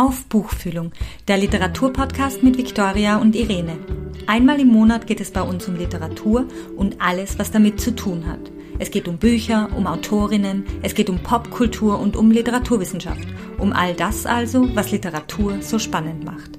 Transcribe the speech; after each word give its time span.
auf 0.00 0.24
Buchfühlung, 0.24 0.92
der 1.28 1.36
Literaturpodcast 1.36 2.42
mit 2.42 2.56
Viktoria 2.56 3.18
und 3.18 3.36
Irene. 3.36 3.76
Einmal 4.26 4.58
im 4.58 4.68
Monat 4.68 5.06
geht 5.06 5.20
es 5.20 5.30
bei 5.30 5.42
uns 5.42 5.68
um 5.68 5.76
Literatur 5.76 6.46
und 6.74 7.02
alles, 7.02 7.38
was 7.38 7.50
damit 7.50 7.82
zu 7.82 7.94
tun 7.94 8.24
hat. 8.26 8.50
Es 8.78 8.90
geht 8.90 9.08
um 9.08 9.18
Bücher, 9.18 9.68
um 9.76 9.86
Autorinnen, 9.86 10.64
es 10.80 10.94
geht 10.94 11.10
um 11.10 11.18
Popkultur 11.18 11.98
und 11.98 12.16
um 12.16 12.30
Literaturwissenschaft. 12.30 13.28
Um 13.58 13.74
all 13.74 13.92
das 13.92 14.24
also, 14.24 14.74
was 14.74 14.90
Literatur 14.90 15.60
so 15.60 15.78
spannend 15.78 16.24
macht. 16.24 16.58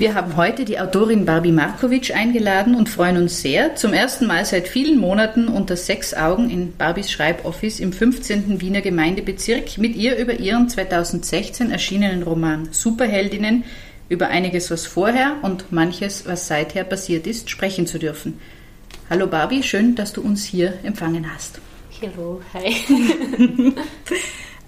Wir 0.00 0.14
haben 0.14 0.38
heute 0.38 0.64
die 0.64 0.80
Autorin 0.80 1.26
Barbie 1.26 1.52
Markovic 1.52 2.16
eingeladen 2.16 2.74
und 2.74 2.88
freuen 2.88 3.18
uns 3.18 3.42
sehr, 3.42 3.76
zum 3.76 3.92
ersten 3.92 4.26
Mal 4.26 4.46
seit 4.46 4.66
vielen 4.66 4.98
Monaten 4.98 5.46
unter 5.46 5.76
sechs 5.76 6.14
Augen 6.14 6.48
in 6.48 6.74
Barbies 6.74 7.12
Schreiboffice 7.12 7.80
im 7.80 7.92
15. 7.92 8.62
Wiener 8.62 8.80
Gemeindebezirk 8.80 9.76
mit 9.76 9.94
ihr 9.94 10.16
über 10.16 10.40
ihren 10.40 10.70
2016 10.70 11.70
erschienenen 11.70 12.22
Roman 12.22 12.68
Superheldinnen, 12.70 13.64
über 14.08 14.28
einiges, 14.28 14.70
was 14.70 14.86
vorher 14.86 15.36
und 15.42 15.70
manches, 15.70 16.24
was 16.24 16.46
seither 16.46 16.84
passiert 16.84 17.26
ist, 17.26 17.50
sprechen 17.50 17.86
zu 17.86 17.98
dürfen. 17.98 18.40
Hallo 19.10 19.26
Barbie, 19.26 19.62
schön, 19.62 19.96
dass 19.96 20.14
du 20.14 20.22
uns 20.22 20.46
hier 20.46 20.78
empfangen 20.82 21.30
hast. 21.30 21.60
Hallo, 22.00 22.40
hi. 22.54 22.74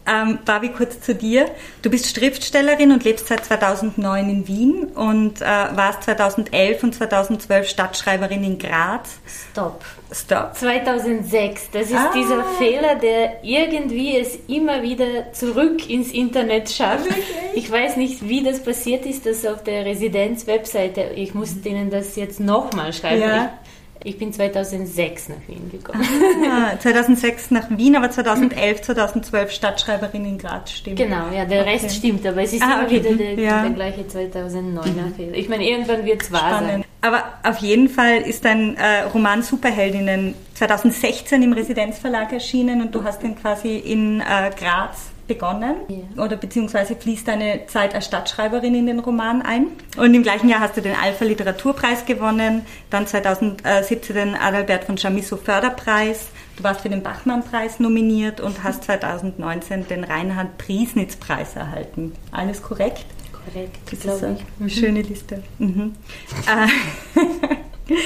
Ähm, 0.05 0.41
Barbie, 0.45 0.70
kurz 0.70 1.01
zu 1.01 1.15
dir. 1.15 1.47
Du 1.83 1.91
bist 1.91 2.16
Schriftstellerin 2.16 2.91
und 2.91 3.05
lebst 3.05 3.29
seit 3.29 3.45
2009 3.45 4.29
in 4.29 4.48
Wien 4.48 4.84
und 4.95 5.41
äh, 5.41 5.45
warst 5.45 6.02
2011 6.05 6.83
und 6.83 6.95
2012 6.95 7.69
Stadtschreiberin 7.69 8.43
in 8.43 8.59
Graz. 8.59 9.19
Stopp. 9.52 9.84
Stop. 10.12 10.57
2006. 10.57 11.70
Das 11.70 11.87
ist 11.91 11.96
ah. 11.96 12.10
dieser 12.15 12.45
Fehler, 12.59 12.96
der 12.96 13.45
irgendwie 13.45 14.19
es 14.19 14.38
immer 14.48 14.83
wieder 14.83 15.33
zurück 15.33 15.88
ins 15.88 16.10
Internet 16.12 16.71
schafft. 16.71 17.09
Ich 17.55 17.71
weiß 17.71 17.96
nicht, 17.96 18.29
wie 18.29 18.43
das 18.43 18.62
passiert 18.62 19.07
ist, 19.07 19.24
dass 19.24 19.46
auf 19.46 19.62
der 19.62 19.84
Residenz-Webseite, 19.84 21.12
ich 21.15 21.34
muss 21.34 21.60
denen 21.62 21.90
das 21.90 22.16
jetzt 22.16 22.40
nochmal 22.40 22.93
schreiben. 22.93 23.21
Ja. 23.23 23.52
Ich 23.65 23.71
bin 24.19 24.33
2006 24.33 25.29
nach 25.29 25.49
Wien 25.49 25.71
gekommen. 25.71 26.05
Ah, 26.51 26.77
2006 26.81 27.51
nach 27.51 27.71
Wien, 27.71 27.97
aber 27.97 28.11
2011, 28.11 28.83
2012 28.83 29.51
Stadtschreiberin 29.51 30.25
in 30.25 30.39
Graz, 30.39 30.73
stimmt. 30.73 30.97
Genau, 30.97 31.27
ja, 31.35 31.45
der 31.45 31.63
okay. 31.63 31.73
Rest 31.73 31.97
stimmt, 31.97 32.27
aber 32.27 32.43
es 32.43 32.53
ist 32.53 32.63
ah, 32.63 32.75
immer 32.75 32.85
okay. 32.85 33.05
wieder 33.05 33.15
der, 33.15 33.35
ja. 33.35 33.63
der 33.63 33.71
gleiche 33.71 34.03
2009er 34.03 35.15
Fehler. 35.17 35.35
Ich 35.35 35.49
meine, 35.49 35.69
irgendwann 35.69 36.05
wird 36.05 36.23
es 36.23 36.33
wahr 36.33 36.61
sein. 36.61 36.85
Aber 37.01 37.25
auf 37.43 37.59
jeden 37.59 37.89
Fall 37.89 38.19
ist 38.19 38.45
dein 38.45 38.77
äh, 38.77 39.03
Roman 39.13 39.43
Superheldinnen 39.43 40.35
2016 40.55 41.43
im 41.43 41.53
Residenzverlag 41.53 42.33
erschienen 42.33 42.80
und 42.80 42.95
du 42.95 43.03
hast 43.03 43.25
ihn 43.25 43.35
quasi 43.35 43.77
in 43.77 44.21
äh, 44.21 44.51
Graz 44.57 45.11
begonnen 45.33 45.77
ja. 45.88 46.23
oder 46.23 46.37
beziehungsweise 46.37 46.95
fließt 46.97 47.27
deine 47.27 47.66
Zeit 47.66 47.95
als 47.95 48.07
Stadtschreiberin 48.07 48.75
in 48.75 48.87
den 48.87 48.99
Roman 48.99 49.43
ein. 49.43 49.69
Und 49.97 50.15
im 50.15 50.23
gleichen 50.23 50.49
Jahr 50.49 50.61
hast 50.61 50.77
du 50.77 50.83
den 50.83 50.95
Alpha 50.95 51.24
Literaturpreis 51.24 52.05
gewonnen, 52.05 52.66
dann 52.91 53.07
2017 53.07 54.15
den 54.15 54.35
Adalbert 54.35 54.85
von 54.85 54.97
Chamisso 54.97 55.37
Förderpreis. 55.37 56.27
Du 56.57 56.65
warst 56.65 56.83
für 56.83 56.91
den 56.91 57.02
Bachmann-Preis 57.02 57.80
nominiert 57.80 58.41
und 58.41 58.63
hast 58.63 58.85
2019 58.85 59.89
den 59.89 60.05
Reinhard 60.05 60.59
Priesnitz-Preis 60.59 61.57
erhalten. 61.57 62.13
Alles 62.30 62.63
korrekt? 62.63 63.07
Korrekt, 63.33 63.79
das 63.91 64.05
ist 64.05 64.25
eine 64.25 64.39
mhm. 64.59 64.69
schöne 64.69 65.03
Liste. 65.03 65.43
Mhm. 65.59 65.94
Äh, 66.47 66.69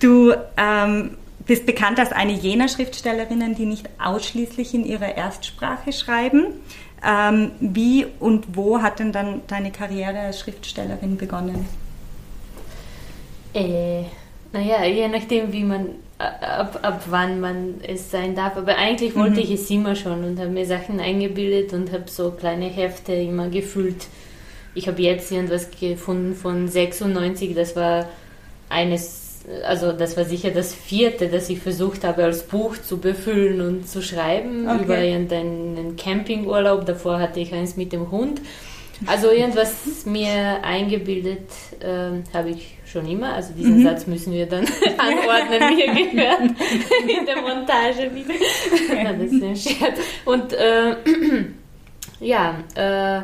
du 0.00 0.32
ähm, 0.56 1.16
bist 1.46 1.66
bekannt 1.66 1.98
als 1.98 2.12
eine 2.12 2.32
jener 2.32 2.68
Schriftstellerinnen, 2.68 3.54
die 3.54 3.66
nicht 3.66 3.88
ausschließlich 4.02 4.74
in 4.74 4.84
ihrer 4.84 5.16
Erstsprache 5.16 5.92
schreiben. 5.92 6.46
Ähm, 7.04 7.52
wie 7.60 8.06
und 8.20 8.56
wo 8.56 8.80
hat 8.80 9.00
denn 9.00 9.12
dann 9.12 9.42
deine 9.48 9.72
Karriere 9.72 10.20
als 10.20 10.40
Schriftstellerin 10.40 11.16
begonnen? 11.16 11.66
Äh, 13.54 14.04
naja, 14.52 14.84
je 14.84 15.08
nachdem, 15.08 15.52
wie 15.52 15.64
man, 15.64 15.86
ab, 16.18 16.78
ab 16.82 17.02
wann 17.08 17.40
man 17.40 17.80
es 17.86 18.10
sein 18.10 18.34
darf. 18.34 18.56
Aber 18.56 18.76
eigentlich 18.76 19.16
wollte 19.16 19.40
mhm. 19.40 19.40
ich 19.40 19.50
es 19.50 19.70
immer 19.70 19.96
schon 19.96 20.24
und 20.24 20.38
habe 20.38 20.50
mir 20.50 20.66
Sachen 20.66 21.00
eingebildet 21.00 21.72
und 21.72 21.92
habe 21.92 22.04
so 22.06 22.30
kleine 22.30 22.66
Hefte 22.66 23.12
immer 23.14 23.48
gefüllt. 23.48 24.06
Ich 24.74 24.88
habe 24.88 25.02
jetzt 25.02 25.30
irgendwas 25.30 25.68
gefunden 25.70 26.34
von 26.34 26.68
96, 26.68 27.54
das 27.54 27.76
war 27.76 28.06
eines 28.68 29.21
also 29.64 29.92
das 29.92 30.16
war 30.16 30.24
sicher 30.24 30.50
das 30.50 30.74
vierte, 30.74 31.28
das 31.28 31.48
ich 31.48 31.58
versucht 31.58 32.04
habe 32.04 32.24
als 32.24 32.44
Buch 32.44 32.76
zu 32.78 32.98
befüllen 32.98 33.60
und 33.60 33.88
zu 33.88 34.02
schreiben 34.02 34.68
okay. 34.68 34.84
über 34.84 35.36
einen 35.36 35.96
Campingurlaub. 35.96 36.86
Davor 36.86 37.18
hatte 37.18 37.40
ich 37.40 37.52
eins 37.52 37.76
mit 37.76 37.92
dem 37.92 38.10
Hund. 38.10 38.40
Also 39.06 39.30
irgendwas 39.30 39.72
mir 40.06 40.62
eingebildet 40.62 41.50
äh, 41.80 42.36
habe 42.36 42.50
ich 42.50 42.76
schon 42.86 43.08
immer. 43.08 43.34
Also 43.34 43.52
diesen 43.54 43.78
mhm. 43.78 43.84
Satz 43.84 44.06
müssen 44.06 44.32
wir 44.32 44.46
dann 44.46 44.64
anordnen, 44.98 45.76
wie 45.76 45.82
er 45.82 45.94
gehört 46.10 46.58
in 47.08 47.26
der 47.26 47.40
Montage 47.40 48.10
wieder. 48.14 48.34
ja, 48.94 49.12
das 49.12 49.32
ist 49.32 49.42
ein 49.42 49.56
Scherz. 49.56 49.98
Und 50.24 50.52
äh, 50.52 50.96
ja, 52.20 52.54
äh, 52.74 53.22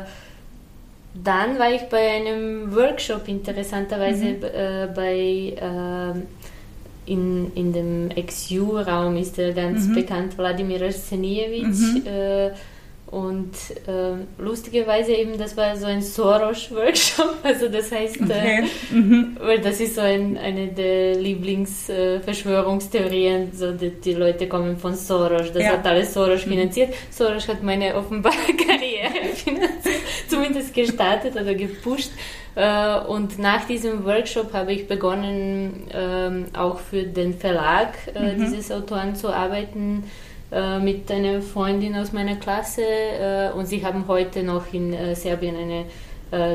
dann 1.23 1.59
war 1.59 1.71
ich 1.71 1.83
bei 1.83 2.11
einem 2.11 2.75
Workshop 2.75 3.27
interessanterweise 3.27 4.25
mhm. 4.25 4.43
äh, 4.43 4.87
bei 4.93 5.53
äh, 5.59 6.13
in, 7.05 7.51
in 7.55 7.73
dem 7.73 8.09
XU-Raum 8.09 9.17
ist 9.17 9.39
er 9.39 9.53
ganz 9.53 9.87
mhm. 9.87 9.95
bekannt, 9.95 10.37
Wladimir 10.37 10.83
Arsenievich. 10.83 11.63
Mhm. 11.63 12.03
Äh, 12.05 12.51
und 13.11 13.51
äh, 13.87 14.13
lustigerweise 14.37 15.13
eben, 15.13 15.35
das 15.35 15.57
war 15.57 15.75
so 15.75 15.87
ein 15.87 16.03
Soros-Workshop, 16.03 17.37
also 17.43 17.67
das 17.67 17.91
heißt, 17.91 18.21
äh, 18.21 18.23
okay. 18.23 18.65
mhm. 18.91 19.35
weil 19.39 19.59
das 19.61 19.81
ist 19.81 19.95
so 19.95 20.01
ein, 20.01 20.37
eine 20.37 20.67
der 20.67 21.15
Lieblingsverschwörungstheorien, 21.15 23.51
äh, 23.51 23.53
so 23.55 23.71
die, 23.71 23.89
die, 23.89 24.13
Leute 24.13 24.47
kommen 24.47 24.77
von 24.77 24.93
Soros, 24.93 25.51
das 25.51 25.63
ja. 25.63 25.71
hat 25.71 25.87
alles 25.87 26.13
Soros 26.13 26.45
mhm. 26.45 26.51
finanziert. 26.51 26.93
Soros 27.09 27.47
hat 27.47 27.63
meine 27.63 27.95
offenbare 27.95 28.35
Karriere 28.67 29.33
finanziert, 29.33 29.88
zumindest 30.27 30.73
gestartet 30.73 31.35
oder 31.35 31.53
gepusht. 31.53 32.11
Äh, 32.55 32.99
und 33.07 33.39
nach 33.39 33.65
diesem 33.65 34.03
Workshop 34.05 34.53
habe 34.53 34.73
ich 34.73 34.87
begonnen, 34.87 35.87
ähm, 35.93 36.45
auch 36.53 36.79
für 36.79 37.03
den 37.03 37.33
Verlag 37.33 37.93
äh, 38.13 38.33
mhm. 38.33 38.39
dieses 38.41 38.71
Autoren 38.71 39.15
zu 39.15 39.29
arbeiten 39.29 40.03
äh, 40.51 40.79
mit 40.79 41.09
einer 41.11 41.41
Freundin 41.41 41.95
aus 41.95 42.11
meiner 42.11 42.35
Klasse 42.35 42.81
und 43.55 43.67
sie 43.67 43.85
haben 43.85 44.07
heute 44.07 44.43
noch 44.43 44.73
in 44.73 44.95
Serbien 45.15 45.55
eine 45.55 45.85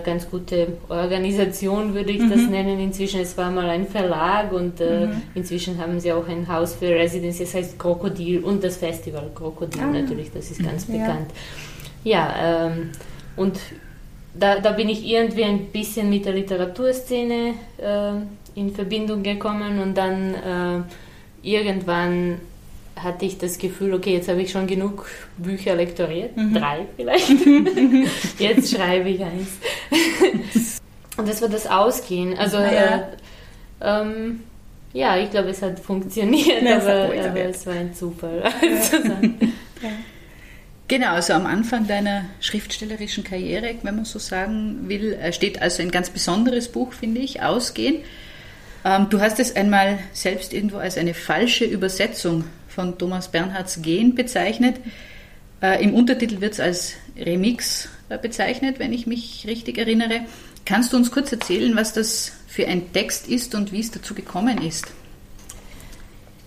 ganz 0.05 0.31
gute 0.31 0.69
Organisation, 0.89 1.95
würde 1.95 2.13
ich 2.13 2.21
mhm. 2.21 2.31
das 2.31 2.43
nennen. 2.43 2.79
Inzwischen, 2.79 3.21
es 3.21 3.37
war 3.37 3.51
mal 3.51 3.69
ein 3.69 3.89
Verlag 3.89 4.53
und 4.53 4.79
mhm. 4.79 5.23
inzwischen 5.35 5.79
haben 5.79 5.99
sie 5.99 6.13
auch 6.13 6.29
ein 6.29 6.47
Haus 6.47 6.75
für 6.75 6.91
Residency, 6.91 7.43
das 7.43 7.55
heißt 7.55 7.79
Krokodil 7.79 8.45
und 8.45 8.63
das 8.63 8.77
Festival 8.77 9.31
Krokodil 9.35 9.83
ah. 9.83 9.87
natürlich, 9.87 10.31
das 10.33 10.53
ist 10.53 10.63
ganz 10.63 10.87
ja. 10.87 10.99
bekannt. 10.99 11.31
Ja, 12.05 12.35
ähm, 12.69 12.91
und 13.37 13.59
da, 14.35 14.59
da 14.59 14.73
bin 14.73 14.89
ich 14.89 15.05
irgendwie 15.05 15.45
ein 15.45 15.67
bisschen 15.67 16.11
mit 16.11 16.25
der 16.25 16.33
Literaturszene 16.33 17.55
äh, 17.79 18.59
in 18.59 18.75
Verbindung 18.75 19.23
gekommen 19.23 19.81
und 19.81 19.97
dann 19.97 20.87
irgendwann 21.43 22.41
hatte 22.97 23.25
ich 23.25 23.39
das 23.39 23.59
Gefühl, 23.59 23.95
okay, 23.95 24.15
jetzt 24.15 24.29
habe 24.29 24.43
ich 24.43 24.51
schon 24.51 24.67
genug 24.67 25.07
Bücher 25.37 25.75
lektoriert, 25.75 26.37
mhm. 26.37 26.55
drei 26.55 26.87
vielleicht. 26.97 27.31
jetzt 28.39 28.75
schreibe 28.75 29.09
ich 29.11 29.23
eins. 29.23 29.59
Und 31.17 31.29
das 31.29 31.41
war 31.43 31.49
das 31.49 31.67
Ausgehen. 31.67 32.37
Also, 32.37 32.57
ja, 32.57 32.67
äh, 32.67 33.03
ähm, 33.81 34.41
ja 34.93 35.17
ich 35.17 35.31
glaube, 35.31 35.51
es 35.51 35.63
hat 35.63 35.79
funktioniert, 35.79 36.63
ja, 36.63 36.77
aber, 36.79 37.05
aber 37.05 37.41
es 37.41 37.67
war 37.67 37.75
ein 37.75 37.95
Zufall. 37.95 38.43
Ja. 39.83 39.91
Genau, 40.87 41.13
also 41.13 41.33
am 41.33 41.47
Anfang 41.47 41.87
deiner 41.87 42.27
schriftstellerischen 42.41 43.25
Karriere, 43.25 43.75
wenn 43.83 43.97
man 43.97 44.05
so 44.05 44.19
sagen 44.19 44.89
will, 44.89 45.15
äh, 45.15 45.33
steht 45.33 45.63
also 45.63 45.83
ein 45.83 45.91
ganz 45.91 46.11
besonderes 46.11 46.69
Buch, 46.69 46.93
finde 46.93 47.23
ich, 47.23 47.41
Ausgehen. 47.41 48.03
Ähm, 48.85 49.09
du 49.09 49.21
hast 49.21 49.41
es 49.41 49.57
einmal 49.57 49.99
selbst 50.13 50.53
irgendwo 50.53 50.77
als 50.77 50.99
eine 50.99 51.15
falsche 51.15 51.65
Übersetzung 51.65 52.45
von 52.69 52.99
Thomas 52.99 53.29
Bernhards 53.29 53.81
Gehen 53.81 54.15
bezeichnet. 54.15 54.77
Äh, 55.63 55.83
Im 55.83 55.95
Untertitel 55.95 56.43
wird 56.43 56.53
es 56.53 56.61
als 56.61 56.93
Remix 57.17 57.89
äh, 58.11 58.19
bezeichnet, 58.19 58.79
wenn 58.79 58.93
ich 58.93 59.07
mich 59.07 59.47
richtig 59.49 59.79
erinnere. 59.79 60.27
Kannst 60.67 60.93
du 60.93 60.99
uns 60.99 61.11
kurz 61.11 61.33
erzählen, 61.33 61.75
was 61.77 61.95
das 61.95 62.33
für 62.47 62.67
ein 62.67 62.93
Text 62.93 63.27
ist 63.29 63.55
und 63.55 63.73
wie 63.73 63.81
es 63.81 63.91
dazu 63.91 64.15
gekommen 64.15 64.61
ist? 64.61 64.93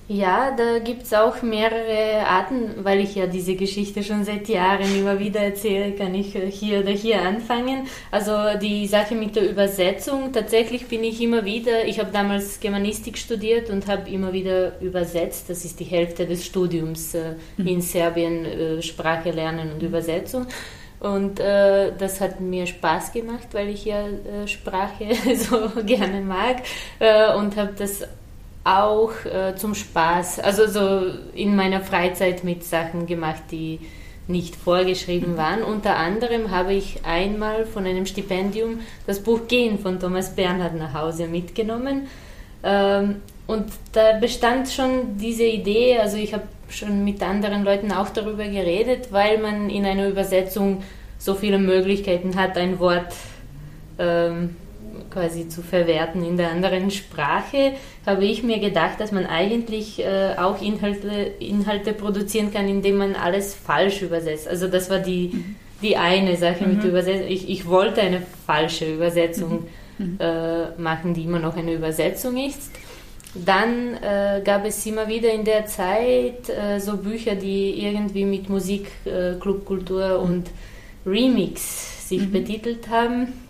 Ja, 0.09 0.55
da 0.55 0.79
gibt 0.79 1.03
es 1.03 1.13
auch 1.13 1.41
mehrere 1.41 2.25
Arten, 2.25 2.85
weil 2.85 3.01
ich 3.01 3.15
ja 3.15 3.27
diese 3.27 3.55
Geschichte 3.55 4.03
schon 4.03 4.23
seit 4.23 4.47
Jahren 4.47 4.95
immer 4.97 5.19
wieder 5.19 5.41
erzähle, 5.41 5.91
kann 5.91 6.15
ich 6.15 6.33
hier 6.33 6.79
oder 6.79 6.91
hier 6.91 7.21
anfangen. 7.21 7.87
Also 8.09 8.57
die 8.57 8.87
Sache 8.87 9.15
mit 9.15 9.35
der 9.35 9.49
Übersetzung, 9.49 10.31
tatsächlich 10.31 10.87
bin 10.87 11.03
ich 11.03 11.21
immer 11.21 11.43
wieder, 11.43 11.83
ich 11.85 11.99
habe 11.99 12.09
damals 12.13 12.61
Germanistik 12.61 13.17
studiert 13.17 13.69
und 13.69 13.87
habe 13.87 14.09
immer 14.09 14.31
wieder 14.31 14.79
übersetzt, 14.79 15.49
das 15.49 15.65
ist 15.65 15.77
die 15.81 15.85
Hälfte 15.85 16.25
des 16.25 16.45
Studiums 16.45 17.13
äh, 17.13 17.33
in 17.57 17.81
Serbien, 17.81 18.45
äh, 18.45 18.81
Sprache 18.81 19.31
lernen 19.31 19.73
und 19.73 19.83
Übersetzung. 19.83 20.47
Und 21.01 21.41
äh, 21.41 21.91
das 21.97 22.21
hat 22.21 22.39
mir 22.39 22.65
Spaß 22.65 23.11
gemacht, 23.11 23.49
weil 23.51 23.67
ich 23.67 23.83
ja 23.83 24.07
äh, 24.07 24.47
Sprache 24.47 25.09
so 25.35 25.69
gerne 25.83 26.21
mag 26.21 26.63
äh, 26.99 27.33
und 27.35 27.57
habe 27.57 27.73
das 27.77 28.07
auch 28.67 29.13
äh, 29.25 29.55
zum 29.55 29.75
Spaß, 29.75 30.39
also 30.39 30.67
so 30.67 31.05
in 31.33 31.55
meiner 31.55 31.81
Freizeit 31.81 32.43
mit 32.43 32.63
Sachen 32.63 33.07
gemacht, 33.07 33.43
die 33.51 33.79
nicht 34.27 34.55
vorgeschrieben 34.55 35.33
mhm. 35.33 35.37
waren. 35.37 35.63
Unter 35.63 35.95
anderem 35.95 36.51
habe 36.51 36.73
ich 36.73 37.05
einmal 37.05 37.65
von 37.65 37.85
einem 37.85 38.05
Stipendium 38.05 38.81
das 39.05 39.21
Buch 39.21 39.47
Gehen 39.47 39.79
von 39.79 39.99
Thomas 39.99 40.35
Bernhard 40.35 40.75
nach 40.75 40.93
Hause 40.93 41.27
mitgenommen. 41.27 42.07
Ähm, 42.63 43.21
und 43.47 43.65
da 43.93 44.19
bestand 44.19 44.69
schon 44.69 45.17
diese 45.17 45.45
Idee, 45.45 45.97
also 45.99 46.17
ich 46.17 46.33
habe 46.33 46.43
schon 46.69 47.05
mit 47.05 47.23
anderen 47.23 47.63
Leuten 47.63 47.93
auch 47.93 48.09
darüber 48.09 48.43
geredet, 48.43 49.07
weil 49.11 49.37
man 49.37 49.69
in 49.69 49.85
einer 49.85 50.09
Übersetzung 50.09 50.83
so 51.17 51.33
viele 51.33 51.57
Möglichkeiten 51.57 52.35
hat, 52.35 52.57
ein 52.57 52.79
Wort 52.79 53.13
ähm, 53.97 54.57
quasi 55.09 55.47
zu 55.47 55.61
verwerten 55.61 56.23
in 56.23 56.37
der 56.37 56.51
anderen 56.51 56.91
Sprache, 56.91 57.73
habe 58.05 58.25
ich 58.25 58.43
mir 58.43 58.59
gedacht, 58.59 58.99
dass 58.99 59.11
man 59.11 59.25
eigentlich 59.25 59.99
äh, 59.99 60.35
auch 60.37 60.61
Inhalte, 60.61 61.07
Inhalte 61.39 61.93
produzieren 61.93 62.51
kann, 62.53 62.67
indem 62.67 62.97
man 62.97 63.15
alles 63.15 63.53
falsch 63.53 64.01
übersetzt. 64.01 64.47
Also 64.47 64.67
das 64.67 64.89
war 64.89 64.99
die, 64.99 65.31
mhm. 65.33 65.55
die 65.81 65.97
eine 65.97 66.35
Sache 66.37 66.65
mhm. 66.65 66.75
mit 66.75 66.83
Übersetzung. 66.83 67.27
Ich, 67.29 67.49
ich 67.49 67.65
wollte 67.65 68.01
eine 68.01 68.21
falsche 68.45 68.93
Übersetzung 68.93 69.65
mhm. 69.97 70.05
mhm. 70.05 70.17
äh, 70.19 70.81
machen, 70.81 71.13
die 71.13 71.23
immer 71.23 71.39
noch 71.39 71.55
eine 71.55 71.73
Übersetzung 71.73 72.37
ist. 72.37 72.71
Dann 73.33 73.95
äh, 74.01 74.41
gab 74.43 74.65
es 74.65 74.85
immer 74.85 75.07
wieder 75.07 75.31
in 75.31 75.43
der 75.43 75.65
Zeit 75.65 76.49
äh, 76.49 76.79
so 76.79 76.97
Bücher, 76.97 77.35
die 77.35 77.85
irgendwie 77.85 78.25
mit 78.25 78.49
Musik, 78.49 78.87
äh, 79.05 79.33
Clubkultur 79.39 80.19
und 80.19 80.49
Remix 81.05 82.09
sich 82.09 82.21
mhm. 82.21 82.31
betitelt 82.31 82.89
haben 82.89 83.46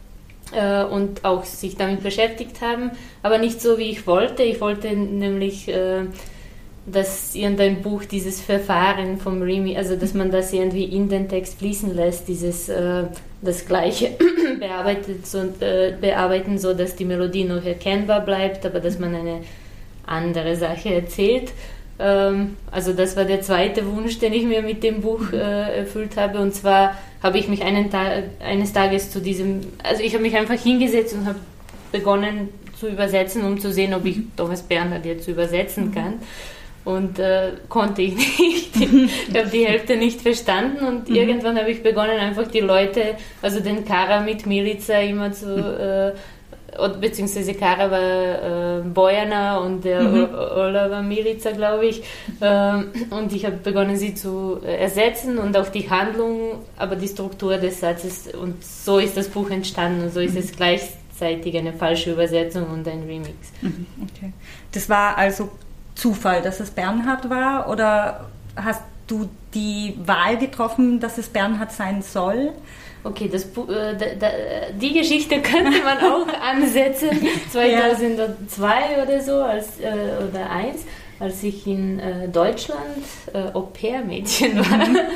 äh, 0.53 0.83
und 0.83 1.25
auch 1.25 1.43
sich 1.45 1.75
damit 1.75 2.03
beschäftigt 2.03 2.61
haben, 2.61 2.91
aber 3.23 3.37
nicht 3.37 3.61
so, 3.61 3.77
wie 3.77 3.91
ich 3.91 4.07
wollte. 4.07 4.43
Ich 4.43 4.61
wollte 4.61 4.95
nämlich, 4.95 5.67
äh, 5.67 6.05
dass 6.85 7.35
irgendein 7.35 7.81
Buch 7.81 8.05
dieses 8.05 8.41
Verfahren 8.41 9.17
vom 9.17 9.41
Remi, 9.41 9.77
also 9.77 9.95
dass 9.95 10.13
man 10.13 10.31
das 10.31 10.53
irgendwie 10.53 10.85
in 10.85 11.09
den 11.09 11.27
Text 11.27 11.59
fließen 11.59 11.93
lässt, 11.93 12.27
dieses 12.27 12.69
äh, 12.69 13.03
das 13.41 13.65
Gleiche 13.65 14.11
bearbeitet 14.59 15.27
so, 15.27 15.39
äh, 15.59 15.93
bearbeiten, 15.99 16.57
so 16.57 16.73
dass 16.73 16.95
die 16.95 17.05
Melodie 17.05 17.43
noch 17.43 17.63
erkennbar 17.63 18.21
bleibt, 18.21 18.65
aber 18.65 18.79
dass 18.79 18.99
man 18.99 19.13
eine 19.13 19.41
andere 20.05 20.55
Sache 20.55 20.93
erzählt. 20.93 21.51
Ähm, 21.99 22.57
also 22.71 22.93
das 22.93 23.15
war 23.15 23.25
der 23.25 23.41
zweite 23.41 23.85
Wunsch, 23.87 24.19
den 24.19 24.33
ich 24.33 24.43
mir 24.43 24.61
mit 24.61 24.83
dem 24.83 25.01
Buch 25.01 25.31
äh, 25.33 25.79
erfüllt 25.79 26.17
habe, 26.17 26.39
und 26.39 26.53
zwar 26.53 26.95
habe 27.23 27.39
ich 27.39 27.47
mich 27.47 27.61
Tag, 27.61 28.23
eines 28.39 28.73
Tages 28.73 29.09
zu 29.09 29.19
diesem, 29.19 29.61
also 29.83 30.03
ich 30.03 30.13
habe 30.13 30.23
mich 30.23 30.35
einfach 30.35 30.55
hingesetzt 30.55 31.15
und 31.15 31.25
habe 31.25 31.39
begonnen 31.91 32.49
zu 32.79 32.87
übersetzen, 32.87 33.43
um 33.43 33.59
zu 33.59 33.71
sehen, 33.71 33.93
ob 33.93 34.05
ich 34.05 34.19
Thomas 34.35 34.61
Bernhard 34.61 35.05
jetzt 35.05 35.27
übersetzen 35.27 35.87
mhm. 35.87 35.93
kann. 35.93 36.13
Und 36.85 37.19
äh, 37.19 37.51
konnte 37.67 38.01
ich 38.01 38.15
nicht. 38.15 38.75
ich 39.29 39.37
habe 39.37 39.49
die 39.49 39.67
Hälfte 39.67 39.97
nicht 39.97 40.21
verstanden 40.21 40.85
und 40.85 41.09
mhm. 41.09 41.15
irgendwann 41.15 41.57
habe 41.57 41.69
ich 41.69 41.83
begonnen, 41.83 42.17
einfach 42.17 42.47
die 42.47 42.61
Leute, 42.61 43.15
also 43.41 43.59
den 43.59 43.83
Kara 43.83 44.21
mit 44.21 44.45
Milica 44.45 44.99
immer 44.99 45.33
zu, 45.33 45.47
mhm. 45.47 46.17
Beziehungsweise 46.99 47.53
Kara 47.53 47.89
war 47.89 48.79
äh, 48.79 48.81
Bojana 48.81 49.57
und 49.57 49.83
der 49.83 50.01
mhm. 50.01 50.33
Ola 50.33 50.89
war 50.89 51.01
Milica, 51.01 51.51
glaube 51.51 51.87
ich. 51.87 52.03
Ähm, 52.41 52.91
und 53.09 53.33
ich 53.33 53.45
habe 53.45 53.57
begonnen, 53.57 53.95
sie 53.97 54.13
zu 54.13 54.59
äh, 54.63 54.77
ersetzen 54.77 55.37
und 55.37 55.55
auch 55.57 55.69
die 55.69 55.89
Handlung, 55.89 56.59
aber 56.77 56.95
die 56.95 57.07
Struktur 57.07 57.57
des 57.57 57.79
Satzes. 57.79 58.27
Und 58.33 58.63
so 58.63 58.99
ist 58.99 59.17
das 59.17 59.29
Buch 59.29 59.49
entstanden 59.49 60.03
und 60.03 60.13
so 60.13 60.19
ist 60.19 60.33
mhm. 60.33 60.39
es 60.39 60.51
gleichzeitig 60.51 61.57
eine 61.57 61.73
falsche 61.73 62.11
Übersetzung 62.11 62.67
und 62.69 62.87
ein 62.87 63.03
Remix. 63.03 63.31
Mhm. 63.61 63.85
Okay. 64.03 64.33
Das 64.71 64.89
war 64.89 65.17
also 65.17 65.49
Zufall, 65.95 66.41
dass 66.41 66.59
es 66.59 66.69
Bernhard 66.69 67.29
war 67.29 67.69
oder 67.69 68.27
hast 68.55 68.81
du 69.07 69.29
die 69.53 69.95
Wahl 70.05 70.37
getroffen, 70.37 70.99
dass 70.99 71.17
es 71.17 71.29
Bernhard 71.29 71.71
sein 71.71 72.01
soll? 72.01 72.53
Okay, 73.03 73.29
das, 73.31 73.43
äh, 73.45 74.73
die 74.79 74.93
Geschichte 74.93 75.41
könnte 75.41 75.81
man 75.83 75.99
auch 75.99 76.27
ansetzen, 76.41 77.09
2002 77.51 79.03
oder 79.03 79.21
so, 79.21 79.35
als, 79.41 79.79
äh, 79.79 79.93
oder 80.29 80.49
1, 80.49 80.81
als 81.19 81.43
ich 81.43 81.65
in 81.67 81.99
äh, 81.99 82.27
Deutschland 82.27 82.81
äh, 83.33 83.53
Au-pair-Mädchen 83.53 84.57
war. 84.57 84.87
Mhm. 84.87 84.97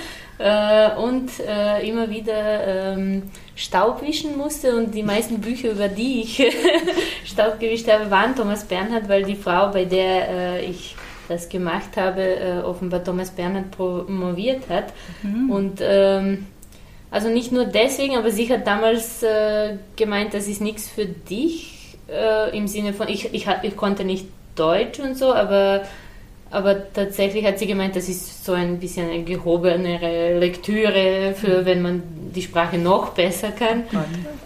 Äh, 0.44 0.96
und 0.96 1.30
äh, 1.40 1.88
immer 1.88 2.10
wieder 2.10 2.96
ähm, 2.96 3.30
Staub 3.56 4.02
wischen 4.02 4.36
musste 4.38 4.76
und 4.76 4.96
die 4.96 5.04
meisten 5.04 5.40
Bücher, 5.40 5.70
über 5.70 5.88
die 5.88 6.22
ich 6.22 6.44
Staub 7.26 7.60
gewischt 7.60 7.88
habe, 7.88 8.10
waren 8.10 8.36
Thomas 8.36 8.64
Bernhard, 8.64 9.08
weil 9.08 9.22
die 9.22 9.36
Frau, 9.36 9.70
bei 9.70 9.86
der 9.86 10.30
äh, 10.30 10.66
ich 10.66 10.96
das 11.30 11.48
gemacht 11.48 11.96
habe, 11.96 12.64
offenbar 12.66 13.04
Thomas 13.04 13.30
Bernhard 13.30 13.70
promoviert 13.70 14.68
hat. 14.68 14.86
Mhm. 15.22 15.52
Und 15.52 15.80
ähm, 15.80 16.48
also 17.12 17.28
nicht 17.28 17.52
nur 17.52 17.66
deswegen, 17.66 18.16
aber 18.16 18.32
sie 18.32 18.52
hat 18.52 18.66
damals 18.66 19.22
äh, 19.22 19.76
gemeint, 19.98 20.34
das 20.34 20.48
ist 20.48 20.62
nichts 20.62 20.90
für 20.90 21.06
dich, 21.06 21.98
äh, 22.10 22.58
im 22.58 22.68
Sinne 22.68 22.94
von, 22.94 23.10
ich, 23.10 23.34
ich, 23.34 23.46
ich 23.64 23.76
konnte 23.76 24.06
nicht 24.06 24.28
Deutsch 24.56 25.00
und 25.00 25.18
so, 25.18 25.34
aber, 25.34 25.84
aber 26.50 26.94
tatsächlich 26.94 27.46
hat 27.46 27.60
sie 27.60 27.68
gemeint, 27.68 27.98
das 27.98 28.08
ist 28.08 28.46
so 28.46 28.54
ein 28.54 28.80
bisschen 28.80 29.10
eine 29.10 29.24
gehobenere 29.24 30.40
Lektüre, 30.40 31.34
für 31.36 31.66
wenn 31.66 31.82
man 31.82 32.04
die 32.34 32.42
Sprache 32.42 32.78
noch 32.78 33.10
besser 33.10 33.52
kann. 33.52 33.84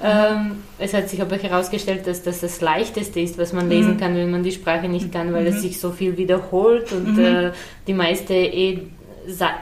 Ähm, 0.03 0.63
es 0.79 0.93
hat 0.93 1.09
sich 1.09 1.21
aber 1.21 1.37
herausgestellt, 1.37 2.07
dass 2.07 2.23
das 2.23 2.41
das 2.41 2.61
Leichteste 2.61 3.19
ist, 3.19 3.37
was 3.37 3.53
man 3.53 3.69
lesen 3.69 3.93
mhm. 3.93 3.99
kann, 3.99 4.15
wenn 4.15 4.31
man 4.31 4.43
die 4.43 4.51
Sprache 4.51 4.87
nicht 4.87 5.11
kann, 5.11 5.33
weil 5.33 5.41
mhm. 5.43 5.47
es 5.49 5.61
sich 5.61 5.79
so 5.79 5.91
viel 5.91 6.17
wiederholt 6.17 6.91
und 6.91 7.17
mhm. 7.17 7.25
äh, 7.25 7.51
die 7.87 7.93
meiste 7.93 8.33
eh 8.33 8.79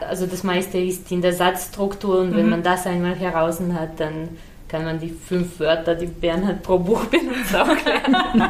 also 0.08 0.26
das 0.26 0.44
meiste 0.44 0.78
ist 0.78 1.12
in 1.12 1.22
der 1.22 1.34
Satzstruktur 1.34 2.20
und 2.20 2.32
mhm. 2.32 2.36
wenn 2.38 2.50
man 2.50 2.64
das 2.64 2.86
einmal 2.86 3.16
heraus 3.16 3.60
hat, 3.74 4.00
dann 4.00 4.30
kann 4.68 4.86
man 4.86 5.00
die 5.00 5.10
fünf 5.10 5.60
Wörter, 5.60 5.94
die 5.94 6.08
Bernhard 6.08 6.64
pro 6.64 6.80
Buch 6.80 7.06
benutzt, 7.12 7.56
auch 7.56 7.68
lernen. 7.86 8.50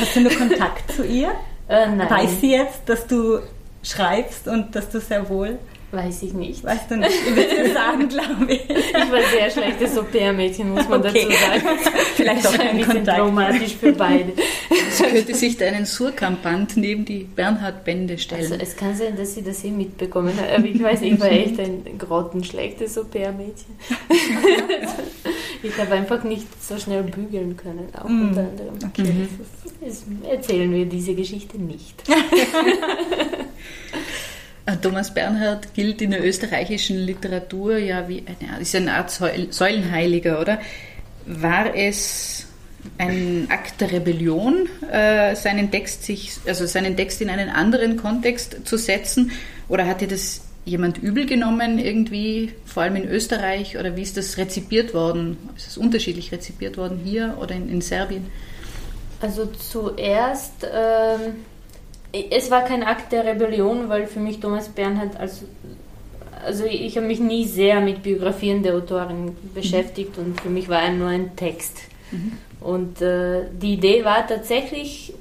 Hast 0.00 0.16
du 0.16 0.20
noch 0.20 0.36
Kontakt 0.36 0.92
zu 0.92 1.04
ihr? 1.04 1.32
Äh, 1.68 1.88
nein. 1.88 2.10
Weiß 2.10 2.40
sie 2.40 2.52
jetzt, 2.52 2.88
dass 2.88 3.06
du 3.06 3.40
schreibst 3.82 4.46
und 4.46 4.74
dass 4.76 4.90
du 4.90 5.00
sehr 5.00 5.28
wohl 5.28 5.58
Weiß 5.92 6.22
ich 6.22 6.32
nicht. 6.34 6.62
Weißt 6.62 6.88
du 6.90 6.98
nicht? 6.98 7.10
Ich 7.10 7.34
würde 7.34 7.72
sagen, 7.72 8.08
glaube 8.08 8.52
ich. 8.52 8.70
Ich 8.70 8.94
war 8.94 9.20
sehr 9.32 9.50
schlechtes 9.50 9.98
Au-pair-Mädchen, 9.98 10.70
muss 10.72 10.88
man 10.88 11.00
okay. 11.00 11.26
dazu 11.26 11.36
sagen. 11.36 11.78
Vielleicht 12.14 12.46
auch 12.46 12.58
ein 12.58 12.76
bisschen 12.76 13.04
traumatisch 13.04 13.74
für 13.74 13.92
beide. 13.92 14.32
Sie 14.90 15.02
könnte 15.02 15.34
sich 15.34 15.56
da 15.56 15.66
einen 15.66 15.86
Surkamp-Band 15.86 16.76
neben 16.76 17.04
die 17.04 17.24
Bernhard-Bände 17.24 18.18
stellen. 18.18 18.52
Also 18.52 18.54
es 18.54 18.76
kann 18.76 18.94
sein, 18.94 19.16
dass 19.16 19.34
sie 19.34 19.42
das 19.42 19.64
eh 19.64 19.70
mitbekommen 19.72 20.32
hat, 20.36 20.58
aber 20.58 20.66
ich 20.66 20.80
weiß, 20.80 21.02
ich 21.02 21.18
war 21.18 21.30
echt 21.30 21.58
ein 21.58 21.82
grottenschlechtes 21.98 22.96
Au-pair-Mädchen. 22.96 23.76
ich 25.62 25.76
habe 25.76 25.92
einfach 25.94 26.22
nicht 26.22 26.46
so 26.62 26.78
schnell 26.78 27.02
bügeln 27.02 27.56
können, 27.56 27.88
auch 27.98 28.08
mm. 28.08 28.28
unter 28.28 28.40
anderem. 28.42 28.74
Okay. 28.86 29.02
Mhm. 29.02 29.28
Das 29.80 30.04
erzählen 30.30 30.72
wir 30.72 30.86
diese 30.86 31.14
Geschichte 31.14 31.58
nicht. 31.58 32.04
Äh, 34.66 34.76
Thomas 34.76 35.12
Bernhard 35.12 35.74
gilt 35.74 36.02
in 36.02 36.10
der 36.10 36.24
österreichischen 36.24 36.98
Literatur 36.98 37.78
ja 37.78 38.08
wie 38.08 38.24
eine, 38.26 38.60
ist 38.60 38.74
eine 38.74 38.94
Art 38.94 39.10
Säulenheiliger, 39.10 40.40
oder? 40.40 40.60
War 41.26 41.74
es 41.74 42.46
ein 42.98 43.46
Akt 43.50 43.80
der 43.80 43.92
Rebellion, 43.92 44.68
äh, 44.90 45.34
seinen 45.36 45.70
Text 45.70 46.04
sich, 46.04 46.32
also 46.46 46.66
seinen 46.66 46.96
Text 46.96 47.20
in 47.20 47.30
einen 47.30 47.48
anderen 47.48 47.96
Kontext 47.96 48.66
zu 48.66 48.76
setzen? 48.76 49.32
Oder 49.68 49.86
hat 49.86 50.00
dir 50.00 50.08
das 50.08 50.42
jemand 50.64 50.98
übel 50.98 51.26
genommen 51.26 51.78
irgendwie, 51.78 52.52
vor 52.64 52.82
allem 52.82 52.96
in 52.96 53.08
Österreich? 53.08 53.78
Oder 53.78 53.96
wie 53.96 54.02
ist 54.02 54.16
das 54.16 54.38
rezipiert 54.38 54.94
worden? 54.94 55.36
Ist 55.56 55.68
es 55.68 55.78
unterschiedlich 55.78 56.32
rezipiert 56.32 56.76
worden 56.76 57.00
hier 57.02 57.36
oder 57.40 57.54
in, 57.54 57.68
in 57.68 57.80
Serbien? 57.80 58.26
Also 59.20 59.46
zuerst 59.46 60.66
ähm 60.72 61.34
es 62.12 62.50
war 62.50 62.64
kein 62.64 62.82
Akt 62.82 63.12
der 63.12 63.24
Rebellion, 63.24 63.88
weil 63.88 64.06
für 64.06 64.20
mich 64.20 64.40
Thomas 64.40 64.68
Bernhard 64.68 65.18
als 65.18 65.44
also 66.44 66.64
ich 66.64 66.96
habe 66.96 67.06
mich 67.06 67.20
nie 67.20 67.44
sehr 67.44 67.80
mit 67.80 68.02
Biografien 68.02 68.62
der 68.62 68.74
Autoren 68.74 69.36
beschäftigt 69.54 70.16
mhm. 70.16 70.24
und 70.24 70.40
für 70.40 70.48
mich 70.48 70.68
war 70.68 70.82
er 70.82 70.92
nur 70.92 71.08
ein 71.08 71.36
Text. 71.36 71.80
Mhm. 72.10 72.32
Und 72.60 73.00
äh, 73.00 73.42
die 73.52 73.74
Idee 73.74 74.04
war 74.04 74.26
tatsächlich, 74.26 75.14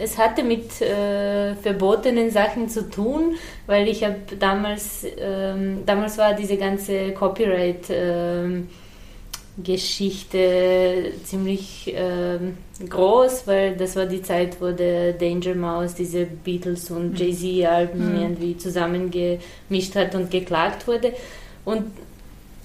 es 0.00 0.18
hatte 0.18 0.42
mit 0.42 0.80
äh, 0.80 1.54
verbotenen 1.56 2.30
Sachen 2.30 2.68
zu 2.68 2.88
tun, 2.88 3.34
weil 3.66 3.88
ich 3.88 4.04
habe 4.04 4.16
damals, 4.38 5.06
ähm, 5.18 5.82
damals 5.86 6.18
war 6.18 6.34
diese 6.34 6.56
ganze 6.56 7.12
Copyright 7.12 7.86
ähm, 7.90 8.68
Geschichte 9.62 11.12
ziemlich 11.24 11.92
ähm, 11.94 12.56
groß, 12.88 13.46
weil 13.46 13.76
das 13.76 13.96
war 13.96 14.06
die 14.06 14.22
Zeit, 14.22 14.60
wo 14.60 14.70
der 14.70 15.12
Danger 15.12 15.54
Mouse 15.54 15.94
diese 15.94 16.26
Beatles 16.26 16.90
und 16.90 17.12
mhm. 17.12 17.16
Jay-Z-Alben 17.16 18.14
mhm. 18.14 18.22
irgendwie 18.22 18.56
zusammengemischt 18.56 19.94
hat 19.94 20.14
und 20.14 20.30
geklagt 20.30 20.86
wurde. 20.86 21.12
Und 21.64 21.84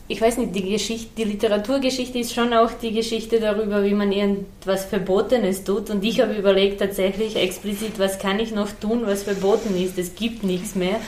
ich 0.08 0.22
weiß 0.22 0.38
nicht, 0.38 0.54
die 0.54 0.70
Geschichte, 0.70 1.10
die 1.18 1.24
Literaturgeschichte 1.24 2.20
ist 2.20 2.34
schon 2.34 2.54
auch 2.54 2.72
die 2.72 2.92
Geschichte 2.92 3.40
darüber, 3.40 3.84
wie 3.84 3.96
man 3.96 4.12
irgendwas 4.12 4.86
Verbotenes 4.86 5.64
tut. 5.64 5.90
Und 5.90 6.04
ich 6.04 6.22
habe 6.22 6.36
überlegt 6.36 6.80
tatsächlich 6.80 7.36
explizit, 7.36 7.98
was 7.98 8.20
kann 8.20 8.40
ich 8.40 8.54
noch 8.54 8.70
tun, 8.72 9.02
was 9.06 9.24
verboten 9.24 9.76
ist. 9.76 9.98
Es 9.98 10.14
gibt 10.16 10.44
nichts 10.44 10.76
mehr. 10.76 11.00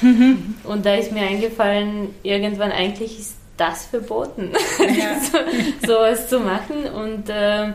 Und 0.63 0.85
da 0.85 0.95
ist 0.95 1.11
mir 1.11 1.21
eingefallen, 1.21 2.09
irgendwann 2.23 2.71
eigentlich 2.71 3.19
ist 3.19 3.35
das 3.57 3.85
verboten, 3.85 4.51
ja. 4.79 5.19
so, 5.19 5.87
sowas 5.87 6.29
zu 6.29 6.39
machen. 6.39 6.85
Und 6.85 7.29
äh, 7.29 7.73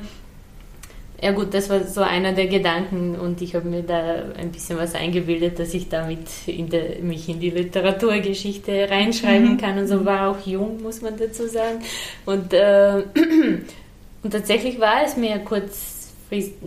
ja 1.22 1.30
gut, 1.30 1.54
das 1.54 1.70
war 1.70 1.84
so 1.84 2.00
einer 2.00 2.32
der 2.32 2.48
Gedanken 2.48 3.14
und 3.14 3.40
ich 3.42 3.54
habe 3.54 3.68
mir 3.68 3.82
da 3.82 4.24
ein 4.36 4.50
bisschen 4.50 4.76
was 4.76 4.94
eingebildet, 4.96 5.58
dass 5.58 5.72
ich 5.72 5.88
damit 5.88 6.26
in 6.46 6.68
der, 6.68 6.98
mich 7.00 7.28
in 7.28 7.38
die 7.38 7.50
Literaturgeschichte 7.50 8.90
reinschreiben 8.90 9.52
mhm. 9.52 9.58
kann 9.58 9.78
und 9.78 9.86
so 9.86 10.04
war 10.04 10.30
auch 10.30 10.44
jung, 10.44 10.82
muss 10.82 11.00
man 11.00 11.16
dazu 11.16 11.46
sagen. 11.46 11.78
Und, 12.26 12.52
äh, 12.52 13.04
und 14.22 14.30
tatsächlich 14.30 14.80
war 14.80 15.04
es 15.04 15.16
mir 15.16 15.38
kurz 15.38 16.00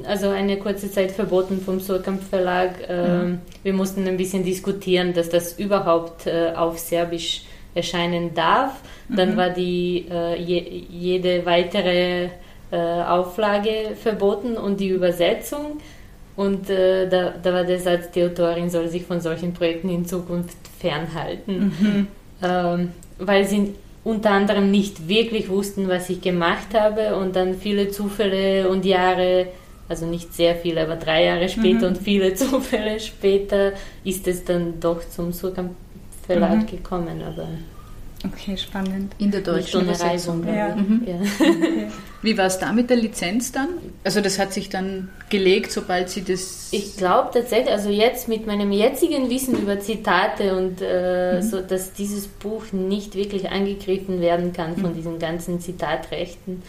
also 0.03 0.29
eine 0.29 0.57
kurze 0.57 0.91
Zeit 0.91 1.11
verboten 1.11 1.59
vom 1.59 1.79
Surkamp 1.79 2.21
Verlag. 2.21 2.75
Äh, 2.87 3.07
mhm. 3.07 3.39
Wir 3.63 3.73
mussten 3.73 4.07
ein 4.07 4.15
bisschen 4.15 4.43
diskutieren, 4.43 5.13
dass 5.13 5.29
das 5.29 5.57
überhaupt 5.57 6.27
äh, 6.27 6.53
auf 6.55 6.77
Serbisch 6.77 7.41
erscheinen 7.75 8.33
darf. 8.33 8.79
Dann 9.09 9.33
mhm. 9.33 9.37
war 9.37 9.49
die 9.51 10.05
äh, 10.09 10.41
je, 10.41 10.83
jede 10.89 11.45
weitere 11.45 12.29
äh, 12.71 12.77
Auflage 12.77 13.95
verboten 14.01 14.57
und 14.57 14.79
die 14.79 14.89
Übersetzung. 14.89 15.79
Und 16.35 16.69
äh, 16.69 17.07
da, 17.07 17.33
da 17.41 17.53
war 17.53 17.63
der 17.63 17.79
Satz, 17.79 18.11
die 18.11 18.23
Autorin 18.23 18.69
soll 18.69 18.87
sich 18.89 19.03
von 19.03 19.21
solchen 19.21 19.53
Projekten 19.53 19.89
in 19.89 20.05
Zukunft 20.05 20.57
fernhalten, 20.79 21.73
mhm. 21.79 22.07
ähm, 22.43 22.91
weil 23.19 23.45
sie 23.45 23.73
unter 24.03 24.31
anderem 24.31 24.69
nicht 24.69 25.07
wirklich 25.07 25.49
wussten, 25.49 25.87
was 25.87 26.09
ich 26.09 26.21
gemacht 26.21 26.73
habe 26.73 27.15
und 27.15 27.35
dann 27.35 27.55
viele 27.55 27.89
Zufälle 27.89 28.69
und 28.69 28.85
Jahre, 28.85 29.47
also 29.87 30.05
nicht 30.05 30.33
sehr 30.33 30.55
viele, 30.55 30.81
aber 30.83 30.95
drei 30.97 31.25
Jahre 31.25 31.47
später 31.47 31.89
mhm. 31.89 31.95
und 31.95 31.97
viele 31.97 32.33
Zufälle 32.35 32.99
später 32.99 33.71
ist 34.03 34.27
es 34.27 34.43
dann 34.43 34.79
doch 34.79 35.07
zum 35.07 35.31
Surkamp 35.31 35.71
Verlag 36.25 36.57
mhm. 36.57 36.67
gekommen. 36.67 37.21
Aber 37.21 37.47
Okay, 38.23 38.57
spannend. 38.57 39.13
In 39.19 39.31
der 39.31 39.41
deutschen 39.41 39.81
Übersetzung. 39.81 40.45
Ja. 40.47 40.75
Mhm. 40.75 41.03
Ja. 41.05 41.15
Okay. 41.15 41.87
Wie 42.21 42.37
war 42.37 42.47
es 42.47 42.57
da 42.57 42.71
mit 42.71 42.89
der 42.89 42.97
Lizenz 42.97 43.51
dann? 43.51 43.67
Also 44.03 44.21
das 44.21 44.39
hat 44.39 44.51
sich 44.51 44.69
dann 44.69 45.09
gelegt, 45.29 45.71
sobald 45.71 46.09
Sie 46.09 46.23
das... 46.23 46.69
Ich 46.71 46.97
glaube 46.97 47.29
tatsächlich, 47.33 47.71
also 47.71 47.89
jetzt 47.89 48.27
mit 48.27 48.47
meinem 48.47 48.71
jetzigen 48.71 49.29
Wissen 49.29 49.55
über 49.59 49.79
Zitate 49.79 50.55
und 50.57 50.81
äh, 50.81 51.35
mhm. 51.35 51.41
so, 51.43 51.61
dass 51.61 51.93
dieses 51.93 52.27
Buch 52.27 52.63
nicht 52.71 53.15
wirklich 53.15 53.49
angegriffen 53.49 54.21
werden 54.21 54.53
kann 54.53 54.75
von 54.75 54.91
mhm. 54.91 54.95
diesen 54.95 55.19
ganzen 55.19 55.59
Zitatrechten. 55.59 56.63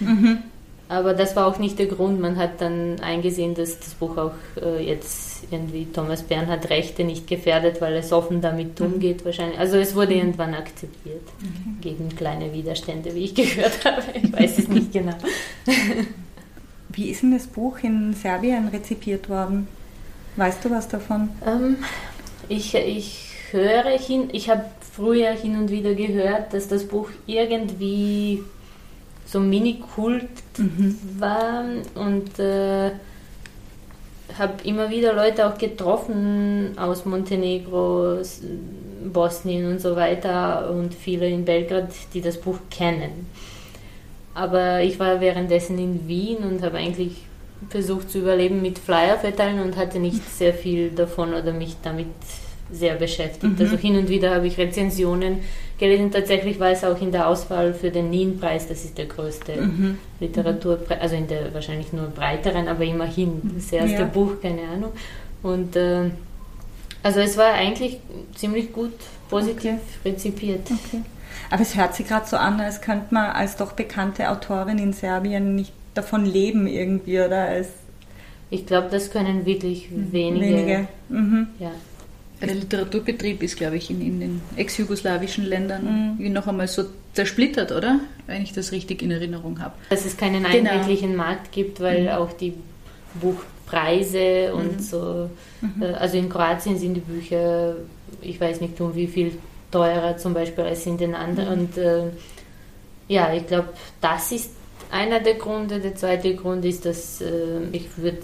Mhm. 0.88 0.94
Aber 0.94 1.14
das 1.14 1.36
war 1.36 1.46
auch 1.46 1.58
nicht 1.58 1.78
der 1.78 1.86
Grund. 1.86 2.20
Man 2.20 2.36
hat 2.36 2.60
dann 2.60 3.00
eingesehen, 3.00 3.54
dass 3.54 3.78
das 3.78 3.94
Buch 3.94 4.16
auch 4.16 4.32
äh, 4.60 4.86
jetzt 4.86 5.44
irgendwie 5.50 5.86
Thomas 5.86 6.22
Bernhard 6.22 6.70
Rechte 6.70 7.04
nicht 7.04 7.26
gefährdet, 7.26 7.80
weil 7.80 7.94
es 7.94 8.12
offen 8.12 8.40
damit 8.40 8.80
mhm. 8.80 8.86
umgeht 8.86 9.24
wahrscheinlich. 9.24 9.58
Also 9.58 9.76
es 9.76 9.94
wurde 9.94 10.14
irgendwann 10.14 10.54
akzeptiert 10.54 11.22
mhm. 11.40 11.80
gegen 11.80 12.08
kleine 12.16 12.52
Widerstände, 12.52 13.14
wie 13.14 13.24
ich 13.24 13.34
gehört 13.34 13.84
habe. 13.84 14.02
Ich 14.22 14.32
weiß 14.32 14.58
es 14.58 14.68
nicht 14.68 14.92
genau. 14.92 15.16
Wie 16.88 17.10
ist 17.10 17.22
denn 17.22 17.32
das 17.32 17.46
Buch 17.46 17.78
in 17.82 18.14
Serbien 18.14 18.68
rezipiert 18.68 19.28
worden? 19.28 19.68
Weißt 20.36 20.64
du 20.64 20.70
was 20.70 20.88
davon? 20.88 21.28
Ähm, 21.46 21.76
ich, 22.48 22.74
ich 22.74 23.32
höre 23.50 23.98
hin, 23.98 24.30
ich 24.32 24.48
habe 24.48 24.64
früher 24.94 25.32
hin 25.32 25.58
und 25.58 25.70
wieder 25.70 25.94
gehört, 25.94 26.54
dass 26.54 26.68
das 26.68 26.84
Buch 26.84 27.10
irgendwie 27.26 28.42
so 29.26 29.40
Mini-Kult 29.40 30.28
mhm. 30.56 30.98
war 31.18 31.64
und 31.94 32.38
äh, 32.38 32.92
habe 34.38 34.54
immer 34.64 34.90
wieder 34.90 35.12
Leute 35.12 35.46
auch 35.46 35.58
getroffen 35.58 36.72
aus 36.76 37.04
Montenegro, 37.04 38.18
Bosnien 39.12 39.66
und 39.66 39.80
so 39.80 39.96
weiter 39.96 40.70
und 40.70 40.94
viele 40.94 41.28
in 41.28 41.44
Belgrad, 41.44 41.90
die 42.14 42.20
das 42.20 42.40
Buch 42.40 42.58
kennen. 42.70 43.26
Aber 44.34 44.82
ich 44.82 44.98
war 44.98 45.20
währenddessen 45.20 45.78
in 45.78 46.06
Wien 46.06 46.38
und 46.38 46.62
habe 46.62 46.78
eigentlich 46.78 47.22
versucht 47.70 48.10
zu 48.10 48.18
überleben 48.18 48.60
mit 48.60 48.78
Flyer 48.78 49.16
verteilen 49.16 49.60
und 49.60 49.76
hatte 49.76 49.98
nicht 49.98 50.28
sehr 50.28 50.52
viel 50.52 50.90
davon 50.90 51.32
oder 51.32 51.52
mich 51.52 51.76
damit 51.82 52.06
sehr 52.70 52.96
beschäftigt. 52.96 53.58
Mhm. 53.58 53.64
Also 53.64 53.76
hin 53.76 53.96
und 53.96 54.08
wieder 54.08 54.34
habe 54.34 54.46
ich 54.46 54.58
Rezensionen 54.58 55.38
gelesen. 55.78 56.10
Tatsächlich 56.10 56.58
war 56.58 56.70
es 56.70 56.84
auch 56.84 57.00
in 57.00 57.12
der 57.12 57.28
Auswahl 57.28 57.74
für 57.74 57.90
den 57.90 58.10
Nien-Preis, 58.10 58.68
das 58.68 58.84
ist 58.84 58.98
der 58.98 59.06
größte 59.06 59.60
mhm. 59.60 59.98
Literaturpreis, 60.20 61.00
also 61.00 61.16
in 61.16 61.28
der 61.28 61.52
wahrscheinlich 61.52 61.92
nur 61.92 62.06
breiteren, 62.08 62.68
aber 62.68 62.84
immerhin 62.84 63.40
das 63.54 63.72
erste 63.72 64.02
ja. 64.02 64.04
Buch, 64.04 64.40
keine 64.40 64.62
Ahnung. 64.62 64.92
Und 65.42 65.76
äh, 65.76 66.10
also 67.02 67.20
es 67.20 67.36
war 67.36 67.52
eigentlich 67.52 67.98
ziemlich 68.34 68.72
gut 68.72 68.94
positiv 69.28 69.74
okay. 69.74 70.10
rezipiert. 70.10 70.70
Okay. 70.70 71.02
Aber 71.50 71.62
es 71.62 71.76
hört 71.76 71.94
sich 71.94 72.08
gerade 72.08 72.26
so 72.26 72.36
an, 72.36 72.60
als 72.60 72.80
könnte 72.80 73.14
man 73.14 73.30
als 73.30 73.56
doch 73.56 73.72
bekannte 73.72 74.30
Autorin 74.30 74.78
in 74.78 74.92
Serbien 74.92 75.54
nicht 75.54 75.72
davon 75.94 76.24
leben 76.24 76.66
irgendwie, 76.66 77.20
oder? 77.20 77.44
Als 77.44 77.68
ich 78.50 78.66
glaube, 78.66 78.88
das 78.90 79.10
können 79.10 79.44
wirklich 79.44 79.90
mhm. 79.90 80.12
wenige. 80.12 80.46
wenige. 80.46 80.88
Mhm. 81.08 81.48
Ja. 81.58 81.72
Der 82.40 82.54
Literaturbetrieb 82.54 83.42
ist, 83.42 83.56
glaube 83.56 83.76
ich, 83.76 83.90
in, 83.90 84.00
in 84.02 84.20
den 84.20 84.40
ex-jugoslawischen 84.56 85.44
Ländern 85.44 86.16
mhm. 86.18 86.32
noch 86.32 86.46
einmal 86.46 86.68
so 86.68 86.84
zersplittert, 87.14 87.72
oder? 87.72 88.00
Wenn 88.26 88.42
ich 88.42 88.52
das 88.52 88.72
richtig 88.72 89.02
in 89.02 89.10
Erinnerung 89.10 89.58
habe. 89.60 89.74
Dass 89.88 90.04
es 90.04 90.16
keinen 90.16 90.44
genau. 90.44 90.70
einheitlichen 90.70 91.16
Markt 91.16 91.50
gibt, 91.50 91.80
weil 91.80 92.02
mhm. 92.02 92.08
auch 92.08 92.32
die 92.32 92.52
Buchpreise 93.14 94.54
und 94.54 94.76
mhm. 94.76 94.80
so, 94.80 95.30
mhm. 95.62 95.82
Äh, 95.82 95.92
also 95.92 96.18
in 96.18 96.28
Kroatien 96.28 96.78
sind 96.78 96.94
die 96.94 97.00
Bücher, 97.00 97.76
ich 98.20 98.38
weiß 98.38 98.60
nicht 98.60 98.78
um 98.80 98.94
wie 98.94 99.06
viel 99.06 99.38
teurer 99.70 100.18
zum 100.18 100.34
Beispiel 100.34 100.64
als 100.64 100.84
in 100.84 100.98
den 100.98 101.14
anderen. 101.14 101.58
Mhm. 101.58 101.62
Und 101.62 101.78
äh, 101.78 102.02
ja, 103.08 103.32
ich 103.32 103.46
glaube, 103.46 103.68
das 104.00 104.32
ist 104.32 104.50
einer 104.90 105.20
der 105.20 105.34
Gründe. 105.34 105.80
Der 105.80 105.94
zweite 105.94 106.34
Grund 106.34 106.64
ist, 106.64 106.84
dass 106.84 107.20
äh, 107.20 107.62
ich 107.72 107.96
würde 107.96 108.18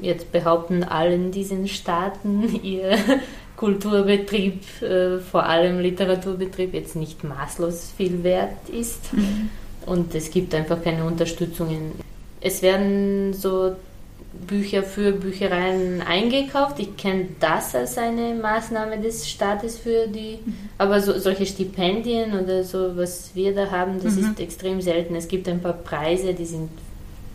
jetzt 0.00 0.32
behaupten, 0.32 0.84
allen 0.84 1.30
diesen 1.30 1.68
Staaten 1.68 2.60
ihr 2.62 2.96
Kulturbetrieb, 3.56 4.62
äh, 4.82 5.18
vor 5.18 5.44
allem 5.44 5.80
Literaturbetrieb, 5.80 6.74
jetzt 6.74 6.96
nicht 6.96 7.24
maßlos 7.24 7.92
viel 7.96 8.22
wert 8.22 8.68
ist. 8.68 9.12
Mhm. 9.12 9.50
Und 9.86 10.14
es 10.14 10.30
gibt 10.30 10.54
einfach 10.54 10.82
keine 10.82 11.04
Unterstützungen. 11.04 11.92
Es 12.40 12.62
werden 12.62 13.32
so 13.32 13.74
Bücher 14.46 14.82
für 14.82 15.12
Büchereien 15.12 16.02
eingekauft. 16.02 16.78
Ich 16.78 16.96
kenne 16.96 17.28
das 17.40 17.74
als 17.74 17.98
eine 17.98 18.34
Maßnahme 18.34 19.00
des 19.00 19.28
Staates 19.28 19.78
für 19.78 20.06
die, 20.06 20.38
mhm. 20.44 20.54
aber 20.76 21.00
so, 21.00 21.18
solche 21.18 21.46
Stipendien 21.46 22.38
oder 22.38 22.62
so, 22.62 22.96
was 22.96 23.30
wir 23.34 23.54
da 23.54 23.70
haben, 23.70 24.00
das 24.02 24.14
mhm. 24.14 24.24
ist 24.24 24.40
extrem 24.40 24.80
selten. 24.80 25.16
Es 25.16 25.26
gibt 25.26 25.48
ein 25.48 25.60
paar 25.60 25.72
Preise, 25.72 26.34
die 26.34 26.44
sind 26.44 26.70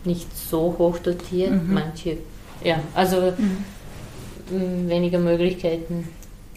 nicht 0.06 0.28
so 0.36 0.76
hoch 0.78 0.98
dotiert, 0.98 1.50
mhm. 1.50 1.74
manche, 1.74 2.18
ja, 2.62 2.80
also 2.94 3.32
mhm. 3.36 4.88
weniger 4.88 5.18
Möglichkeiten. 5.18 6.08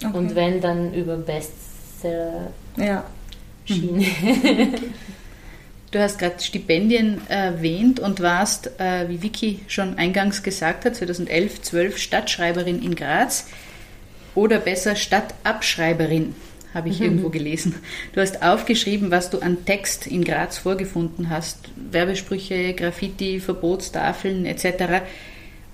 Okay. 0.03 0.17
Und 0.17 0.35
wenn, 0.35 0.61
dann 0.61 0.93
über 0.93 1.17
Bestseller 1.17 2.51
ja. 2.77 3.03
Schiene. 3.65 4.05
Mhm. 4.21 4.73
Du 5.89 5.99
hast 5.99 6.19
gerade 6.19 6.43
Stipendien 6.43 7.21
erwähnt 7.29 8.01
und 8.01 8.19
warst, 8.19 8.77
äh, 8.77 9.07
wie 9.07 9.23
Vicky 9.23 9.61
schon 9.67 9.97
eingangs 9.97 10.43
gesagt 10.43 10.83
hat, 10.83 10.97
2011, 10.97 11.61
12 11.61 11.97
Stadtschreiberin 11.97 12.83
in 12.83 12.93
Graz 12.93 13.47
oder 14.35 14.59
besser 14.59 14.97
Stadtabschreiberin 14.97 16.35
habe 16.77 16.89
ich 16.89 16.99
mhm. 16.99 17.05
irgendwo 17.05 17.29
gelesen. 17.37 17.75
Du 18.13 18.21
hast 18.21 18.41
aufgeschrieben, 18.41 19.11
was 19.11 19.29
du 19.29 19.39
an 19.39 19.65
Text 19.65 20.07
in 20.07 20.23
Graz 20.23 20.57
vorgefunden 20.57 21.29
hast. 21.29 21.57
Werbesprüche, 21.75 22.73
Graffiti, 22.73 23.39
Verbotstafeln 23.39 24.45
etc. 24.45 25.01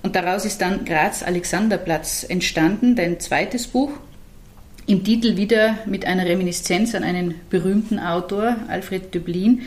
Und 0.01 0.15
daraus 0.15 0.45
ist 0.45 0.61
dann 0.61 0.85
Graz 0.85 1.21
Alexanderplatz 1.21 2.25
entstanden, 2.27 2.95
dein 2.95 3.19
zweites 3.19 3.67
Buch. 3.67 3.91
Im 4.85 5.03
Titel 5.03 5.37
wieder 5.37 5.77
mit 5.85 6.05
einer 6.05 6.25
Reminiszenz 6.25 6.93
an 6.93 7.03
einen 7.03 7.35
berühmten 7.49 7.99
Autor, 7.99 8.57
Alfred 8.67 9.15
Döblin, 9.15 9.61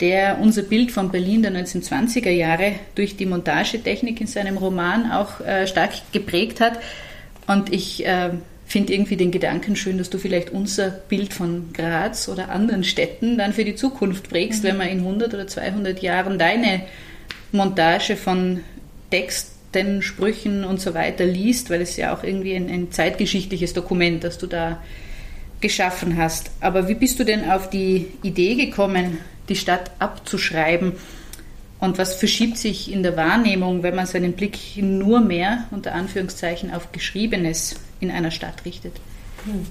der 0.00 0.38
unser 0.40 0.62
Bild 0.62 0.90
von 0.90 1.12
Berlin 1.12 1.42
der 1.42 1.52
1920er 1.52 2.30
Jahre 2.30 2.72
durch 2.96 3.16
die 3.16 3.26
Montagetechnik 3.26 4.20
in 4.20 4.26
seinem 4.26 4.56
Roman 4.56 5.12
auch 5.12 5.40
äh, 5.40 5.68
stark 5.68 5.92
geprägt 6.10 6.60
hat. 6.60 6.80
Und 7.46 7.72
ich 7.72 8.04
äh, 8.04 8.30
finde 8.74 8.92
irgendwie 8.92 9.16
den 9.16 9.30
Gedanken 9.30 9.76
schön, 9.76 9.98
dass 9.98 10.10
du 10.10 10.18
vielleicht 10.18 10.50
unser 10.50 10.90
Bild 10.90 11.32
von 11.32 11.72
Graz 11.72 12.28
oder 12.28 12.48
anderen 12.48 12.82
Städten 12.82 13.38
dann 13.38 13.52
für 13.52 13.64
die 13.64 13.76
Zukunft 13.76 14.28
prägst, 14.28 14.64
mhm. 14.64 14.66
wenn 14.68 14.76
man 14.78 14.88
in 14.88 14.98
100 14.98 15.32
oder 15.32 15.46
200 15.46 16.02
Jahren 16.02 16.40
deine 16.40 16.82
Montage 17.52 18.16
von 18.16 18.62
Texten, 19.12 20.02
Sprüchen 20.02 20.64
und 20.64 20.80
so 20.80 20.92
weiter 20.92 21.24
liest, 21.24 21.70
weil 21.70 21.82
es 21.82 21.96
ja 21.96 22.12
auch 22.12 22.24
irgendwie 22.24 22.56
ein, 22.56 22.68
ein 22.68 22.90
zeitgeschichtliches 22.90 23.74
Dokument, 23.74 24.24
das 24.24 24.38
du 24.38 24.48
da 24.48 24.82
geschaffen 25.60 26.16
hast. 26.16 26.50
Aber 26.60 26.88
wie 26.88 26.94
bist 26.94 27.20
du 27.20 27.24
denn 27.24 27.48
auf 27.48 27.70
die 27.70 28.08
Idee 28.24 28.56
gekommen, 28.56 29.18
die 29.48 29.56
Stadt 29.56 29.92
abzuschreiben? 30.00 30.94
Und 31.84 31.98
was 31.98 32.14
verschiebt 32.14 32.56
sich 32.56 32.90
in 32.90 33.02
der 33.02 33.14
Wahrnehmung, 33.14 33.82
wenn 33.82 33.94
man 33.94 34.06
seinen 34.06 34.32
Blick 34.32 34.58
nur 34.76 35.20
mehr 35.20 35.64
unter 35.70 35.94
Anführungszeichen 35.94 36.72
auf 36.72 36.92
Geschriebenes 36.92 37.74
in 38.00 38.10
einer 38.10 38.30
Stadt 38.30 38.64
richtet? 38.64 38.94
Hm. 39.44 39.66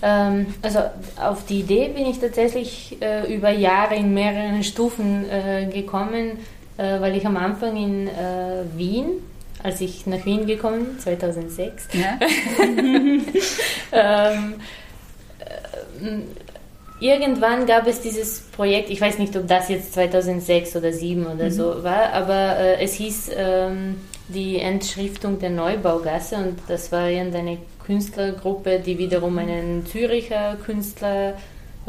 Ähm, 0.00 0.46
also 0.62 0.78
auf 1.20 1.44
die 1.44 1.60
Idee 1.60 1.88
bin 1.88 2.06
ich 2.06 2.20
tatsächlich 2.20 2.96
äh, 3.02 3.34
über 3.34 3.50
Jahre 3.50 3.96
in 3.96 4.14
mehreren 4.14 4.64
Stufen 4.64 5.28
äh, 5.28 5.68
gekommen, 5.70 6.38
äh, 6.78 7.00
weil 7.00 7.14
ich 7.16 7.26
am 7.26 7.36
Anfang 7.36 7.76
in 7.76 8.08
äh, 8.08 8.64
Wien, 8.74 9.22
als 9.62 9.82
ich 9.82 10.06
nach 10.06 10.24
Wien 10.24 10.46
gekommen 10.46 10.86
bin, 10.86 10.98
2006, 11.00 11.88
ja. 11.92 12.18
ähm, 13.92 14.54
äh, 15.38 16.47
irgendwann 17.00 17.66
gab 17.66 17.86
es 17.86 18.00
dieses 18.00 18.40
Projekt, 18.40 18.90
ich 18.90 19.00
weiß 19.00 19.18
nicht, 19.18 19.36
ob 19.36 19.46
das 19.46 19.68
jetzt 19.68 19.94
2006 19.94 20.76
oder 20.76 20.90
2007 20.90 21.26
oder 21.26 21.44
mhm. 21.44 21.50
so 21.50 21.84
war, 21.84 22.12
aber 22.12 22.58
äh, 22.58 22.82
es 22.82 22.94
hieß 22.94 23.30
ähm, 23.36 24.00
die 24.28 24.58
Entschriftung 24.58 25.38
der 25.38 25.50
Neubaugasse 25.50 26.36
und 26.36 26.58
das 26.68 26.92
war 26.92 27.08
irgendeine 27.08 27.58
Künstlergruppe, 27.84 28.80
die 28.80 28.98
wiederum 28.98 29.38
einen 29.38 29.86
Züricher 29.86 30.56
Künstler 30.64 31.34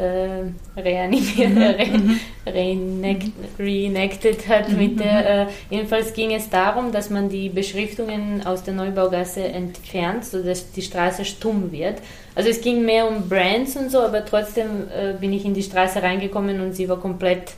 äh, 0.00 0.80
reanimiert, 0.80 1.54
mhm. 1.54 2.20
re 2.46 2.74
mhm. 2.74 3.32
reenacted 3.58 4.48
hat. 4.48 4.70
Mit 4.70 4.98
der, 4.98 5.42
äh, 5.42 5.46
jedenfalls 5.68 6.14
ging 6.14 6.32
es 6.32 6.48
darum, 6.48 6.90
dass 6.90 7.10
man 7.10 7.28
die 7.28 7.48
Beschriftungen 7.48 8.46
aus 8.46 8.62
der 8.62 8.74
Neubaugasse 8.74 9.42
entfernt, 9.42 10.24
sodass 10.24 10.72
die 10.72 10.82
Straße 10.82 11.24
stumm 11.24 11.70
wird. 11.70 11.96
Also 12.34 12.48
es 12.48 12.60
ging 12.60 12.84
mehr 12.84 13.06
um 13.08 13.28
Brands 13.28 13.76
und 13.76 13.90
so, 13.90 14.00
aber 14.00 14.24
trotzdem 14.24 14.88
äh, 14.88 15.12
bin 15.20 15.32
ich 15.32 15.44
in 15.44 15.54
die 15.54 15.62
Straße 15.62 16.02
reingekommen 16.02 16.60
und 16.60 16.72
sie 16.72 16.88
war 16.88 16.98
komplett 16.98 17.52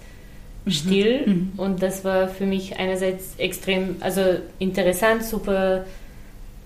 mhm. 0.65 0.71
still 0.71 1.27
mhm. 1.27 1.53
und 1.57 1.83
das 1.83 2.05
war 2.05 2.29
für 2.29 2.47
mich 2.47 2.77
einerseits 2.79 3.35
extrem, 3.39 3.97
also 4.01 4.21
interessant, 4.59 5.25
super 5.25 5.85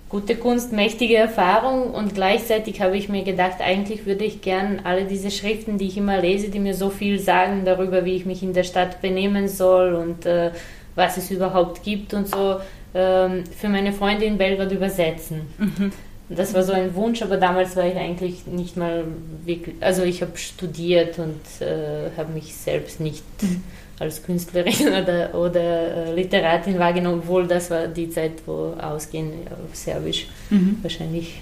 gute 0.08 0.36
Kunst, 0.36 0.72
mächtige 0.72 1.16
Erfahrung 1.16 1.90
und 1.90 2.14
gleichzeitig 2.14 2.80
habe 2.80 2.96
ich 2.96 3.08
mir 3.08 3.24
gedacht, 3.24 3.60
eigentlich 3.60 4.06
würde 4.06 4.24
ich 4.24 4.40
gern 4.40 4.80
alle 4.84 5.04
diese 5.04 5.30
Schriften, 5.30 5.78
die 5.78 5.88
ich 5.88 5.96
immer 5.96 6.20
lese, 6.20 6.48
die 6.48 6.60
mir 6.60 6.74
so 6.74 6.90
viel 6.90 7.18
sagen 7.18 7.64
darüber, 7.64 8.04
wie 8.04 8.14
ich 8.14 8.26
mich 8.26 8.42
in 8.42 8.52
der 8.52 8.64
Stadt 8.64 9.00
benehmen 9.02 9.48
soll 9.48 9.94
und 9.94 10.24
äh, 10.24 10.52
was 10.94 11.16
es 11.16 11.30
überhaupt 11.30 11.82
gibt 11.82 12.14
und 12.14 12.28
so, 12.28 12.60
ähm, 12.94 13.44
für 13.56 13.68
meine 13.68 13.92
Freunde 13.92 14.24
in 14.24 14.38
Belgrad 14.38 14.70
übersetzen. 14.72 15.42
Mhm. 15.58 15.92
Das 16.28 16.54
war 16.54 16.64
so 16.64 16.72
ein 16.72 16.94
Wunsch, 16.96 17.22
aber 17.22 17.36
damals 17.36 17.76
war 17.76 17.86
ich 17.86 17.96
eigentlich 17.96 18.46
nicht 18.46 18.76
mal 18.76 19.04
wirklich, 19.44 19.76
also 19.80 20.02
ich 20.02 20.22
habe 20.22 20.36
studiert 20.36 21.18
und 21.18 21.40
äh, 21.60 22.10
habe 22.16 22.32
mich 22.32 22.54
selbst 22.56 23.00
nicht 23.00 23.22
als 24.00 24.24
Künstlerin 24.24 24.88
oder, 24.88 25.34
oder 25.34 26.08
äh, 26.08 26.14
Literatin 26.14 26.78
wahrgenommen, 26.78 27.20
obwohl 27.22 27.46
das 27.46 27.70
war 27.70 27.86
die 27.86 28.10
Zeit, 28.10 28.32
wo 28.44 28.74
Ausgehen 28.80 29.32
auf 29.50 29.76
Serbisch 29.76 30.26
mhm. 30.50 30.78
wahrscheinlich 30.82 31.40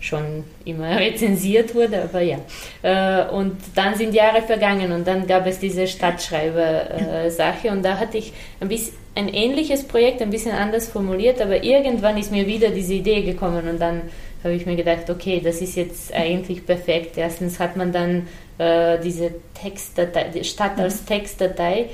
schon 0.00 0.42
immer 0.64 0.96
rezensiert 0.98 1.72
wurde, 1.72 2.02
aber 2.02 2.22
ja. 2.22 2.38
Äh, 2.82 3.28
und 3.30 3.56
dann 3.76 3.94
sind 3.94 4.14
Jahre 4.14 4.42
vergangen 4.42 4.90
und 4.90 5.06
dann 5.06 5.28
gab 5.28 5.46
es 5.46 5.60
diese 5.60 5.86
Stadtschreiber-Sache 5.86 7.70
und 7.70 7.84
da 7.84 7.98
hatte 7.98 8.18
ich 8.18 8.32
ein 8.60 8.68
bisschen 8.68 9.01
ein 9.14 9.28
ähnliches 9.28 9.84
Projekt, 9.84 10.22
ein 10.22 10.30
bisschen 10.30 10.52
anders 10.52 10.88
formuliert, 10.88 11.40
aber 11.40 11.62
irgendwann 11.62 12.16
ist 12.16 12.32
mir 12.32 12.46
wieder 12.46 12.70
diese 12.70 12.94
Idee 12.94 13.22
gekommen 13.22 13.68
und 13.68 13.80
dann 13.80 14.02
habe 14.42 14.54
ich 14.54 14.66
mir 14.66 14.76
gedacht, 14.76 15.08
okay, 15.08 15.40
das 15.42 15.60
ist 15.60 15.76
jetzt 15.76 16.12
eigentlich 16.12 16.66
perfekt. 16.66 17.16
Erstens 17.16 17.60
hat 17.60 17.76
man 17.76 17.92
dann 17.92 18.26
äh, 18.58 18.98
diese 18.98 19.30
Textdatei, 19.54 20.30
die 20.34 20.44
Stadt 20.44 20.78
als 20.78 21.02
mhm. 21.02 21.06
Textdatei, 21.06 21.90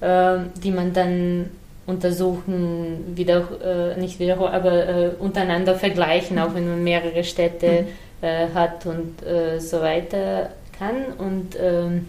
äh, 0.00 0.38
die 0.62 0.70
man 0.70 0.92
dann 0.92 1.50
untersuchen, 1.86 3.16
wieder, 3.16 3.94
äh, 3.96 4.00
nicht 4.00 4.20
wiederholen, 4.20 4.52
aber 4.52 4.88
äh, 4.88 5.10
untereinander 5.18 5.74
vergleichen, 5.74 6.36
mhm. 6.36 6.42
auch 6.42 6.54
wenn 6.54 6.68
man 6.68 6.84
mehrere 6.84 7.24
Städte 7.24 7.86
mhm. 8.20 8.26
äh, 8.26 8.48
hat 8.54 8.86
und 8.86 9.26
äh, 9.26 9.58
so 9.58 9.80
weiter 9.80 10.50
kann. 10.78 11.14
Und 11.16 11.56
ähm, 11.60 12.08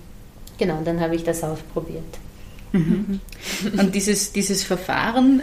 genau, 0.57 0.79
dann 0.83 0.99
habe 0.99 1.15
ich 1.15 1.23
das 1.23 1.43
ausprobiert. 1.43 2.03
Mhm. 2.71 3.19
Und 3.77 3.95
dieses, 3.95 4.31
dieses 4.31 4.63
Verfahren, 4.63 5.41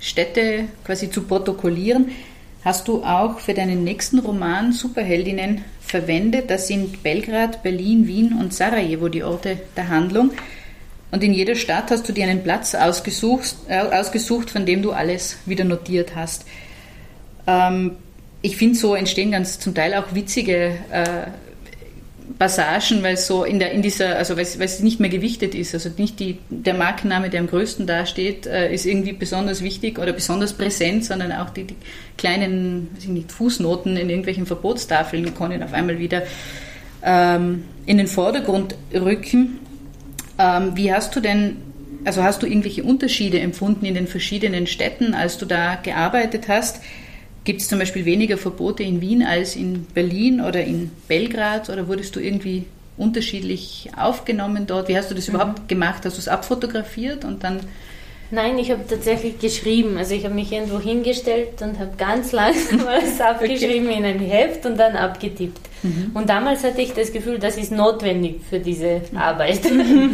Städte 0.00 0.64
quasi 0.84 1.10
zu 1.10 1.22
protokollieren, 1.22 2.10
hast 2.64 2.88
du 2.88 3.02
auch 3.02 3.40
für 3.40 3.54
deinen 3.54 3.84
nächsten 3.84 4.18
Roman 4.18 4.72
Superheldinnen 4.72 5.64
verwendet. 5.80 6.50
Das 6.50 6.68
sind 6.68 7.02
Belgrad, 7.02 7.62
Berlin, 7.62 8.06
Wien 8.06 8.32
und 8.38 8.54
Sarajevo, 8.54 9.08
die 9.08 9.24
Orte 9.24 9.58
der 9.76 9.88
Handlung. 9.88 10.30
Und 11.10 11.22
in 11.22 11.34
jeder 11.34 11.54
Stadt 11.54 11.90
hast 11.90 12.08
du 12.08 12.12
dir 12.12 12.24
einen 12.26 12.42
Platz 12.42 12.74
ausgesucht, 12.74 13.54
äh, 13.68 13.78
ausgesucht 13.78 14.50
von 14.50 14.64
dem 14.64 14.82
du 14.82 14.92
alles 14.92 15.36
wieder 15.44 15.64
notiert 15.64 16.16
hast. 16.16 16.46
Ähm, 17.46 17.92
ich 18.40 18.56
finde, 18.56 18.78
so 18.78 18.94
entstehen 18.94 19.30
ganz 19.30 19.58
zum 19.58 19.74
Teil 19.74 19.94
auch 19.94 20.14
witzige 20.14 20.78
äh, 20.90 21.26
Passagen, 22.38 23.02
weil 23.02 23.16
so 23.16 23.44
in, 23.44 23.58
der, 23.58 23.72
in 23.72 23.82
dieser, 23.82 24.16
also 24.16 24.36
weil 24.36 24.44
es, 24.44 24.80
nicht 24.80 25.00
mehr 25.00 25.10
gewichtet 25.10 25.54
ist. 25.54 25.74
Also 25.74 25.90
nicht 25.96 26.20
die, 26.20 26.38
der 26.50 26.74
Markenname, 26.74 27.30
der 27.30 27.40
am 27.40 27.46
größten 27.46 27.86
dasteht, 27.86 28.46
äh, 28.46 28.72
ist 28.72 28.86
irgendwie 28.86 29.12
besonders 29.12 29.62
wichtig 29.62 29.98
oder 29.98 30.12
besonders 30.12 30.52
präsent, 30.52 31.04
sondern 31.04 31.32
auch 31.32 31.50
die, 31.50 31.64
die 31.64 31.76
kleinen 32.16 32.88
nicht, 33.06 33.32
Fußnoten 33.32 33.96
in 33.96 34.08
irgendwelchen 34.08 34.46
Verbotstafeln 34.46 35.34
können 35.34 35.62
auf 35.62 35.72
einmal 35.72 35.98
wieder 35.98 36.22
ähm, 37.02 37.64
in 37.86 37.98
den 37.98 38.06
Vordergrund 38.06 38.74
rücken. 38.94 39.58
Ähm, 40.38 40.72
wie 40.74 40.92
hast 40.92 41.14
du 41.14 41.20
denn, 41.20 41.56
also 42.04 42.22
hast 42.22 42.42
du 42.42 42.46
irgendwelche 42.46 42.82
Unterschiede 42.82 43.40
empfunden 43.40 43.84
in 43.84 43.94
den 43.94 44.06
verschiedenen 44.06 44.66
Städten, 44.66 45.14
als 45.14 45.38
du 45.38 45.46
da 45.46 45.76
gearbeitet 45.76 46.48
hast? 46.48 46.80
Gibt 47.44 47.60
es 47.60 47.68
zum 47.68 47.78
Beispiel 47.78 48.04
weniger 48.04 48.38
Verbote 48.38 48.82
in 48.82 49.00
Wien 49.00 49.22
als 49.24 49.56
in 49.56 49.84
Berlin 49.86 50.40
oder 50.40 50.62
in 50.62 50.90
Belgrad 51.08 51.70
oder 51.70 51.88
wurdest 51.88 52.14
du 52.14 52.20
irgendwie 52.20 52.66
unterschiedlich 52.96 53.90
aufgenommen 53.96 54.66
dort? 54.66 54.88
Wie 54.88 54.96
hast 54.96 55.10
du 55.10 55.14
das 55.14 55.28
mhm. 55.28 55.34
überhaupt 55.34 55.68
gemacht? 55.68 56.04
Hast 56.04 56.16
du 56.16 56.20
es 56.20 56.28
abfotografiert 56.28 57.24
und 57.24 57.42
dann 57.42 57.60
Nein, 58.34 58.58
ich 58.58 58.70
habe 58.70 58.80
tatsächlich 58.88 59.38
geschrieben. 59.38 59.98
Also 59.98 60.14
ich 60.14 60.24
habe 60.24 60.34
mich 60.34 60.50
irgendwo 60.50 60.80
hingestellt 60.80 61.60
und 61.60 61.78
habe 61.78 61.90
ganz 61.98 62.32
langsam 62.32 62.88
alles 62.88 63.20
abgeschrieben 63.20 63.88
okay. 63.88 63.98
in 63.98 64.04
ein 64.06 64.20
Heft 64.20 64.64
und 64.64 64.78
dann 64.78 64.96
abgetippt. 64.96 65.60
Mhm. 65.82 66.12
Und 66.14 66.30
damals 66.30 66.64
hatte 66.64 66.80
ich 66.80 66.94
das 66.94 67.12
Gefühl, 67.12 67.38
das 67.38 67.58
ist 67.58 67.72
notwendig 67.72 68.40
für 68.48 68.58
diese 68.58 69.02
mhm. 69.10 69.18
Arbeit. 69.18 69.60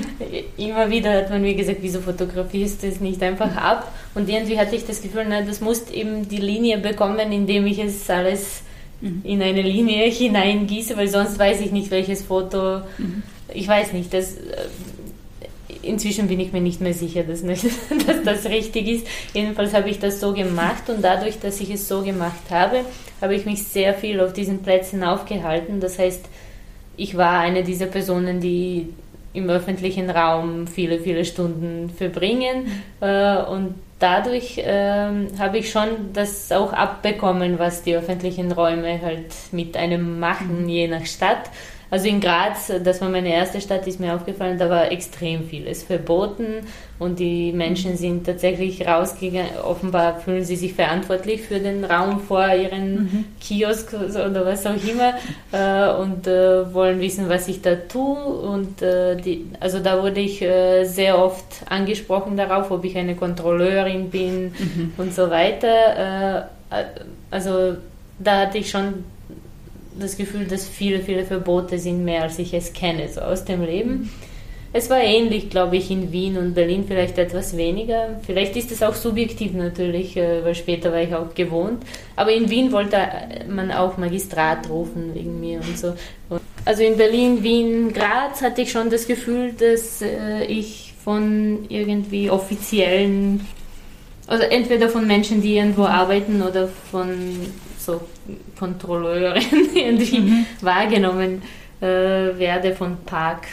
Immer 0.56 0.90
wieder 0.90 1.12
hat 1.12 1.30
man 1.30 1.42
mir 1.42 1.54
gesagt, 1.54 1.78
wieso 1.80 2.00
fotografierst 2.00 2.82
du 2.82 2.88
es 2.88 2.98
nicht 2.98 3.22
einfach 3.22 3.56
ab? 3.56 3.92
Und 4.14 4.28
irgendwie 4.28 4.58
hatte 4.58 4.74
ich 4.74 4.86
das 4.86 5.02
Gefühl, 5.02 5.26
na, 5.28 5.42
das 5.42 5.60
muss 5.60 5.90
eben 5.90 6.28
die 6.28 6.38
Linie 6.38 6.78
bekommen, 6.78 7.32
indem 7.32 7.66
ich 7.66 7.78
es 7.78 8.08
alles 8.10 8.62
mhm. 9.00 9.22
in 9.24 9.42
eine 9.42 9.62
Linie 9.62 10.04
hineingieße, 10.10 10.96
weil 10.96 11.08
sonst 11.08 11.38
weiß 11.38 11.60
ich 11.60 11.72
nicht, 11.72 11.90
welches 11.90 12.22
Foto. 12.22 12.80
Mhm. 12.98 13.22
Ich 13.52 13.68
weiß 13.68 13.92
nicht, 13.92 14.12
das 14.12 14.34
äh, 14.34 14.66
inzwischen 15.82 16.28
bin 16.28 16.40
ich 16.40 16.52
mir 16.52 16.60
nicht 16.60 16.80
mehr 16.80 16.94
sicher, 16.94 17.22
dass, 17.22 17.42
dass 18.06 18.22
das 18.24 18.44
richtig 18.46 18.88
ist. 18.88 19.06
Jedenfalls 19.34 19.74
habe 19.74 19.88
ich 19.88 19.98
das 19.98 20.20
so 20.20 20.32
gemacht 20.32 20.88
und 20.88 21.02
dadurch, 21.02 21.38
dass 21.38 21.60
ich 21.60 21.70
es 21.70 21.88
so 21.88 22.02
gemacht 22.02 22.50
habe, 22.50 22.80
habe 23.20 23.34
ich 23.34 23.46
mich 23.46 23.64
sehr 23.64 23.94
viel 23.94 24.20
auf 24.20 24.32
diesen 24.32 24.62
Plätzen 24.62 25.02
aufgehalten. 25.02 25.80
Das 25.80 25.98
heißt, 25.98 26.24
ich 26.96 27.16
war 27.16 27.40
eine 27.40 27.62
dieser 27.62 27.86
Personen, 27.86 28.40
die 28.40 28.88
im 29.32 29.48
öffentlichen 29.50 30.10
Raum 30.10 30.66
viele, 30.66 30.98
viele 30.98 31.24
Stunden 31.24 31.90
verbringen 31.90 32.82
äh, 33.00 33.36
und 33.42 33.74
dadurch 33.98 34.58
äh, 34.58 35.10
habe 35.38 35.58
ich 35.58 35.70
schon 35.70 36.12
das 36.12 36.52
auch 36.52 36.72
abbekommen, 36.72 37.58
was 37.58 37.82
die 37.82 37.96
öffentlichen 37.96 38.52
Räume 38.52 39.00
halt 39.02 39.32
mit 39.52 39.76
einem 39.76 40.18
machen, 40.20 40.62
mhm. 40.62 40.68
je 40.68 40.88
nach 40.88 41.06
Stadt. 41.06 41.50
Also 41.90 42.06
in 42.08 42.20
Graz, 42.20 42.70
das 42.84 43.00
war 43.00 43.08
meine 43.08 43.32
erste 43.32 43.60
Stadt, 43.60 43.86
ist 43.86 43.98
mir 43.98 44.14
aufgefallen, 44.14 44.58
da 44.58 44.68
war 44.68 44.92
extrem 44.92 45.48
vieles 45.48 45.82
verboten 45.82 46.66
und 46.98 47.18
die 47.18 47.52
Menschen 47.52 47.96
sind 47.96 48.26
tatsächlich 48.26 48.86
rausgegangen. 48.86 49.56
Offenbar 49.64 50.20
fühlen 50.20 50.44
sie 50.44 50.56
sich 50.56 50.74
verantwortlich 50.74 51.42
für 51.42 51.60
den 51.60 51.84
Raum 51.84 52.20
vor 52.20 52.46
ihren 52.54 52.94
mhm. 52.94 53.24
Kiosk 53.40 53.94
oder 53.94 54.44
was 54.44 54.66
auch 54.66 54.76
immer 54.86 55.14
äh, 55.52 55.98
und 55.98 56.26
äh, 56.26 56.74
wollen 56.74 57.00
wissen, 57.00 57.28
was 57.30 57.48
ich 57.48 57.62
da 57.62 57.74
tue. 57.76 58.18
Und 58.18 58.82
äh, 58.82 59.16
die, 59.16 59.46
also 59.58 59.78
da 59.78 60.02
wurde 60.02 60.20
ich 60.20 60.42
äh, 60.42 60.84
sehr 60.84 61.18
oft 61.18 61.62
angesprochen 61.70 62.36
darauf, 62.36 62.70
ob 62.70 62.84
ich 62.84 62.98
eine 62.98 63.16
Kontrolleurin 63.16 64.10
bin 64.10 64.52
mhm. 64.58 64.92
und 64.98 65.14
so 65.14 65.30
weiter. 65.30 66.46
Äh, 66.70 66.84
also 67.30 67.76
da 68.18 68.40
hatte 68.40 68.58
ich 68.58 68.68
schon 68.68 69.04
das 70.00 70.16
Gefühl, 70.16 70.46
dass 70.46 70.66
viele, 70.66 71.00
viele 71.00 71.24
Verbote 71.24 71.78
sind 71.78 72.04
mehr, 72.04 72.22
als 72.22 72.38
ich 72.38 72.54
es 72.54 72.72
kenne, 72.72 73.08
so 73.08 73.20
aus 73.20 73.44
dem 73.44 73.62
Leben. 73.62 74.10
es 74.72 74.90
war 74.90 75.00
ähnlich, 75.00 75.50
glaube 75.50 75.76
ich, 75.76 75.90
in 75.90 76.12
Wien 76.12 76.36
und 76.36 76.54
Berlin 76.54 76.84
vielleicht 76.86 77.18
etwas 77.18 77.56
weniger. 77.56 78.20
Vielleicht 78.26 78.56
ist 78.56 78.70
es 78.70 78.82
auch 78.82 78.94
subjektiv 78.94 79.54
natürlich, 79.54 80.16
äh, 80.16 80.44
weil 80.44 80.54
später 80.54 80.92
war 80.92 81.00
ich 81.00 81.14
auch 81.14 81.34
gewohnt. 81.34 81.82
Aber 82.16 82.32
in 82.32 82.50
Wien 82.50 82.70
wollte 82.72 82.98
man 83.48 83.70
auch 83.72 83.96
Magistrat 83.96 84.68
rufen 84.68 85.14
wegen 85.14 85.40
mir 85.40 85.60
und 85.60 85.78
so. 85.78 85.94
Also 86.64 86.82
in 86.82 86.98
Berlin, 86.98 87.42
Wien, 87.42 87.92
Graz 87.94 88.42
hatte 88.42 88.62
ich 88.62 88.70
schon 88.70 88.90
das 88.90 89.06
Gefühl, 89.06 89.52
dass 89.52 90.02
äh, 90.02 90.44
ich 90.44 90.92
von 91.02 91.64
irgendwie 91.70 92.28
offiziellen, 92.28 93.46
also 94.26 94.44
entweder 94.44 94.90
von 94.90 95.06
Menschen, 95.06 95.40
die 95.40 95.56
irgendwo 95.56 95.84
arbeiten 95.84 96.42
oder 96.42 96.68
von 96.90 97.08
so 97.78 98.02
Kontrolleuren 98.58 99.42
irgendwie 99.74 100.20
mhm. 100.20 100.46
wahrgenommen 100.60 101.42
äh, 101.80 101.84
werde, 101.84 102.74
von 102.74 102.96
Park 103.04 103.46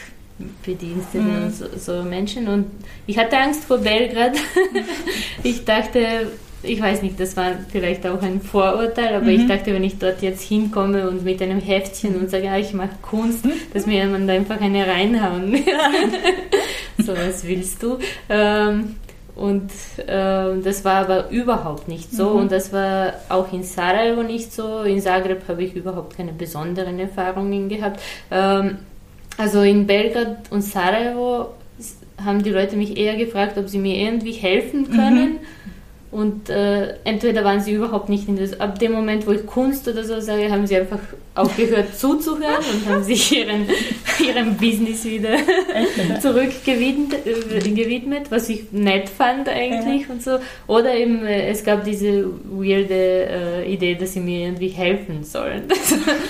Bediensteten 0.65 1.39
mhm. 1.39 1.43
und 1.45 1.55
so, 1.55 1.65
so, 1.77 2.03
Menschen. 2.03 2.47
Und 2.47 2.65
ich 3.07 3.17
hatte 3.17 3.38
Angst 3.38 3.63
vor 3.63 3.77
Belgrad. 3.77 4.33
ich 5.43 5.63
dachte, 5.63 6.27
ich 6.61 6.81
weiß 6.81 7.03
nicht, 7.03 7.19
das 7.19 7.38
war 7.38 7.53
vielleicht 7.69 8.05
auch 8.05 8.21
ein 8.21 8.41
Vorurteil, 8.41 9.15
aber 9.15 9.25
mhm. 9.25 9.41
ich 9.41 9.47
dachte, 9.47 9.73
wenn 9.73 9.83
ich 9.83 9.97
dort 9.97 10.21
jetzt 10.21 10.41
hinkomme 10.41 11.09
und 11.09 11.23
mit 11.23 11.41
einem 11.41 11.61
Heftchen 11.61 12.15
und 12.15 12.29
sage, 12.29 12.45
ja, 12.45 12.57
ich 12.57 12.73
mache 12.73 12.97
Kunst, 13.01 13.45
dass 13.73 13.85
mir 13.85 14.03
jemand 14.03 14.29
einfach 14.29 14.59
eine 14.59 14.85
reinhauen 14.85 15.53
wird. 15.53 15.65
so, 16.97 17.13
was 17.15 17.47
willst 17.47 17.81
du? 17.81 17.97
Ähm, 18.29 18.95
und 19.36 19.69
äh, 19.98 20.62
das 20.62 20.86
war 20.86 20.95
aber 20.95 21.30
überhaupt 21.30 21.88
nicht 21.88 22.12
so. 22.12 22.32
Mhm. 22.32 22.36
Und 22.41 22.52
das 22.52 22.71
war 22.71 23.13
auch 23.28 23.52
in 23.52 23.63
Sarajevo 23.63 24.24
nicht 24.24 24.54
so. 24.54 24.84
In 24.84 25.02
Zagreb 25.02 25.48
habe 25.48 25.63
ich 25.63 25.76
überhaupt 25.76 26.15
keine 26.15 26.32
besonderen 26.32 27.00
Erfahrungen 27.00 27.67
gehabt. 27.67 28.00
Ähm, 28.32 28.78
also 29.38 29.62
in 29.62 29.86
Belgrad 29.86 30.50
und 30.52 30.62
Sarajevo 30.62 31.50
haben 32.24 32.43
die 32.43 32.50
Leute 32.50 32.78
mich 32.78 32.98
eher 32.98 33.17
gefragt, 33.17 33.58
ob 33.58 33.67
sie 33.67 33.80
mir 33.80 33.98
irgendwie 33.98 34.32
helfen 34.32 34.89
können. 34.89 35.34
Mhm. 35.34 35.39
Und 36.15 36.49
äh, 36.49 36.93
entweder 37.04 37.43
waren 37.43 37.60
sie 37.60 37.73
überhaupt 37.73 38.08
nicht 38.08 38.30
in 38.30 38.38
das. 38.38 38.58
Ab 38.62 38.80
dem 38.80 38.93
Moment, 38.93 39.28
wo 39.28 39.34
ich 39.34 39.45
Kunst 39.45 39.86
oder 39.86 40.06
so 40.06 40.21
sage, 40.21 40.49
haben 40.49 40.65
sie 40.65 40.78
einfach 40.78 41.01
aufgehört 41.36 41.93
zuzuhören 41.97 42.63
und 42.73 42.89
haben 42.89 43.04
sich 43.04 43.38
ihren, 43.38 43.67
ihrem 44.25 44.56
Business 44.56 45.04
wieder 45.04 45.36
zurückgewidmet, 46.21 48.32
was 48.32 48.47
ich 48.47 48.71
nett 48.71 49.10
fand 49.10 49.49
eigentlich 49.49 50.08
ja. 50.08 50.13
und 50.13 50.23
so. 50.23 50.39
Oder 50.67 50.95
eben, 50.95 51.25
äh, 51.25 51.49
es 51.49 51.65
gab 51.65 51.84
diese 51.84 52.30
weirde 52.45 53.65
äh, 53.65 53.73
Idee, 53.73 53.95
dass 53.95 54.13
sie 54.13 54.21
mir 54.21 54.45
irgendwie 54.45 54.69
helfen 54.69 55.25
sollen. 55.25 55.63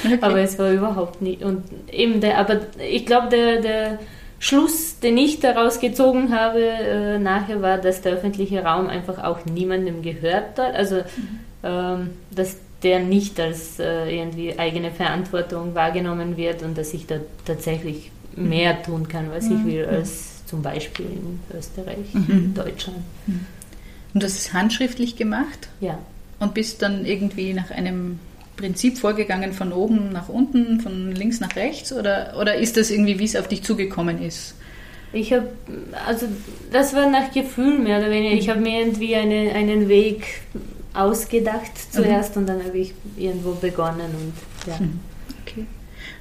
okay. 0.04 0.17
Aber 0.19 0.39
es 0.39 0.58
war 0.58 0.71
überhaupt 0.71 1.21
nicht. 1.21 1.43
Und 1.43 1.62
eben 1.91 2.21
der, 2.21 2.39
aber 2.39 2.62
ich 2.89 3.06
glaube, 3.06 3.30
der, 3.30 3.62
der 3.62 4.00
Schluss, 4.39 5.00
den 5.00 5.17
ich 5.17 5.39
daraus 5.39 5.80
gezogen 5.80 6.36
habe, 6.36 6.62
äh, 6.62 7.19
nachher 7.19 7.62
war, 7.62 7.78
dass 7.78 8.02
der 8.02 8.13
öffentliche 8.13 8.63
Raum 8.63 8.88
einfach 8.88 9.24
auch 9.24 9.45
niemandem 9.45 10.02
gehört 10.02 10.58
hat. 10.60 10.76
Also, 10.76 10.98
mhm. 10.98 11.39
ähm, 11.63 12.10
dass 12.32 12.58
der 12.84 13.00
nicht 13.00 13.39
als 13.39 13.80
äh, 13.80 14.15
irgendwie 14.15 14.60
eigene 14.60 14.91
Verantwortung 14.91 15.74
wahrgenommen 15.74 16.38
wird 16.38 16.62
und 16.62 16.78
dass 16.78 16.93
ich 16.93 17.08
da 17.08 17.15
tatsächlich 17.45 18.12
mhm. 18.36 18.50
mehr 18.50 18.84
tun 18.84 19.08
kann, 19.08 19.32
was 19.32 19.45
mhm. 19.45 19.58
ich 19.58 19.74
will, 19.74 19.86
als 19.86 20.45
zum 20.45 20.62
Beispiel 20.62 21.06
in 21.08 21.39
Österreich, 21.58 22.13
mhm. 22.13 22.26
in 22.30 22.54
Deutschland. 22.54 23.00
Mhm. 23.26 23.45
Und 24.13 24.24
das 24.24 24.36
ist 24.36 24.54
handschriftlich 24.54 25.15
gemacht? 25.15 25.69
Ja. 25.80 25.98
Und 26.39 26.54
bist 26.54 26.82
dann 26.82 27.06
irgendwie 27.06 27.54
nach 27.54 27.71
einem 27.71 28.19
Prinzip 28.56 28.98
vorgegangen 28.98 29.54
von 29.54 29.74
oben 29.74 30.12
nach 30.12 30.30
unten, 30.30 30.80
von 30.80 31.12
links 31.12 31.39
nach 31.39 31.56
rechts 31.56 31.91
oder, 31.91 32.36
oder 32.39 32.56
ist 32.56 32.78
das 32.78 32.89
irgendwie, 32.89 33.20
wie 33.20 33.26
es 33.26 33.36
auf 33.36 33.48
dich 33.48 33.63
zugekommen 33.63 34.22
ist? 34.22 34.56
Ich 35.13 35.32
habe, 35.32 35.48
also 36.06 36.28
das 36.72 36.94
war 36.94 37.10
nach 37.10 37.32
Gefühl 37.32 37.80
mehr 37.80 38.00
oder 38.00 38.10
weniger. 38.10 38.36
Ich 38.36 38.50
habe 38.50 38.60
mir 38.60 38.80
irgendwie 38.82 39.15
eine, 39.15 39.52
einen 39.54 39.88
Weg 39.88 40.41
ausgedacht 40.94 41.72
zuerst 41.91 42.36
mhm. 42.36 42.41
und 42.41 42.50
dann 42.50 42.63
habe 42.63 42.78
ich 42.78 42.94
irgendwo 43.18 43.54
begonnen 43.54 44.12
und 44.20 44.34
ja. 44.68 44.80
Mhm. 44.80 45.00
Okay. 45.41 45.65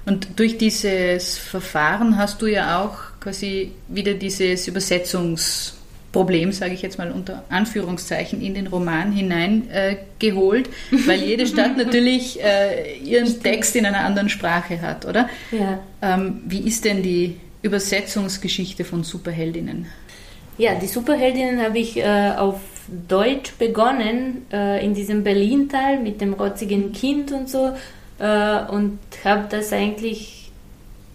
Und 0.07 0.39
durch 0.39 0.59
dieses 0.59 1.39
Verfahren 1.39 2.19
hast 2.19 2.43
du 2.43 2.47
ja 2.47 2.83
auch 2.83 2.99
quasi 3.21 3.73
wieder 3.89 4.15
dieses 4.15 4.69
Übersetzungs- 4.69 5.75
Problem, 6.15 6.53
sage 6.53 6.75
ich 6.75 6.83
jetzt 6.83 6.97
mal 6.97 7.11
unter 7.11 7.43
Anführungszeichen, 7.49 8.41
in 8.41 8.55
den 8.55 8.69
Roman 8.69 9.11
hineingeholt, 9.11 10.69
äh, 10.69 11.09
weil 11.09 11.21
jede 11.21 11.45
Stadt 11.45 11.77
natürlich 11.77 12.41
äh, 12.41 12.99
ihren 12.99 13.27
Stimmt. 13.27 13.43
Text 13.43 13.75
in 13.75 13.85
einer 13.85 14.05
anderen 14.05 14.29
Sprache 14.29 14.81
hat, 14.81 15.05
oder? 15.05 15.29
Ja. 15.51 15.81
Ähm, 16.01 16.41
wie 16.47 16.61
ist 16.61 16.85
denn 16.85 17.03
die 17.03 17.41
Übersetzungsgeschichte 17.63 18.85
von 18.85 19.03
Superheldinnen? 19.03 19.87
Ja, 20.57 20.77
die 20.77 20.87
Superheldinnen 20.87 21.61
habe 21.61 21.79
ich 21.81 21.97
äh, 21.97 22.31
auf 22.37 22.61
Deutsch 23.09 23.53
begonnen, 23.59 24.47
äh, 24.53 24.85
in 24.85 24.95
diesem 24.95 25.25
Berlin-Teil 25.25 25.99
mit 25.99 26.21
dem 26.21 26.35
rotzigen 26.35 26.93
Kind 26.93 27.33
und 27.33 27.51
so, 27.51 27.73
äh, 28.21 28.65
und 28.71 29.01
habe 29.25 29.47
das 29.51 29.73
eigentlich, 29.73 30.53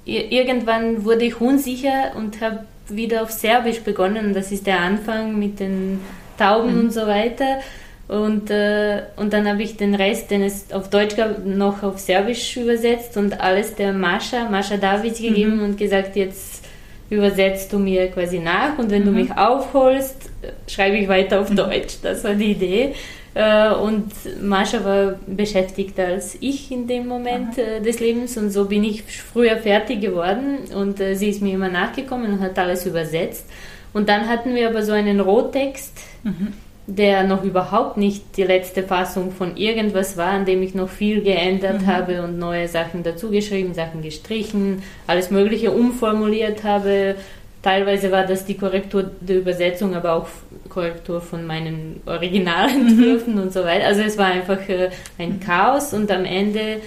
irgendwann 0.04 1.06
wurde 1.06 1.24
ich 1.24 1.40
unsicher 1.40 2.12
und 2.18 2.42
habe 2.42 2.66
wieder 2.96 3.24
auf 3.24 3.32
Serbisch 3.32 3.82
begonnen. 3.82 4.34
Das 4.34 4.52
ist 4.52 4.68
der 4.68 4.80
Anfang 4.80 5.38
mit 5.38 5.60
den 5.60 6.00
Tauben 6.38 6.74
mhm. 6.74 6.80
und 6.80 6.94
so 6.94 7.08
weiter. 7.08 7.60
Und, 8.08 8.50
äh, 8.50 9.04
und 9.18 9.34
dann 9.34 9.48
habe 9.48 9.62
ich 9.62 9.78
den 9.78 9.94
Rest, 9.94 10.32
den 10.32 10.42
es 10.42 10.72
auf 10.72 10.90
Deutsch 10.90 11.16
gab, 11.16 11.46
noch 11.46 11.84
auf 11.84 12.00
Serbisch 12.00 12.58
übersetzt 12.58 13.18
und 13.18 13.40
alles 13.40 13.76
der 13.76 13.94
Mascha, 13.94 14.50
Mascha 14.50 14.78
David 14.78 15.16
gegeben 15.18 15.58
mhm. 15.58 15.64
und 15.64 15.78
gesagt, 15.78 16.16
jetzt 16.16 16.64
übersetzt 17.12 17.72
du 17.72 17.78
mir 17.78 18.10
quasi 18.10 18.40
nach 18.40 18.80
und 18.80 18.90
wenn 18.90 19.04
mhm. 19.04 19.06
du 19.06 19.12
mich 19.12 19.32
aufholst, 19.32 20.30
schreibe 20.68 20.98
ich 20.98 21.08
weiter 21.08 21.40
auf 21.40 21.52
mhm. 21.52 21.58
Deutsch. 21.58 21.98
Das 22.02 22.24
war 22.24 22.34
die 22.34 22.52
Idee. 22.52 22.96
Äh, 23.40 23.74
und 23.74 24.12
Mascha 24.42 24.84
war 24.84 25.16
beschäftigter 25.26 26.08
als 26.08 26.38
ich 26.42 26.72
in 26.72 26.88
dem 26.88 27.08
Moment. 27.08 27.58
Äh, 27.58 27.80
des 27.80 28.02
Lebens 28.02 28.36
und 28.36 28.50
so 28.50 28.66
bin 28.66 28.84
ich 28.84 29.04
früher 29.04 29.56
fertig 29.56 30.02
geworden 30.02 30.58
und 30.76 31.00
äh, 31.00 31.16
sie 31.16 31.30
ist 31.30 31.42
mir 31.42 31.54
immer 31.54 31.70
nachgekommen 31.70 32.34
und 32.34 32.42
hat 32.42 32.60
alles 32.60 32.86
übersetzt. 32.86 33.46
Und 33.94 34.10
dann 34.10 34.28
hatten 34.28 34.56
wir 34.56 34.68
aber 34.68 34.84
so 34.84 34.92
einen 34.92 35.22
Rohtext, 35.22 35.98
mhm. 36.24 36.50
der 36.86 37.24
noch 37.24 37.46
überhaupt 37.46 37.96
nicht 37.96 38.36
die 38.36 38.44
letzte 38.44 38.84
Fassung 38.84 39.32
von 39.32 39.56
irgendwas 39.56 40.18
war, 40.18 40.32
an 40.32 40.44
dem 40.44 40.62
ich 40.62 40.76
noch 40.76 40.90
viel 40.90 41.22
geändert 41.22 41.84
mhm. 41.84 41.88
habe 41.88 42.22
und 42.24 42.40
neue 42.40 42.68
Sachen 42.68 43.04
dazugeschrieben, 43.04 43.74
Sachen 43.74 44.02
gestrichen, 44.02 44.84
alles 45.08 45.32
Mögliche 45.32 45.72
umformuliert 45.72 46.66
habe. 46.66 47.16
Teilweise 47.62 48.12
war 48.12 48.26
das 48.26 48.46
die 48.46 48.56
Korrektur 48.56 49.12
der 49.20 49.40
Übersetzung, 49.40 49.94
aber 49.94 50.14
auch 50.14 50.28
Korrektur 50.70 51.20
von 51.20 51.46
meinen 51.46 52.02
Originalentwürfen 52.06 53.36
mhm. 53.36 53.42
und 53.42 53.54
so 53.54 53.64
weiter. 53.64 53.86
Also 53.86 54.02
es 54.02 54.18
war 54.18 54.28
einfach 54.28 54.68
äh, 54.70 54.90
ein 55.18 55.40
Chaos 55.42 55.94
und 55.94 56.10
am 56.10 56.24
Ende 56.24 56.78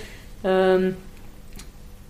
ähm, 0.44 0.96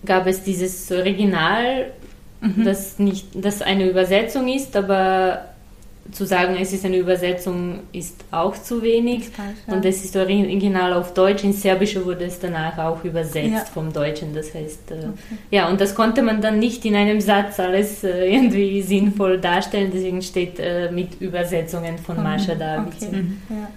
gab 0.05 0.27
es 0.27 0.43
dieses 0.43 0.89
Original, 0.91 1.91
mhm. 2.39 2.63
das 2.63 2.99
nicht, 2.99 3.27
das 3.33 3.61
eine 3.61 3.89
Übersetzung 3.89 4.47
ist, 4.47 4.75
aber 4.77 5.52
zu 6.11 6.25
sagen, 6.25 6.57
es 6.59 6.73
ist 6.73 6.85
eine 6.85 6.97
Übersetzung, 6.97 7.79
ist 7.91 8.25
auch 8.31 8.55
zu 8.55 8.81
wenig. 8.81 9.29
Falsch, 9.29 9.57
ja. 9.67 9.73
Und 9.73 9.85
es 9.85 10.03
ist 10.03 10.15
original 10.15 10.93
auf 10.93 11.13
Deutsch. 11.13 11.43
In 11.43 11.53
Serbische 11.53 12.05
wurde 12.05 12.25
es 12.25 12.39
danach 12.39 12.77
auch 12.77 13.03
übersetzt 13.03 13.51
ja. 13.51 13.65
vom 13.73 13.93
Deutschen. 13.93 14.33
Das 14.35 14.53
heißt, 14.53 14.91
äh, 14.91 14.95
okay. 14.95 15.13
ja, 15.51 15.69
und 15.69 15.79
das 15.79 15.95
konnte 15.95 16.21
man 16.21 16.41
dann 16.41 16.59
nicht 16.59 16.83
in 16.85 16.95
einem 16.95 17.21
Satz 17.21 17.59
alles 17.59 18.03
äh, 18.03 18.33
irgendwie 18.33 18.81
sinnvoll 18.81 19.39
darstellen. 19.39 19.91
Deswegen 19.93 20.21
steht 20.21 20.59
äh, 20.59 20.91
mit 20.91 21.21
Übersetzungen 21.21 21.97
von. 21.97 22.23
Mascha 22.23 22.55
David. 22.55 22.93
Okay. 22.95 23.15
Mhm. 23.15 23.41
Ja. 23.49 23.69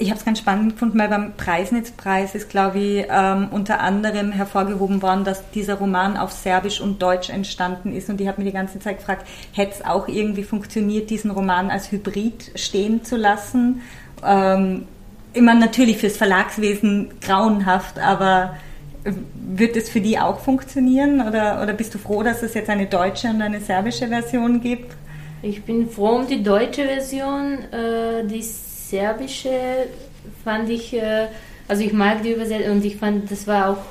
Ich 0.00 0.08
habe 0.08 0.18
es 0.18 0.24
ganz 0.24 0.38
spannend 0.38 0.72
gefunden, 0.72 0.98
weil 0.98 1.08
beim 1.08 1.34
Preisnetzpreis 1.34 2.34
ist, 2.34 2.48
glaube 2.48 2.78
ich, 2.78 3.06
ähm, 3.10 3.48
unter 3.50 3.80
anderem 3.80 4.32
hervorgehoben 4.32 5.02
worden, 5.02 5.24
dass 5.24 5.50
dieser 5.50 5.74
Roman 5.74 6.16
auf 6.16 6.32
Serbisch 6.32 6.80
und 6.80 7.02
Deutsch 7.02 7.28
entstanden 7.28 7.94
ist. 7.94 8.08
Und 8.08 8.18
ich 8.18 8.26
habe 8.26 8.40
mir 8.40 8.46
die 8.46 8.54
ganze 8.54 8.78
Zeit 8.78 8.96
gefragt, 8.96 9.28
hätte 9.52 9.72
es 9.74 9.84
auch 9.84 10.08
irgendwie 10.08 10.42
funktioniert, 10.42 11.10
diesen 11.10 11.30
Roman 11.30 11.70
als 11.70 11.92
Hybrid 11.92 12.52
stehen 12.54 13.04
zu 13.04 13.18
lassen? 13.18 13.82
Ähm, 14.24 14.86
immer 15.34 15.54
natürlich 15.54 15.98
fürs 15.98 16.16
Verlagswesen 16.16 17.10
grauenhaft, 17.20 17.98
aber 17.98 18.56
wird 19.04 19.76
es 19.76 19.90
für 19.90 20.00
die 20.00 20.18
auch 20.18 20.40
funktionieren? 20.40 21.20
Oder, 21.20 21.62
oder 21.62 21.74
bist 21.74 21.92
du 21.92 21.98
froh, 21.98 22.22
dass 22.22 22.42
es 22.42 22.54
jetzt 22.54 22.70
eine 22.70 22.86
deutsche 22.86 23.28
und 23.28 23.42
eine 23.42 23.60
serbische 23.60 24.08
Version 24.08 24.62
gibt? 24.62 24.94
Ich 25.42 25.62
bin 25.62 25.90
froh 25.90 26.16
um 26.16 26.26
die 26.26 26.42
deutsche 26.42 26.86
Version. 26.86 27.58
Äh, 27.70 28.26
die 28.26 28.42
Serbische 28.90 29.86
fand 30.44 30.68
ich, 30.68 30.92
äh, 30.92 31.28
also 31.68 31.82
ich 31.82 31.92
mag 31.92 32.22
die 32.22 32.32
Übersetzung 32.32 32.76
und 32.76 32.84
ich 32.84 32.96
fand, 32.96 33.30
das 33.30 33.46
war 33.46 33.70
auch 33.70 33.84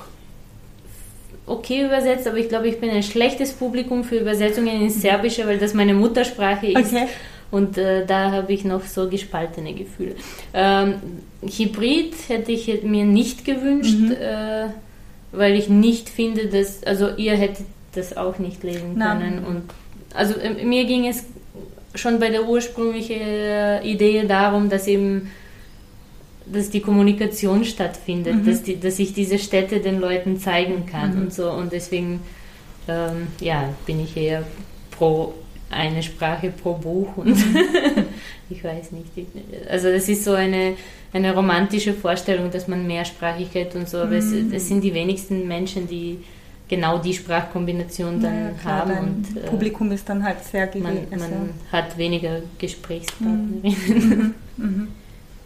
okay 1.45 1.85
übersetzt, 1.85 2.27
aber 2.27 2.37
ich 2.37 2.49
glaube, 2.49 2.67
ich 2.67 2.79
bin 2.79 2.89
ein 2.89 3.03
schlechtes 3.03 3.53
Publikum 3.53 4.03
für 4.03 4.17
Übersetzungen 4.17 4.81
ins 4.81 5.01
Serbische, 5.01 5.47
weil 5.47 5.57
das 5.57 5.73
meine 5.73 5.93
Muttersprache 5.93 6.67
ist. 6.67 6.93
Okay. 6.93 7.07
Und 7.51 7.79
äh, 7.79 8.05
da 8.05 8.31
habe 8.31 8.53
ich 8.53 8.63
noch 8.63 8.83
so 8.83 9.09
gespaltene 9.09 9.73
Gefühle. 9.73 10.15
Ähm, 10.53 10.95
Hybrid 11.41 12.13
hätte 12.27 12.51
ich 12.51 12.83
mir 12.83 13.05
nicht 13.05 13.43
gewünscht, 13.43 13.97
mhm. 13.97 14.11
äh, 14.11 14.67
weil 15.31 15.55
ich 15.55 15.67
nicht 15.67 16.09
finde, 16.09 16.45
dass, 16.47 16.83
also 16.83 17.09
ihr 17.17 17.35
hättet 17.35 17.65
das 17.95 18.15
auch 18.15 18.37
nicht 18.37 18.63
lesen 18.63 18.99
können. 18.99 19.43
Und 19.43 19.63
also 20.13 20.35
äh, 20.39 20.63
mir 20.63 20.85
ging 20.85 21.07
es 21.07 21.23
schon 21.95 22.19
bei 22.19 22.29
der 22.29 22.47
ursprünglichen 22.47 23.19
äh, 23.19 23.83
Idee 23.83 24.25
darum, 24.25 24.69
dass 24.69 24.87
eben 24.87 25.31
dass 26.51 26.69
die 26.71 26.81
Kommunikation 26.81 27.63
stattfindet, 27.63 28.37
mhm. 28.37 28.45
dass, 28.45 28.63
die, 28.63 28.79
dass 28.79 28.97
ich 28.97 29.13
diese 29.13 29.37
Städte 29.37 29.79
den 29.81 29.99
Leuten 29.99 30.39
zeigen 30.39 30.85
kann 30.87 31.15
mhm. 31.15 31.21
und 31.23 31.33
so. 31.33 31.51
Und 31.51 31.71
deswegen 31.71 32.21
ähm, 32.87 33.27
ja, 33.39 33.69
bin 33.85 34.03
ich 34.03 34.17
eher 34.17 34.43
pro 34.91 35.33
eine 35.71 36.01
Sprache 36.01 36.49
pro 36.49 36.73
Buch 36.73 37.17
und 37.17 37.27
mhm. 37.27 37.57
ich 38.49 38.63
weiß 38.63 38.91
nicht. 38.91 39.05
Also 39.69 39.91
das 39.91 40.09
ist 40.09 40.23
so 40.23 40.33
eine, 40.33 40.75
eine 41.13 41.33
romantische 41.35 41.93
Vorstellung, 41.93 42.49
dass 42.49 42.67
man 42.67 42.87
Mehrsprachigkeit 42.87 43.75
und 43.75 43.87
so, 43.87 43.99
aber 43.99 44.13
es, 44.13 44.31
mhm. 44.31 44.51
es 44.51 44.67
sind 44.67 44.83
die 44.83 44.95
wenigsten 44.95 45.47
Menschen, 45.47 45.87
die 45.87 46.19
genau 46.69 46.99
die 46.99 47.13
Sprachkombination 47.13 48.21
dann 48.21 48.45
ja, 48.45 48.51
klar, 48.51 48.87
haben. 48.87 49.25
Und, 49.27 49.37
äh, 49.37 49.47
Publikum 49.47 49.91
ist 49.91 50.07
dann 50.07 50.23
halt 50.23 50.43
sehr 50.43 50.67
gewählt. 50.67 51.09
Man, 51.09 51.19
man 51.19 51.33
also. 51.33 51.53
hat 51.71 51.97
weniger 51.97 52.41
Gesprächspartnerinnen. 52.59 54.35
Mhm. 54.55 54.63
mhm. 54.63 54.87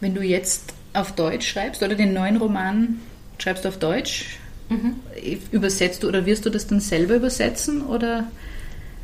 Wenn 0.00 0.14
du 0.14 0.22
jetzt 0.22 0.74
auf 0.92 1.12
Deutsch 1.12 1.48
schreibst 1.48 1.82
oder 1.82 1.94
den 1.94 2.12
neuen 2.12 2.36
Roman 2.36 3.00
schreibst 3.38 3.64
du 3.64 3.68
auf 3.68 3.78
Deutsch, 3.78 4.38
mhm. 4.68 4.96
übersetzt 5.50 6.02
du 6.02 6.08
oder 6.08 6.26
wirst 6.26 6.46
du 6.46 6.50
das 6.50 6.66
dann 6.66 6.80
selber 6.80 7.16
übersetzen 7.16 7.84
oder? 7.86 8.28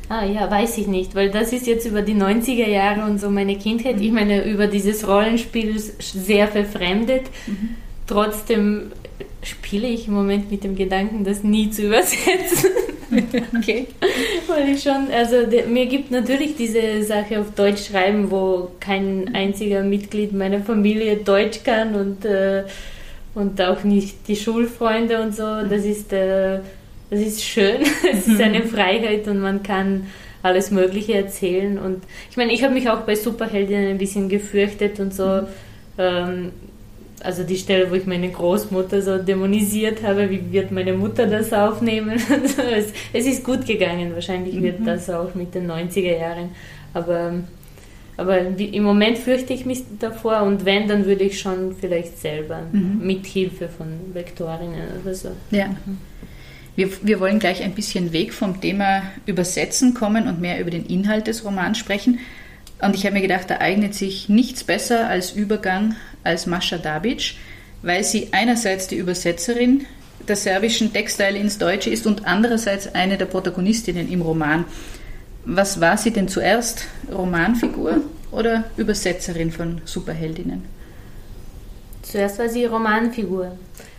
Ah 0.07 0.25
ja, 0.25 0.49
weiß 0.49 0.77
ich 0.77 0.87
nicht, 0.87 1.15
weil 1.15 1.31
das 1.31 1.53
ist 1.53 1.67
jetzt 1.67 1.85
über 1.85 2.01
die 2.01 2.15
90er 2.15 2.67
Jahre 2.67 3.09
und 3.09 3.19
so 3.19 3.29
meine 3.29 3.57
Kindheit. 3.57 3.97
Mhm. 3.97 4.01
Ich 4.03 4.11
meine, 4.11 4.43
über 4.43 4.67
dieses 4.67 5.07
Rollenspiel 5.07 5.79
sehr 5.79 6.47
verfremdet. 6.47 7.23
Mhm. 7.47 7.75
Trotzdem 8.07 8.91
spiele 9.43 9.87
ich 9.87 10.07
im 10.07 10.13
Moment 10.13 10.51
mit 10.51 10.63
dem 10.63 10.75
Gedanken, 10.75 11.23
das 11.23 11.43
nie 11.43 11.69
zu 11.69 11.83
übersetzen. 11.83 12.69
okay. 13.57 13.87
Weil 14.47 14.69
ich 14.69 14.83
schon, 14.83 15.07
also 15.11 15.45
der, 15.45 15.65
mir 15.65 15.85
gibt 15.87 16.11
natürlich 16.11 16.55
diese 16.55 17.03
Sache 17.03 17.39
auf 17.39 17.51
Deutsch 17.55 17.87
schreiben, 17.87 18.31
wo 18.31 18.71
kein 18.79 19.33
einziger 19.33 19.83
Mitglied 19.83 20.33
meiner 20.33 20.59
Familie 20.59 21.17
Deutsch 21.17 21.63
kann 21.63 21.95
und, 21.95 22.25
äh, 22.25 22.63
und 23.33 23.61
auch 23.61 23.83
nicht 23.83 24.27
die 24.27 24.35
Schulfreunde 24.35 25.21
und 25.21 25.35
so. 25.35 25.43
Das 25.43 25.85
ist, 25.85 26.13
äh, 26.13 26.59
das 27.09 27.19
ist 27.19 27.43
schön. 27.43 27.81
es 28.11 28.27
ist 28.27 28.41
eine 28.41 28.63
Freiheit 28.63 29.27
und 29.27 29.39
man 29.39 29.63
kann 29.63 30.07
alles 30.43 30.71
Mögliche 30.71 31.13
erzählen. 31.13 31.77
Und 31.79 32.03
ich 32.29 32.37
meine, 32.37 32.53
ich 32.53 32.63
habe 32.63 32.73
mich 32.73 32.89
auch 32.89 33.01
bei 33.01 33.15
Superheldinnen 33.15 33.89
ein 33.89 33.97
bisschen 33.97 34.29
gefürchtet 34.29 34.99
und 34.99 35.13
so. 35.13 35.23
Mhm. 35.23 35.47
Ähm, 35.97 36.51
also 37.23 37.43
die 37.43 37.57
Stelle, 37.57 37.89
wo 37.89 37.95
ich 37.95 38.05
meine 38.05 38.29
Großmutter 38.29 39.01
so 39.01 39.17
dämonisiert 39.17 40.03
habe, 40.03 40.29
wie 40.29 40.51
wird 40.51 40.71
meine 40.71 40.93
Mutter 40.93 41.27
das 41.27 41.53
aufnehmen? 41.53 42.19
es, 42.73 42.93
es, 43.13 43.25
ist 43.25 43.43
gut 43.43 43.65
gegangen, 43.65 44.13
wahrscheinlich 44.13 44.61
wird 44.61 44.79
mhm. 44.79 44.85
das 44.85 45.09
auch 45.09 45.33
mit 45.35 45.53
den 45.53 45.69
90er 45.69 46.19
Jahren. 46.19 46.49
Aber, 46.93 47.33
aber 48.17 48.39
im 48.39 48.83
Moment 48.83 49.17
fürchte 49.17 49.53
ich 49.53 49.65
mich 49.65 49.83
davor 49.99 50.43
und 50.43 50.65
wenn, 50.65 50.87
dann 50.87 51.05
würde 51.05 51.23
ich 51.23 51.39
schon 51.39 51.75
vielleicht 51.79 52.19
selber 52.19 52.63
mhm. 52.71 52.99
mit 53.01 53.25
Hilfe 53.25 53.69
von 53.69 53.87
Vektorinnen 54.13 55.01
oder 55.01 55.13
so. 55.13 55.29
Ja. 55.51 55.75
Wir, 56.75 56.89
wir 57.01 57.19
wollen 57.19 57.39
gleich 57.39 57.63
ein 57.63 57.73
bisschen 57.73 58.13
weg 58.13 58.33
vom 58.33 58.61
Thema 58.61 59.03
Übersetzen 59.25 59.93
kommen 59.93 60.27
und 60.27 60.39
mehr 60.39 60.59
über 60.59 60.71
den 60.71 60.85
Inhalt 60.85 61.27
des 61.27 61.43
Romans 61.43 61.77
sprechen. 61.77 62.19
Und 62.81 62.95
ich 62.95 63.05
habe 63.05 63.13
mir 63.13 63.21
gedacht, 63.21 63.49
da 63.49 63.59
eignet 63.59 63.93
sich 63.93 64.27
nichts 64.27 64.63
besser 64.63 65.07
als 65.07 65.31
Übergang 65.31 65.95
als 66.23 66.47
Mascha 66.47 66.77
Dabic, 66.77 67.35
weil 67.83 68.03
sie 68.03 68.29
einerseits 68.31 68.87
die 68.87 68.95
Übersetzerin 68.97 69.85
der 70.27 70.35
serbischen 70.35 70.91
Textteile 70.93 71.39
ins 71.39 71.57
Deutsche 71.57 71.89
ist 71.89 72.05
und 72.05 72.25
andererseits 72.25 72.93
eine 72.93 73.17
der 73.17 73.25
Protagonistinnen 73.25 74.11
im 74.11 74.21
Roman. 74.21 74.65
Was 75.45 75.81
war 75.81 75.97
sie 75.97 76.11
denn 76.11 76.27
zuerst? 76.27 76.85
Romanfigur 77.11 78.01
oder 78.31 78.65
Übersetzerin 78.77 79.51
von 79.51 79.81
Superheldinnen? 79.85 80.63
Zuerst 82.03 82.39
war 82.39 82.49
sie 82.49 82.65
Romanfigur. 82.65 83.57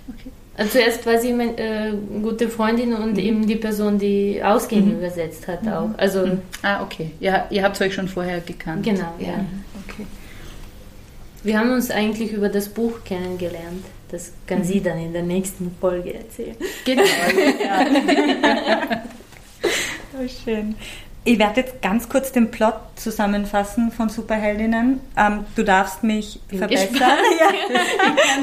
Okay. 0.08 0.30
Also 0.54 0.72
zuerst 0.72 1.06
war 1.06 1.18
sie 1.18 1.32
meine 1.32 1.56
äh, 1.56 1.92
gute 2.22 2.48
Freundin 2.48 2.92
und 2.92 3.12
mhm. 3.12 3.18
eben 3.18 3.46
die 3.46 3.56
Person, 3.56 3.98
die 3.98 4.42
ausgehend 4.42 4.88
mhm. 4.88 4.98
übersetzt 4.98 5.48
hat 5.48 5.66
auch. 5.66 5.88
Mhm. 5.88 5.94
Also 5.96 6.26
mhm. 6.26 6.38
ah, 6.62 6.82
okay. 6.82 7.12
Ja, 7.20 7.46
ihr 7.50 7.62
habt 7.62 7.80
euch 7.80 7.94
schon 7.94 8.08
vorher 8.08 8.40
gekannt. 8.40 8.84
Genau, 8.84 9.14
ja. 9.18 9.28
ja. 9.28 9.44
Okay. 9.88 10.06
Wir 11.42 11.58
haben 11.58 11.72
uns 11.72 11.90
eigentlich 11.90 12.32
über 12.32 12.48
das 12.48 12.68
Buch 12.68 13.02
kennengelernt. 13.04 13.84
Das 14.10 14.32
kann 14.46 14.58
mhm. 14.58 14.64
sie 14.64 14.82
dann 14.82 14.98
in 14.98 15.14
der 15.14 15.22
nächsten 15.22 15.74
Folge 15.80 16.14
erzählen. 16.14 16.56
Genau. 16.84 17.02
ja. 17.02 17.86
oh, 20.22 20.28
schön. 20.44 20.74
Ich 21.24 21.38
werde 21.38 21.60
jetzt 21.60 21.80
ganz 21.80 22.08
kurz 22.08 22.32
den 22.32 22.50
Plot 22.50 22.74
zusammenfassen 22.96 23.92
von 23.92 24.08
Superheldinnen. 24.08 25.00
Ähm, 25.16 25.44
du 25.54 25.62
darfst 25.62 26.02
mich 26.02 26.40
Bin 26.48 26.58
verbessern. 26.58 26.88
Ja. 27.00 27.48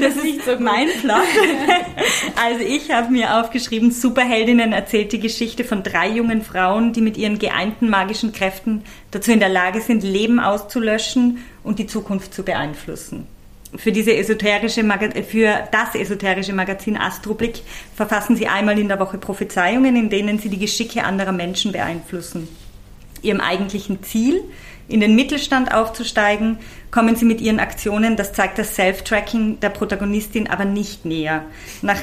das 0.00 0.16
ist 0.16 0.46
so 0.46 0.58
mein 0.58 0.88
Plot. 1.00 1.16
Also 2.42 2.64
ich 2.64 2.90
habe 2.90 3.12
mir 3.12 3.38
aufgeschrieben, 3.38 3.90
Superheldinnen 3.90 4.72
erzählt 4.72 5.12
die 5.12 5.20
Geschichte 5.20 5.64
von 5.64 5.82
drei 5.82 6.08
jungen 6.08 6.42
Frauen, 6.42 6.94
die 6.94 7.02
mit 7.02 7.18
ihren 7.18 7.38
geeinten 7.38 7.90
magischen 7.90 8.32
Kräften 8.32 8.82
dazu 9.10 9.30
in 9.30 9.40
der 9.40 9.50
Lage 9.50 9.82
sind, 9.82 10.02
Leben 10.02 10.40
auszulöschen 10.40 11.44
und 11.62 11.78
die 11.78 11.86
Zukunft 11.86 12.32
zu 12.32 12.42
beeinflussen 12.42 13.26
für, 13.76 13.92
diese 13.92 14.16
esoterische 14.16 14.82
für 15.28 15.68
das 15.70 15.94
esoterische 15.94 16.52
Magazin 16.52 16.96
Astroblick 16.96 17.62
verfassen 17.94 18.34
sie 18.34 18.48
einmal 18.48 18.78
in 18.78 18.88
der 18.88 18.98
Woche 18.98 19.18
Prophezeiungen, 19.18 19.94
in 19.94 20.10
denen 20.10 20.40
sie 20.40 20.48
die 20.48 20.58
Geschicke 20.58 21.04
anderer 21.04 21.32
Menschen 21.32 21.70
beeinflussen 21.70 22.48
ihrem 23.22 23.40
eigentlichen 23.40 24.02
Ziel, 24.02 24.42
in 24.90 25.00
den 25.00 25.14
Mittelstand 25.14 25.72
aufzusteigen, 25.72 26.58
kommen 26.90 27.14
sie 27.14 27.24
mit 27.24 27.40
ihren 27.40 27.60
Aktionen, 27.60 28.16
das 28.16 28.32
zeigt 28.32 28.58
das 28.58 28.74
Self-Tracking 28.74 29.60
der 29.60 29.68
Protagonistin, 29.68 30.48
aber 30.48 30.64
nicht 30.64 31.04
näher. 31.04 31.44
Nach, 31.82 32.00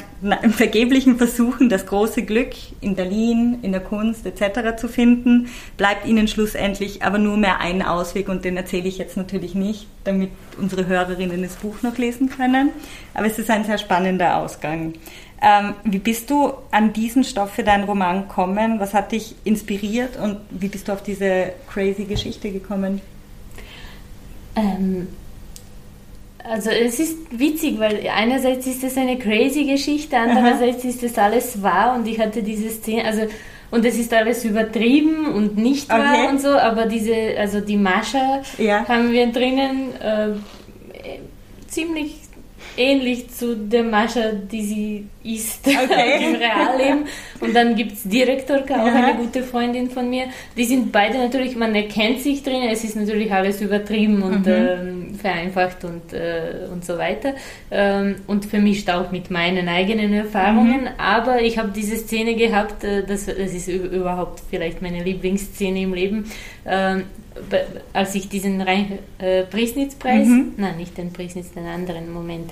vergeblichen 0.50 1.18
Versuchen, 1.18 1.68
das 1.68 1.84
große 1.84 2.22
Glück 2.22 2.52
in 2.80 2.96
Berlin, 2.96 3.58
in 3.60 3.72
der 3.72 3.82
Kunst 3.82 4.24
etc. 4.24 4.80
zu 4.80 4.88
finden, 4.88 5.48
bleibt 5.76 6.06
ihnen 6.06 6.28
schlussendlich 6.28 7.02
aber 7.02 7.18
nur 7.18 7.36
mehr 7.36 7.60
ein 7.60 7.82
Ausweg 7.82 8.28
und 8.30 8.44
den 8.44 8.56
erzähle 8.56 8.88
ich 8.88 8.96
jetzt 8.96 9.18
natürlich 9.18 9.54
nicht, 9.54 9.86
damit 10.04 10.30
unsere 10.58 10.86
Hörerinnen 10.86 11.42
das 11.42 11.56
Buch 11.56 11.82
noch 11.82 11.98
lesen 11.98 12.30
können. 12.30 12.70
Aber 13.12 13.26
es 13.26 13.38
ist 13.38 13.50
ein 13.50 13.64
sehr 13.64 13.78
spannender 13.78 14.36
Ausgang. 14.36 14.94
Ähm, 15.40 15.74
wie 15.84 15.98
bist 15.98 16.30
du 16.30 16.52
an 16.72 16.92
diesen 16.92 17.22
Stoff 17.22 17.52
für 17.52 17.62
deinen 17.62 17.84
Roman 17.84 18.22
gekommen? 18.22 18.80
Was 18.80 18.92
hat 18.92 19.12
dich 19.12 19.36
inspiriert 19.44 20.16
und 20.16 20.38
wie 20.50 20.68
bist 20.68 20.88
du 20.88 20.92
auf 20.92 21.02
diese 21.02 21.52
crazy 21.72 22.04
Geschichte 22.04 22.50
gekommen? 22.50 23.00
Ähm, 24.56 25.06
also 26.42 26.70
es 26.70 26.98
ist 26.98 27.16
witzig, 27.30 27.78
weil 27.78 28.00
einerseits 28.08 28.66
ist 28.66 28.82
es 28.82 28.96
eine 28.96 29.18
crazy 29.18 29.64
Geschichte, 29.64 30.16
andererseits 30.16 30.82
Aha. 30.82 30.88
ist 30.88 31.02
das 31.02 31.18
alles 31.18 31.62
wahr 31.62 31.94
und 31.94 32.08
ich 32.08 32.18
hatte 32.18 32.42
diese 32.42 32.70
Szene, 32.70 33.04
also 33.04 33.22
und 33.70 33.84
es 33.84 33.98
ist 33.98 34.14
alles 34.14 34.44
übertrieben 34.44 35.26
und 35.26 35.58
nicht 35.58 35.90
wahr 35.90 36.14
okay. 36.14 36.28
und 36.28 36.40
so, 36.40 36.48
aber 36.48 36.86
diese, 36.86 37.14
also 37.38 37.60
die 37.60 37.76
Mascha 37.76 38.40
ja. 38.56 38.88
haben 38.88 39.12
wir 39.12 39.26
drinnen 39.26 39.94
äh, 40.00 40.30
ziemlich 41.66 42.16
ähnlich 42.76 43.30
zu 43.30 43.56
der 43.56 43.82
Mascha, 43.82 44.32
die 44.32 44.62
sie 44.62 45.06
ist 45.24 45.66
okay. 45.66 46.24
im 46.24 46.34
Realleben. 46.36 47.04
Und 47.40 47.54
dann 47.54 47.76
gibt 47.76 47.92
es 47.92 48.02
Direktorka, 48.04 48.82
auch 48.82 48.86
ja. 48.86 48.94
eine 48.94 49.14
gute 49.16 49.42
Freundin 49.42 49.90
von 49.90 50.08
mir. 50.08 50.24
Die 50.56 50.64
sind 50.64 50.90
beide 50.92 51.18
natürlich, 51.18 51.56
man 51.56 51.74
erkennt 51.74 52.20
sich 52.20 52.42
drin, 52.42 52.62
es 52.70 52.84
ist 52.84 52.96
natürlich 52.96 53.32
alles 53.32 53.60
übertrieben 53.60 54.22
und 54.22 54.46
mhm. 54.46 54.52
ähm, 54.52 55.14
vereinfacht 55.14 55.84
und, 55.84 56.12
äh, 56.12 56.68
und 56.72 56.84
so 56.84 56.98
weiter. 56.98 57.34
Ähm, 57.70 58.16
und 58.26 58.44
vermischt 58.46 58.88
auch 58.90 59.10
mit 59.10 59.30
meinen 59.30 59.68
eigenen 59.68 60.12
Erfahrungen. 60.12 60.82
Mhm. 60.82 60.88
Aber 60.98 61.40
ich 61.42 61.58
habe 61.58 61.70
diese 61.74 61.96
Szene 61.96 62.34
gehabt, 62.34 62.84
äh, 62.84 63.04
das, 63.04 63.26
das 63.26 63.36
ist 63.52 63.68
überhaupt 63.68 64.40
vielleicht 64.50 64.82
meine 64.82 65.02
Lieblingsszene 65.02 65.82
im 65.82 65.94
Leben. 65.94 66.30
Ähm, 66.66 67.04
als 67.92 68.14
ich 68.14 68.28
diesen 68.28 68.60
Rein 68.60 68.98
äh, 69.18 69.44
Priesnitz-Preis, 69.44 70.26
mhm. 70.26 70.54
nein, 70.56 70.76
nicht 70.76 70.96
den 70.96 71.12
Priesnitz, 71.12 71.52
den 71.52 71.66
anderen 71.66 72.12
Moment, 72.12 72.50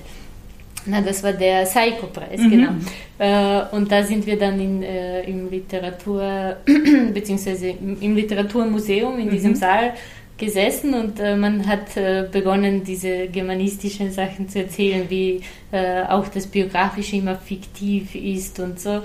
na, 0.85 1.01
das 1.01 1.21
war 1.21 1.33
der 1.33 1.63
Psycho-Preis, 1.63 2.39
mhm. 2.39 2.49
genau. 2.49 2.71
Äh, 3.19 3.75
und 3.75 3.91
da 3.91 4.03
sind 4.03 4.25
wir 4.25 4.37
dann 4.39 4.59
in, 4.59 4.83
äh, 4.83 5.23
im 5.23 5.49
Literatur, 5.49 6.57
beziehungsweise 7.13 7.69
im 7.69 8.15
Literaturmuseum 8.15 9.19
in 9.19 9.25
mhm. 9.25 9.31
diesem 9.31 9.55
Saal 9.55 9.93
gesessen 10.37 10.93
und 10.93 11.19
äh, 11.19 11.35
man 11.35 11.67
hat 11.67 11.97
äh, 11.97 12.27
begonnen, 12.31 12.83
diese 12.83 13.27
germanistischen 13.27 14.11
Sachen 14.11 14.47
zu 14.47 14.59
erzählen, 14.59 15.05
wie 15.09 15.41
äh, 15.71 16.03
auch 16.03 16.27
das 16.27 16.47
Biografische 16.47 17.17
immer 17.17 17.35
fiktiv 17.35 18.15
ist 18.15 18.59
und 18.59 18.79
so. 18.79 19.01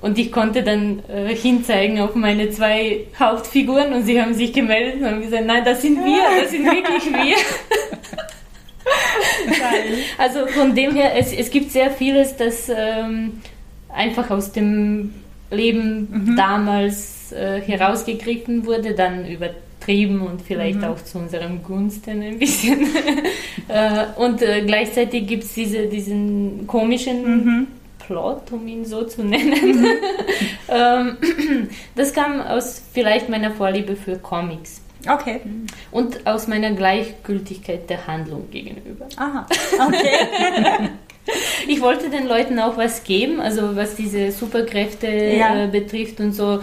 Und 0.00 0.18
ich 0.18 0.30
konnte 0.30 0.62
dann 0.62 1.02
äh, 1.08 1.34
hinzeigen 1.34 2.00
auf 2.00 2.14
meine 2.14 2.50
zwei 2.50 3.06
Hauptfiguren 3.18 3.94
und 3.94 4.04
sie 4.04 4.20
haben 4.20 4.34
sich 4.34 4.52
gemeldet 4.52 5.00
und 5.00 5.06
haben 5.06 5.22
gesagt, 5.22 5.46
nein, 5.46 5.64
das 5.64 5.82
sind 5.82 6.04
wir, 6.04 6.42
das 6.42 6.50
sind 6.50 6.64
wirklich 6.64 7.12
wir. 7.12 7.36
also 10.18 10.46
von 10.48 10.74
dem 10.74 10.94
her, 10.94 11.12
es, 11.16 11.32
es 11.32 11.50
gibt 11.50 11.70
sehr 11.70 11.90
vieles, 11.90 12.36
das 12.36 12.70
ähm, 12.74 13.40
einfach 13.88 14.30
aus 14.30 14.52
dem 14.52 15.14
Leben 15.50 16.08
mhm. 16.10 16.36
damals 16.36 17.32
äh, 17.32 17.60
herausgegriffen 17.60 18.66
wurde, 18.66 18.94
dann 18.94 19.26
übertrieben 19.26 20.20
und 20.20 20.42
vielleicht 20.42 20.78
mhm. 20.78 20.84
auch 20.84 21.02
zu 21.02 21.18
unserem 21.18 21.62
Gunsten 21.62 22.22
ein 22.22 22.38
bisschen. 22.38 22.82
äh, 23.68 24.04
und 24.16 24.42
äh, 24.42 24.62
gleichzeitig 24.66 25.26
gibt 25.26 25.44
es 25.44 25.54
diese, 25.54 25.86
diesen 25.86 26.66
komischen 26.66 27.44
mhm. 27.44 27.66
Plot, 28.06 28.52
um 28.52 28.66
ihn 28.66 28.84
so 28.84 29.04
zu 29.04 29.24
nennen. 29.24 29.80
Mhm. 29.80 29.86
ähm, 30.68 31.16
das 31.94 32.12
kam 32.12 32.40
aus 32.40 32.82
vielleicht 32.92 33.28
meiner 33.28 33.50
Vorliebe 33.50 33.96
für 33.96 34.16
Comics. 34.16 34.80
Okay. 35.08 35.40
Und 35.90 36.26
aus 36.26 36.48
meiner 36.48 36.72
Gleichgültigkeit 36.72 37.88
der 37.90 38.06
Handlung 38.06 38.50
gegenüber. 38.50 39.06
Aha, 39.16 39.46
okay. 39.86 40.90
ich 41.68 41.80
wollte 41.80 42.10
den 42.10 42.26
Leuten 42.26 42.58
auch 42.58 42.76
was 42.76 43.04
geben, 43.04 43.40
also 43.40 43.76
was 43.76 43.94
diese 43.94 44.32
Superkräfte 44.32 45.06
ja. 45.06 45.64
äh, 45.64 45.68
betrifft 45.68 46.18
und 46.18 46.32
so, 46.32 46.60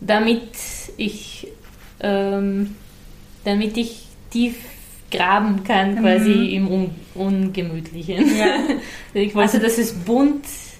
damit 0.00 0.42
ich, 0.96 1.48
ähm, 2.00 2.76
damit 3.44 3.76
ich 3.76 4.06
tief 4.30 4.56
graben 5.10 5.62
kann, 5.62 6.00
quasi 6.00 6.30
mhm. 6.30 6.48
im 6.48 6.68
Un 6.68 6.90
Ungemütlichen. 7.14 8.38
Ja. 8.38 8.56
ich 9.12 9.34
wollte, 9.34 9.52
also, 9.52 9.58
dass 9.58 9.76
es 9.76 9.92
bunt 9.92 10.46
ist 10.46 10.71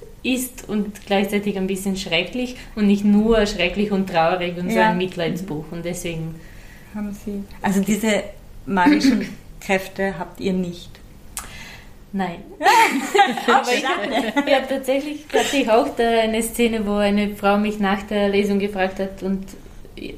und 0.68 1.04
gleichzeitig 1.06 1.56
ein 1.56 1.66
bisschen 1.66 1.96
schrecklich 1.96 2.56
und 2.76 2.87
nicht 2.87 3.04
nur 3.04 3.46
schrecklich 3.46 3.90
und 3.90 4.08
traurig 4.08 4.56
und 4.56 4.68
ja. 4.68 4.74
so 4.74 4.80
ein 4.80 4.98
Mitleidsbuch. 4.98 5.64
Und 5.70 5.85
deswegen 5.85 6.35
haben 6.94 7.12
Sie. 7.12 7.42
Also 7.61 7.80
diese 7.80 8.24
magischen 8.66 9.28
Kräfte 9.61 10.18
habt 10.18 10.40
ihr 10.40 10.52
nicht. 10.52 10.90
Nein. 12.12 12.37
Aber 13.46 13.72
ich, 13.72 13.82
ja, 13.82 14.61
tatsächlich 14.68 15.24
hatte 15.32 15.56
ich 15.56 15.70
auch 15.70 15.88
da 15.96 16.20
eine 16.20 16.42
Szene, 16.42 16.87
wo 16.87 16.96
eine 16.96 17.35
Frau 17.35 17.56
mich 17.56 17.78
nach 17.78 18.02
der 18.02 18.28
Lesung 18.28 18.58
gefragt 18.58 18.98
hat 18.98 19.22
und 19.22 19.46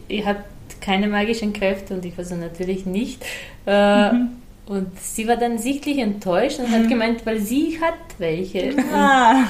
ihr 0.08 0.26
habt 0.26 0.44
keine 0.80 1.06
magischen 1.06 1.52
Kräfte 1.52 1.94
und 1.94 2.04
ich 2.04 2.18
war 2.18 2.24
so 2.24 2.34
natürlich 2.34 2.84
nicht. 2.84 3.24
Äh, 3.66 4.12
mhm. 4.12 4.28
Und 4.66 4.98
sie 4.98 5.28
war 5.28 5.36
dann 5.36 5.58
sichtlich 5.58 5.98
enttäuscht 5.98 6.58
und 6.58 6.70
mhm. 6.70 6.74
hat 6.74 6.88
gemeint, 6.88 7.26
weil 7.26 7.38
sie 7.38 7.78
hat 7.80 7.94
welche. 8.18 8.74
Ah. 8.92 9.40
Und 9.40 9.46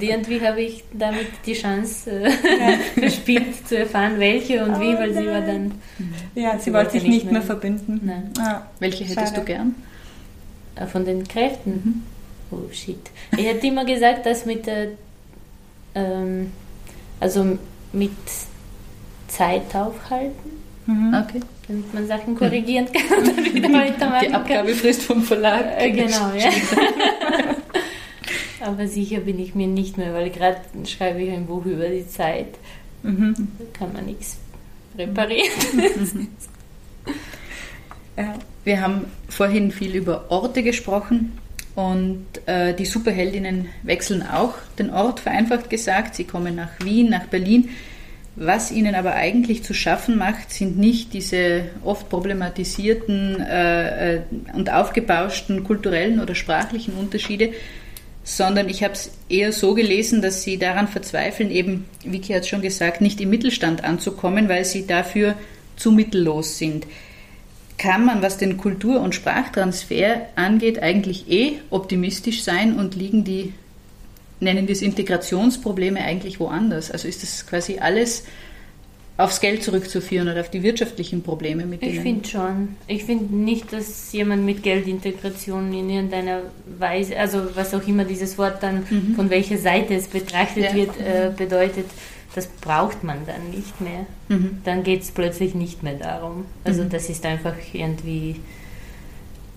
irgendwie 0.00 0.40
habe 0.40 0.62
ich 0.62 0.84
damit 0.92 1.26
die 1.44 1.54
Chance 1.54 2.08
äh, 2.10 2.28
ja. 2.28 2.78
verspielt 2.94 3.66
zu 3.66 3.78
erfahren, 3.78 4.18
welche 4.18 4.64
und 4.64 4.76
oh, 4.76 4.80
wie, 4.80 4.94
weil 4.94 5.10
nein. 5.10 5.24
sie 5.24 5.28
war 5.28 5.40
dann. 5.40 5.72
Ja, 6.34 6.58
sie, 6.58 6.64
sie 6.66 6.72
wollte 6.72 6.92
sich 6.92 7.02
nicht 7.02 7.24
mehr, 7.24 7.34
mehr 7.34 7.42
verbünden. 7.42 8.00
Nein. 8.04 8.30
Ah, 8.38 8.62
welche 8.78 9.04
hättest 9.04 9.34
schade. 9.34 9.40
du 9.40 9.44
gern? 9.44 9.74
Äh, 10.76 10.86
von 10.86 11.04
den 11.04 11.26
Kräften? 11.26 12.04
Mhm. 12.50 12.56
Oh 12.56 12.72
shit. 12.72 13.10
Ich 13.36 13.44
hätte 13.44 13.66
immer 13.66 13.84
gesagt, 13.84 14.24
dass 14.26 14.46
mit 14.46 14.66
der. 14.66 14.88
Ähm, 15.94 16.52
also 17.18 17.58
mit 17.92 18.10
Zeit 19.28 19.74
aufhalten. 19.74 20.50
Mhm. 20.86 21.14
Okay. 21.14 21.40
Damit 21.66 21.94
man 21.94 22.06
Sachen 22.06 22.36
korrigieren 22.36 22.86
kann 22.92 23.18
und 23.18 23.36
dann 23.36 23.54
wieder 23.54 23.72
weitermachen 23.72 24.26
Die 24.28 24.34
Abgabefrist 24.34 25.02
vom 25.02 25.22
Verlag. 25.22 25.64
Äh, 25.76 25.90
genau, 25.90 26.32
ja. 26.36 26.50
Aber 28.62 28.86
sicher 28.86 29.20
bin 29.20 29.38
ich 29.38 29.54
mir 29.54 29.66
nicht 29.66 29.98
mehr, 29.98 30.14
weil 30.14 30.30
gerade 30.30 30.60
schreibe 30.86 31.22
ich 31.22 31.30
ein 31.30 31.46
Buch 31.46 31.64
über 31.64 31.88
die 31.88 32.06
Zeit. 32.06 32.54
Mhm. 33.02 33.34
Da 33.58 33.64
kann 33.78 33.92
man 33.92 34.06
nichts 34.06 34.38
reparieren. 34.96 36.28
ja. 38.16 38.34
Wir 38.64 38.80
haben 38.80 39.06
vorhin 39.28 39.72
viel 39.72 39.96
über 39.96 40.26
Orte 40.30 40.62
gesprochen 40.62 41.32
und 41.74 42.26
äh, 42.46 42.74
die 42.74 42.84
Superheldinnen 42.84 43.68
wechseln 43.82 44.22
auch 44.22 44.54
den 44.78 44.90
Ort, 44.90 45.18
vereinfacht 45.18 45.68
gesagt. 45.68 46.14
Sie 46.14 46.24
kommen 46.24 46.54
nach 46.54 46.70
Wien, 46.84 47.10
nach 47.10 47.26
Berlin. 47.26 47.70
Was 48.36 48.70
ihnen 48.70 48.94
aber 48.94 49.14
eigentlich 49.14 49.62
zu 49.62 49.74
schaffen 49.74 50.16
macht, 50.16 50.52
sind 50.52 50.78
nicht 50.78 51.12
diese 51.12 51.64
oft 51.84 52.08
problematisierten 52.08 53.40
äh, 53.40 54.16
äh 54.16 54.20
und 54.54 54.72
aufgebauschten 54.72 55.64
kulturellen 55.64 56.20
oder 56.20 56.34
sprachlichen 56.34 56.94
Unterschiede, 56.94 57.52
sondern 58.24 58.68
ich 58.68 58.82
habe 58.84 58.94
es 58.94 59.10
eher 59.28 59.52
so 59.52 59.74
gelesen, 59.74 60.22
dass 60.22 60.42
sie 60.42 60.58
daran 60.58 60.88
verzweifeln, 60.88 61.50
eben, 61.50 61.86
Vicky 62.04 62.32
hat 62.32 62.42
es 62.42 62.48
schon 62.48 62.62
gesagt, 62.62 63.00
nicht 63.00 63.20
im 63.20 63.30
Mittelstand 63.30 63.84
anzukommen, 63.84 64.48
weil 64.48 64.64
sie 64.64 64.86
dafür 64.86 65.34
zu 65.76 65.90
mittellos 65.90 66.58
sind. 66.58 66.86
Kann 67.78 68.04
man, 68.04 68.22
was 68.22 68.38
den 68.38 68.58
Kultur- 68.58 69.00
und 69.00 69.14
Sprachtransfer 69.14 70.28
angeht, 70.36 70.80
eigentlich 70.80 71.28
eh 71.28 71.54
optimistisch 71.70 72.44
sein 72.44 72.78
und 72.78 72.94
liegen 72.94 73.24
die, 73.24 73.54
nennen 74.38 74.68
wir 74.68 74.72
es 74.74 74.82
Integrationsprobleme 74.82 76.00
eigentlich 76.00 76.38
woanders? 76.38 76.92
Also 76.92 77.08
ist 77.08 77.24
das 77.24 77.46
quasi 77.46 77.78
alles 77.78 78.24
aufs 79.24 79.40
Geld 79.40 79.62
zurückzuführen 79.62 80.28
oder 80.28 80.40
auf 80.40 80.50
die 80.50 80.62
wirtschaftlichen 80.62 81.22
Probleme 81.22 81.64
mit 81.64 81.82
denen? 81.82 81.94
Ich 81.94 82.00
finde 82.00 82.28
schon. 82.28 82.76
Ich 82.86 83.04
finde 83.04 83.34
nicht, 83.34 83.72
dass 83.72 84.12
jemand 84.12 84.44
mit 84.44 84.62
Geldintegration 84.62 85.72
in 85.72 85.90
irgendeiner 85.90 86.42
Weise, 86.78 87.18
also 87.18 87.54
was 87.54 87.74
auch 87.74 87.86
immer 87.86 88.04
dieses 88.04 88.38
Wort 88.38 88.62
dann, 88.62 88.84
mhm. 88.88 89.14
von 89.14 89.30
welcher 89.30 89.58
Seite 89.58 89.94
es 89.94 90.08
betrachtet 90.08 90.64
ja. 90.64 90.74
wird, 90.74 91.00
äh, 91.00 91.30
bedeutet, 91.36 91.86
das 92.34 92.46
braucht 92.46 93.04
man 93.04 93.18
dann 93.26 93.50
nicht 93.50 93.80
mehr. 93.80 94.06
Mhm. 94.28 94.58
Dann 94.64 94.82
geht 94.82 95.02
es 95.02 95.10
plötzlich 95.10 95.54
nicht 95.54 95.82
mehr 95.82 95.94
darum. 95.94 96.46
Also 96.64 96.84
mhm. 96.84 96.90
das 96.90 97.08
ist 97.10 97.26
einfach 97.26 97.54
irgendwie 97.72 98.36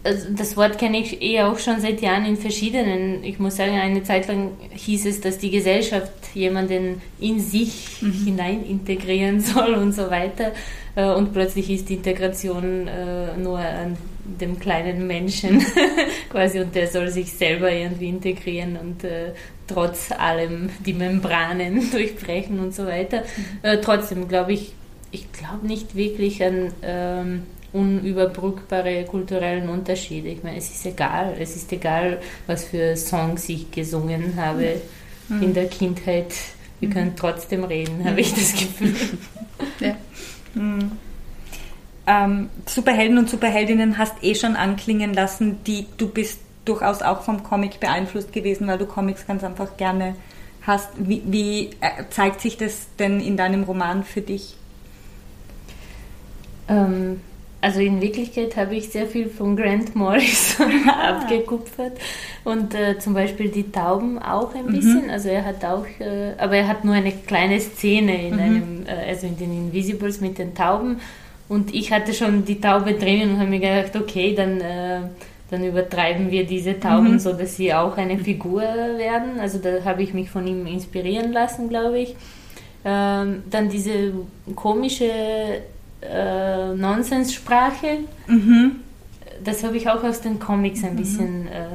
also 0.05 0.27
das 0.31 0.55
Wort 0.55 0.77
kenne 0.77 0.99
ich 0.99 1.21
eh 1.21 1.41
auch 1.41 1.57
schon 1.57 1.81
seit 1.81 1.99
Jahren 1.99 2.25
in 2.25 2.37
verschiedenen. 2.37 3.23
Ich 3.23 3.39
muss 3.39 3.55
sagen, 3.55 3.75
eine 3.75 4.03
Zeit 4.03 4.27
lang 4.27 4.51
hieß 4.69 5.07
es, 5.07 5.19
dass 5.19 5.39
die 5.39 5.49
Gesellschaft 5.49 6.11
jemanden 6.35 7.01
in 7.19 7.39
sich 7.39 8.01
mhm. 8.01 8.25
hinein 8.25 8.63
integrieren 8.63 9.39
soll 9.41 9.73
und 9.73 9.93
so 9.93 10.11
weiter. 10.11 10.51
Äh, 10.95 11.09
und 11.11 11.33
plötzlich 11.33 11.71
ist 11.71 11.89
Integration 11.89 12.87
äh, 12.87 13.35
nur 13.35 13.57
an 13.57 13.97
dem 14.39 14.59
kleinen 14.59 15.07
Menschen 15.07 15.65
quasi 16.29 16.59
und 16.59 16.75
der 16.75 16.87
soll 16.87 17.09
sich 17.09 17.33
selber 17.33 17.71
irgendwie 17.71 18.09
integrieren 18.09 18.77
und 18.77 19.03
äh, 19.03 19.33
trotz 19.67 20.11
allem 20.11 20.69
die 20.85 20.93
Membranen 20.93 21.91
durchbrechen 21.91 22.59
und 22.59 22.75
so 22.75 22.85
weiter. 22.85 23.23
Mhm. 23.63 23.81
Trotzdem 23.81 24.27
glaube 24.27 24.53
ich, 24.53 24.73
ich 25.11 25.31
glaube 25.31 25.65
nicht 25.65 25.95
wirklich 25.95 26.43
an 26.43 26.73
ähm, 26.83 27.43
unüberbrückbare 27.75 29.03
kulturellen 29.05 29.69
Unterschiede. 29.69 30.29
Ich 30.29 30.43
meine, 30.43 30.57
es 30.57 30.69
ist 30.69 30.85
egal, 30.85 31.35
es 31.39 31.55
ist 31.55 31.71
egal, 31.71 32.21
was 32.47 32.65
für 32.65 32.95
Songs 32.95 33.49
ich 33.49 33.69
gesungen 33.69 34.35
habe 34.38 34.81
mhm. 35.27 35.43
in 35.43 35.53
der 35.53 35.67
Kindheit. 35.67 36.33
Wir 36.79 36.89
können 36.89 37.13
trotzdem 37.15 37.63
reden, 37.63 38.03
habe 38.05 38.19
ich 38.21 38.33
das 38.33 38.53
Gefühl. 38.53 38.95
Ja. 39.79 39.95
Mhm. 40.53 40.91
Ähm, 42.07 42.49
Superhelden 42.65 43.17
und 43.17 43.29
Superheldinnen 43.29 43.97
hast 43.97 44.21
eh 44.21 44.35
schon 44.35 44.57
anklingen 44.57 45.13
lassen, 45.13 45.63
die 45.65 45.85
du 45.97 46.09
bist 46.09 46.39
durchaus 46.65 47.01
auch 47.01 47.21
vom 47.21 47.41
Comic 47.43 47.79
beeinflusst 47.79 48.33
gewesen, 48.33 48.67
weil 48.67 48.77
du 48.77 48.85
Comics 48.85 49.25
ganz 49.25 49.43
einfach 49.43 49.77
gerne 49.77 50.15
hast. 50.61 50.89
Wie, 50.97 51.21
wie 51.25 51.69
äh, 51.79 52.03
zeigt 52.09 52.41
sich 52.41 52.57
das 52.57 52.88
denn 52.99 53.21
in 53.21 53.38
deinem 53.38 53.63
Roman 53.63 54.03
für 54.03 54.21
dich? 54.21 54.55
Ähm, 56.67 57.21
also 57.65 57.80
in 57.80 57.99
Wirklichkeit 57.99 58.56
habe 58.58 58.75
ich 58.75 58.89
sehr 58.89 59.08
viel 59.08 59.28
von 59.28 59.56
Grant 59.56 59.95
Morrison 59.95 60.88
abgekupfert 60.88 61.93
und 62.43 62.75
äh, 62.75 62.99
zum 62.99 63.15
Beispiel 63.15 63.49
die 63.49 63.71
Tauben 63.71 64.19
auch 64.19 64.54
ein 64.54 64.67
mhm. 64.67 64.71
bisschen. 64.71 65.10
Also 65.10 65.30
er 65.30 65.45
hat 65.45 65.65
auch, 65.65 65.88
äh, 65.99 66.34
aber 66.38 66.58
er 66.58 66.67
hat 66.67 66.86
nur 66.86 66.93
eine 66.93 67.12
kleine 67.12 67.60
Szene 67.60 68.28
in 68.28 68.36
mhm. 68.36 68.39
einem, 68.39 68.86
äh, 68.86 69.10
also 69.10 69.25
in 69.25 69.38
den 69.38 69.51
Invisibles 69.51 70.21
mit 70.21 70.38
den 70.38 70.54
Tauben 70.54 70.99
und 71.49 71.73
ich 71.73 71.91
hatte 71.91 72.13
schon 72.13 72.45
die 72.45 72.62
Taube 72.62 72.93
drinnen 72.93 73.32
und 73.32 73.39
habe 73.39 73.49
mir 73.49 73.60
gedacht, 73.60 73.95
okay, 73.95 74.36
dann 74.36 74.62
äh, 74.62 74.99
dann 75.49 75.63
übertreiben 75.63 76.30
wir 76.30 76.45
diese 76.45 76.80
Tauben, 76.80 77.13
mhm. 77.13 77.19
so 77.19 77.34
dass 77.34 77.56
sie 77.56 77.73
auch 77.73 77.97
eine 77.97 78.19
Figur 78.19 78.62
werden. 78.62 79.39
Also 79.39 79.58
da 79.58 79.84
habe 79.86 80.04
ich 80.04 80.13
mich 80.13 80.30
von 80.30 80.45
ihm 80.45 80.67
inspirieren 80.67 81.34
lassen, 81.34 81.69
glaube 81.69 81.99
ich. 81.99 82.15
Ähm, 82.84 83.41
dann 83.49 83.69
diese 83.69 84.13
komische 84.56 85.10
äh, 86.01 86.73
Nonsenssprache. 86.73 87.99
Mhm. 88.27 88.77
Das 89.43 89.63
habe 89.63 89.77
ich 89.77 89.89
auch 89.89 90.03
aus 90.03 90.21
den 90.21 90.39
Comics 90.39 90.84
ein 90.84 90.93
mhm. 90.93 90.97
bisschen, 90.97 91.47
äh, 91.47 91.67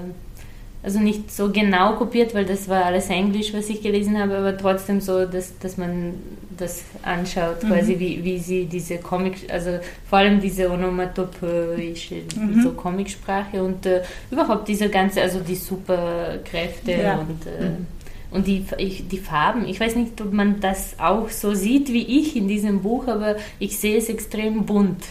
also 0.83 0.99
nicht 0.99 1.31
so 1.31 1.51
genau 1.51 1.95
kopiert, 1.95 2.35
weil 2.35 2.47
das 2.47 2.69
war 2.69 2.85
alles 2.85 3.09
Englisch, 3.11 3.53
was 3.53 3.69
ich 3.69 3.83
gelesen 3.83 4.19
habe, 4.19 4.39
aber 4.39 4.57
trotzdem 4.57 5.01
so, 5.01 5.27
dass, 5.27 5.59
dass 5.59 5.77
man 5.77 6.15
das 6.57 6.83
anschaut, 7.03 7.63
mhm. 7.63 7.69
quasi 7.69 7.99
wie, 7.99 8.23
wie 8.23 8.39
sie 8.39 8.67
diese 8.67 8.99
Comic, 8.99 9.51
also 9.51 9.79
vor 10.09 10.19
allem 10.19 10.41
diese 10.41 10.71
onomatopoeische, 10.71 12.23
mhm. 12.37 12.63
so 12.63 12.73
Comicsprache 12.73 13.63
und 13.63 13.87
äh, 13.87 14.03
überhaupt 14.31 14.69
diese 14.69 14.89
ganze, 14.89 15.23
also 15.23 15.41
die 15.41 15.55
Superkräfte 15.55 16.93
ja. 16.93 17.19
und 17.19 17.47
äh, 17.47 17.69
mhm. 17.69 17.87
Und 18.31 18.47
die, 18.47 18.65
ich, 18.79 19.09
die 19.09 19.19
Farben, 19.19 19.67
ich 19.67 19.81
weiß 19.81 19.97
nicht, 19.97 20.21
ob 20.21 20.33
man 20.33 20.61
das 20.61 20.99
auch 21.01 21.31
so 21.31 21.55
sieht 21.55 21.89
wie 21.93 22.21
ich 22.21 22.37
in 22.37 22.47
diesem 22.47 22.83
Buch, 22.83 23.09
aber 23.09 23.37
ich 23.59 23.79
sehe 23.79 23.99
es 23.99 24.09
extrem 24.09 24.67
bunt. 24.67 25.05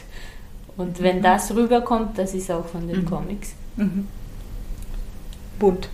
Und 0.77 1.01
wenn 1.01 1.17
mhm. 1.17 1.23
das 1.23 1.53
rüberkommt, 1.53 2.17
das 2.17 2.33
ist 2.33 2.49
auch 2.49 2.65
von 2.65 2.87
den 2.87 3.01
mhm. 3.01 3.05
Comics. 3.05 3.53
Mhm. 3.75 4.07
Bunt. 5.59 5.89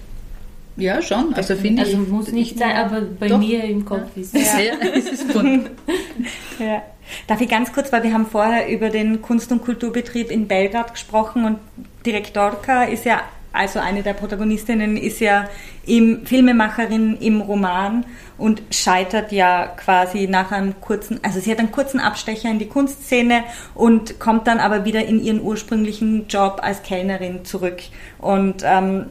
Ja, 0.77 1.01
schon. 1.01 1.33
Also 1.33 1.55
finde 1.55 1.83
also 1.83 2.01
ich. 2.01 2.07
muss 2.07 2.31
nicht 2.31 2.59
sein, 2.59 2.75
aber 2.75 3.01
bei 3.01 3.27
doch. 3.27 3.39
mir 3.39 3.63
im 3.63 3.85
Kopf 3.85 4.09
ja. 4.15 4.21
ist 4.21 4.35
es. 4.35 4.53
Ja, 4.53 4.73
es 4.93 5.09
ist 5.09 5.33
bunt. 5.33 5.71
ja. 6.59 6.83
Darf 7.27 7.41
ich 7.41 7.49
ganz 7.49 7.71
kurz, 7.71 7.91
weil 7.91 8.03
wir 8.03 8.13
haben 8.13 8.25
vorher 8.25 8.67
über 8.67 8.89
den 8.89 9.21
Kunst- 9.21 9.51
und 9.51 9.63
Kulturbetrieb 9.63 10.31
in 10.31 10.47
Belgrad 10.47 10.93
gesprochen 10.93 11.45
und 11.45 11.59
Direktorka 12.05 12.83
ist 12.83 13.05
ja, 13.05 13.21
also 13.55 13.79
eine 13.79 14.03
der 14.03 14.13
Protagonistinnen 14.13 14.97
ist 14.97 15.19
ja 15.19 15.49
im, 15.85 16.25
Filmemacherin 16.25 17.17
im 17.17 17.41
Roman 17.41 18.05
und 18.37 18.61
scheitert 18.71 19.31
ja 19.31 19.67
quasi 19.67 20.27
nach 20.27 20.51
einem 20.51 20.79
kurzen, 20.81 21.19
also 21.23 21.39
sie 21.39 21.51
hat 21.51 21.59
einen 21.59 21.71
kurzen 21.71 21.99
Abstecher 21.99 22.49
in 22.49 22.59
die 22.59 22.67
Kunstszene 22.67 23.43
und 23.73 24.19
kommt 24.19 24.47
dann 24.47 24.59
aber 24.59 24.85
wieder 24.85 25.05
in 25.05 25.23
ihren 25.23 25.41
ursprünglichen 25.41 26.27
Job 26.27 26.59
als 26.61 26.83
Kellnerin 26.83 27.45
zurück. 27.45 27.81
Und 28.19 28.63
ähm, 28.63 29.07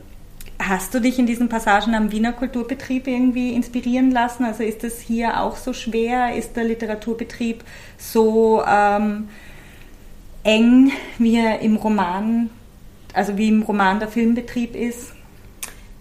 Hast 0.58 0.94
du 0.94 1.00
dich 1.00 1.18
in 1.18 1.26
diesen 1.26 1.48
Passagen 1.48 1.94
am 1.94 2.12
Wiener 2.12 2.32
Kulturbetrieb 2.32 3.08
irgendwie 3.08 3.52
inspirieren 3.52 4.12
lassen? 4.12 4.44
Also 4.44 4.62
ist 4.62 4.84
es 4.84 5.00
hier 5.00 5.40
auch 5.40 5.56
so 5.56 5.72
schwer? 5.72 6.36
Ist 6.36 6.56
der 6.56 6.64
Literaturbetrieb 6.64 7.64
so 7.98 8.62
ähm, 8.64 9.28
eng, 10.44 10.92
wie 11.18 11.36
er 11.36 11.58
im 11.58 11.76
Roman, 11.76 12.50
also 13.14 13.38
wie 13.38 13.48
im 13.48 13.62
Roman 13.62 13.98
der 13.98 14.08
Filmbetrieb 14.08 14.74
ist? 14.74 15.12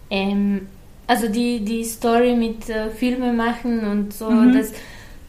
Ähm, 0.09 0.68
also 1.07 1.28
die, 1.28 1.59
die 1.59 1.84
Story 1.84 2.34
mit 2.36 2.70
äh, 2.70 2.89
Filme 2.89 3.34
machen 3.34 3.86
und 3.86 4.14
so, 4.14 4.30
mhm. 4.30 4.53
das, 4.53 4.72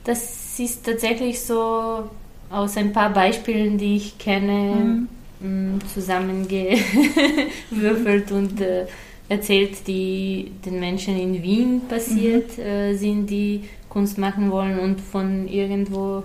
das 0.05 0.59
ist 0.59 0.85
tatsächlich 0.85 1.41
so 1.41 2.05
aus 2.51 2.77
ein 2.77 2.93
paar 2.93 3.11
Beispielen, 3.11 3.79
die 3.79 3.97
ich 3.97 4.19
kenne, 4.19 5.07
mhm. 5.41 5.79
zusammengewürfelt 5.93 8.31
und 8.33 8.61
äh, 8.61 8.87
erzählt, 9.29 9.87
die 9.87 10.53
den 10.65 10.81
Menschen 10.81 11.19
in 11.19 11.43
Wien 11.43 11.83
passiert 11.89 12.59
mhm. 12.59 12.65
äh, 12.65 12.95
sind, 12.95 13.29
die 13.29 13.65
Kunst 13.89 14.19
machen 14.19 14.51
wollen 14.51 14.79
und 14.79 15.01
von 15.01 15.49
irgendwo 15.49 16.23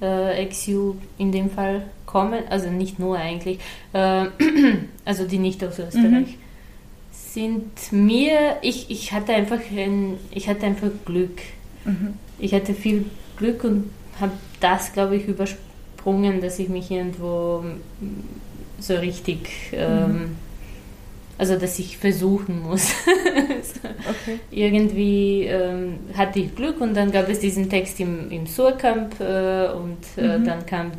äh, 0.00 0.44
XU 0.46 0.96
in 1.18 1.30
dem 1.32 1.50
Fall 1.50 1.84
kommen, 2.12 2.42
also 2.50 2.68
nicht 2.68 2.98
nur 2.98 3.16
eigentlich, 3.16 3.58
äh, 3.94 4.26
also 5.04 5.26
die 5.26 5.38
nicht 5.38 5.64
aus 5.64 5.78
Österreich 5.78 6.28
mhm. 6.28 6.36
sind 7.10 7.92
mir, 7.92 8.58
ich, 8.60 8.90
ich 8.90 9.12
hatte 9.12 9.32
einfach 9.32 9.60
ein, 9.74 10.18
ich 10.30 10.48
hatte 10.48 10.66
einfach 10.66 10.90
Glück. 11.06 11.40
Mhm. 11.84 12.14
Ich 12.38 12.52
hatte 12.52 12.74
viel 12.74 13.06
Glück 13.38 13.64
und 13.64 13.90
habe 14.20 14.32
das, 14.60 14.92
glaube 14.92 15.16
ich, 15.16 15.26
übersprungen, 15.26 16.40
dass 16.40 16.58
ich 16.58 16.68
mich 16.68 16.90
irgendwo 16.90 17.64
so 18.78 18.94
richtig 18.94 19.48
ähm, 19.72 20.36
also 21.38 21.56
dass 21.56 21.78
ich 21.80 21.98
versuchen 21.98 22.62
muss. 22.62 22.94
okay. 24.08 24.38
Irgendwie 24.52 25.42
ähm, 25.42 25.98
hatte 26.16 26.38
ich 26.38 26.54
Glück 26.54 26.80
und 26.80 26.94
dann 26.94 27.10
gab 27.10 27.28
es 27.28 27.40
diesen 27.40 27.68
Text 27.68 27.98
im, 27.98 28.30
im 28.30 28.46
Surkamp 28.46 29.18
äh, 29.18 29.68
und 29.72 29.98
äh, 30.16 30.38
mhm. 30.38 30.44
dann 30.44 30.66
kam 30.66 30.92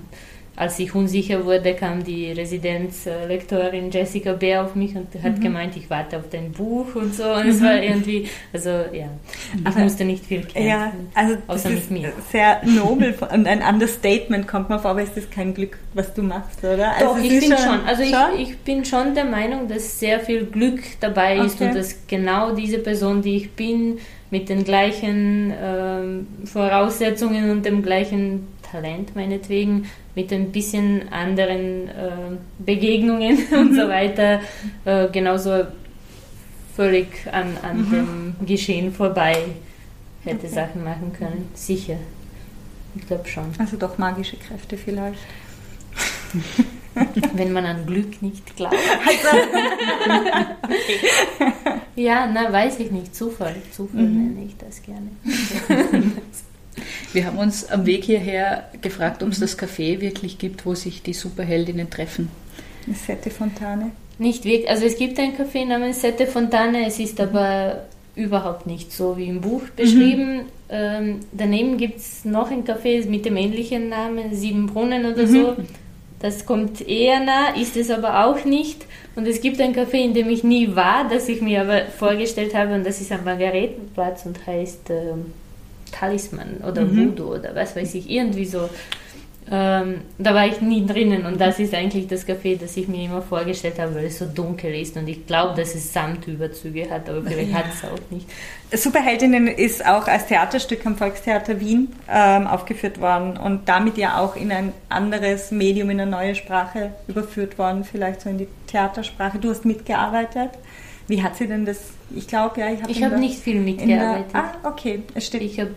als 0.56 0.78
ich 0.78 0.94
unsicher 0.94 1.46
wurde, 1.46 1.74
kam 1.74 2.04
die 2.04 2.32
Residenzlektorin 2.32 3.90
Jessica 3.90 4.34
Bär 4.34 4.64
auf 4.64 4.76
mich 4.76 4.96
und 4.96 5.08
hat 5.24 5.38
mhm. 5.38 5.42
gemeint, 5.42 5.76
ich 5.76 5.90
warte 5.90 6.18
auf 6.18 6.30
dein 6.30 6.52
Buch 6.52 6.94
und 6.94 7.16
so. 7.16 7.24
Und 7.24 7.46
mhm. 7.46 7.50
es 7.50 7.62
war 7.62 7.82
irgendwie, 7.82 8.30
also 8.52 8.70
ja, 8.70 9.10
ich 9.56 9.66
Aber, 9.66 9.80
musste 9.80 10.06
nicht 10.06 10.26
viel 10.26 10.42
kämpfen, 10.42 10.68
ja, 10.68 10.94
also 11.16 11.38
außer 11.48 11.70
mit 11.72 11.90
mir. 11.90 12.14
Sehr 12.32 12.62
nobel 12.66 13.16
und 13.34 13.48
ein 13.48 13.64
Understatement 13.64 14.48
kommt 14.48 14.70
mir 14.70 14.78
vor, 14.78 14.92
aber 14.92 15.02
ist 15.02 15.18
das 15.18 15.28
kein 15.30 15.56
Glück, 15.56 15.80
was 15.96 16.14
du 16.14 16.22
machst, 16.22 16.64
oder? 16.64 16.94
Also 16.94 17.06
Doch, 17.06 17.18
ich 17.18 17.32
finde 17.32 17.58
schon. 17.58 17.80
Also 17.88 18.04
schon? 18.04 18.40
Ich, 18.40 18.52
ich 18.52 18.58
bin 18.60 18.86
schon 18.86 19.16
der 19.16 19.26
Meinung, 19.26 19.68
dass 19.68 20.00
sehr 20.00 20.20
viel 20.20 20.46
Glück 20.46 20.82
dabei 21.00 21.38
okay. 21.38 21.48
ist 21.48 21.62
und 21.62 21.76
dass 21.76 22.08
genau 22.08 22.54
diese 22.54 22.78
Person, 22.78 23.24
die 23.24 23.38
ich 23.38 23.52
bin, 23.54 23.98
mit 24.30 24.50
den 24.50 24.64
gleichen 24.64 25.54
ähm, 25.60 26.28
Voraussetzungen 26.44 27.52
und 27.52 27.66
dem 27.66 27.84
gleichen 27.84 28.48
Talent 28.74 29.16
meinetwegen, 29.16 29.86
mit 30.16 30.34
ein 30.34 30.52
bisschen 30.52 31.14
anderen 31.14 31.88
äh, 31.88 32.38
Begegnungen 32.60 33.38
und 33.52 33.76
so 33.76 33.86
mhm. 33.86 33.90
weiter, 33.90 34.42
äh, 34.86 35.08
genauso 35.10 35.66
völlig 36.76 37.08
an, 37.32 37.56
an 37.62 37.78
mhm. 37.78 37.92
dem 37.92 38.36
Geschehen 38.48 38.92
vorbei 38.92 39.38
hätte 40.24 40.48
okay. 40.48 40.56
Sachen 40.56 40.84
machen 40.84 41.14
können. 41.18 41.50
Sicher. 41.54 41.98
Ich 42.96 43.08
glaube 43.08 43.28
schon. 43.28 43.46
Also 43.60 43.78
doch 43.78 43.98
magische 43.98 44.38
Kräfte 44.38 44.78
vielleicht. 44.78 45.20
Wenn 47.34 47.54
man 47.54 47.66
an 47.66 47.86
Glück 47.86 48.22
nicht 48.22 48.56
glaubt. 48.56 48.76
Ja, 51.96 52.28
na, 52.32 52.52
weiß 52.52 52.80
ich 52.80 52.92
nicht. 52.92 53.16
Zufall. 53.16 53.56
Zufall 53.72 54.02
mhm. 54.02 54.34
nenne 54.34 54.46
ich 54.46 54.58
das 54.58 54.82
gerne. 54.82 55.10
Wir 57.12 57.26
haben 57.26 57.38
uns 57.38 57.70
am 57.70 57.86
Weg 57.86 58.04
hierher 58.04 58.70
gefragt, 58.82 59.24
ob 59.24 59.30
es 59.30 59.40
das 59.40 59.58
Café 59.58 60.02
wirklich 60.02 60.38
gibt, 60.38 60.66
wo 60.66 60.76
sich 60.76 61.02
die 61.02 61.14
Superheldinnen 61.14 61.90
treffen. 61.90 62.30
Eine 62.86 62.96
Sette 62.96 63.30
Fontane? 63.30 63.92
Nicht 64.20 64.46
wirklich. 64.46 64.70
Also 64.70 64.86
es 64.86 64.98
gibt 64.98 65.20
ein 65.20 65.36
Café 65.36 65.66
namens 65.66 66.02
Sette 66.02 66.28
Fontane, 66.28 66.86
es 66.88 67.00
ist 67.00 67.20
aber 67.20 67.86
überhaupt 68.16 68.68
nicht 68.68 68.92
so 68.92 69.18
wie 69.18 69.28
im 69.28 69.42
Buch 69.42 69.64
beschrieben. 69.76 70.38
Mhm. 70.38 70.42
Ähm, 70.70 71.20
daneben 71.32 71.78
gibt 71.78 71.98
es 71.98 72.26
noch 72.26 72.52
ein 72.52 72.64
Café 72.64 73.08
mit 73.08 73.26
dem 73.26 73.38
ähnlichen 73.38 73.90
Namen, 73.90 74.36
Sieben 74.36 74.68
Brunnen 74.68 75.06
oder 75.06 75.24
mhm. 75.24 75.28
so. 75.28 75.56
Das 76.20 76.46
kommt 76.46 76.88
eher 76.88 77.20
nah, 77.20 77.50
ist 77.50 77.76
es 77.76 77.90
aber 77.90 78.26
auch 78.26 78.46
nicht. 78.46 78.86
Und 79.16 79.28
es 79.28 79.42
gibt 79.42 79.60
ein 79.60 79.76
Café, 79.76 79.98
in 79.98 80.14
dem 80.14 80.30
ich 80.30 80.44
nie 80.44 80.76
war, 80.76 81.08
das 81.10 81.28
ich 81.28 81.42
mir 81.42 81.62
aber 81.62 81.86
vorgestellt 81.88 82.56
habe, 82.56 82.76
und 82.76 82.86
das 82.86 83.02
ist 83.02 83.12
am 83.12 83.26
Margaretenplatz 83.26 84.26
und 84.26 84.46
heißt 84.48 84.90
äh, 84.90 85.14
Talisman 85.94 86.58
oder 86.68 86.84
mhm. 86.84 86.98
Voodoo 86.98 87.36
oder 87.36 87.56
was 87.56 87.76
weiß 87.76 87.94
ich, 87.96 88.10
irgendwie 88.10 88.46
so. 88.46 88.70
Ähm, 89.52 90.02
da 90.18 90.34
war 90.34 90.48
ich 90.48 90.62
nie 90.62 90.86
drinnen 90.86 91.26
und 91.26 91.40
das 91.40 91.60
ist 91.60 91.74
eigentlich 91.74 92.08
das 92.08 92.26
Café, 92.26 92.58
das 92.58 92.78
ich 92.78 92.88
mir 92.88 93.04
immer 93.04 93.22
vorgestellt 93.22 93.78
habe, 93.78 93.94
weil 93.96 94.06
es 94.06 94.18
so 94.18 94.26
dunkel 94.26 94.74
ist 94.74 94.96
und 94.96 95.06
ich 95.10 95.28
glaube, 95.28 95.54
dass 95.60 95.76
es 95.76 95.92
Samtüberzüge 95.92 96.90
hat, 96.90 97.10
aber 97.10 97.22
vielleicht 97.24 97.52
ja. 97.52 97.58
hat 97.58 97.66
es 97.74 97.84
auch 97.84 98.00
nicht. 98.10 98.26
Superheldinnen 98.72 99.50
ist 99.50 99.86
auch 99.86 100.08
als 100.08 100.28
Theaterstück 100.28 100.86
am 100.86 100.96
Volkstheater 100.96 101.60
Wien 101.60 101.90
ähm, 102.10 102.48
aufgeführt 102.48 103.02
worden 103.02 103.36
und 103.36 103.68
damit 103.68 103.98
ja 103.98 104.18
auch 104.18 104.38
in 104.38 104.50
ein 104.50 104.72
anderes 104.88 105.52
Medium, 105.52 105.90
in 105.90 106.00
eine 106.00 106.10
neue 106.10 106.36
Sprache 106.36 106.94
überführt 107.10 107.58
worden, 107.58 107.84
vielleicht 107.84 108.22
so 108.22 108.30
in 108.30 108.38
die 108.38 108.48
Theatersprache. 108.68 109.40
Du 109.40 109.50
hast 109.50 109.66
mitgearbeitet. 109.66 110.52
Wie 111.08 111.22
hat 111.22 111.36
sie 111.36 111.48
denn 111.48 111.66
das? 111.66 111.80
Ich 112.16 112.28
glaube, 112.28 112.60
ja, 112.60 112.72
ich 112.72 112.82
habe. 112.82 112.92
Ich 112.92 113.04
habe 113.04 113.18
nicht 113.18 113.40
viel 113.40 113.60
mitgearbeitet. 113.60 114.34
Der, 114.34 114.44
ah, 114.44 114.54
okay, 114.64 115.04
es 115.14 115.28
steht. 115.28 115.42
Ich 115.42 115.60
habe 115.60 115.72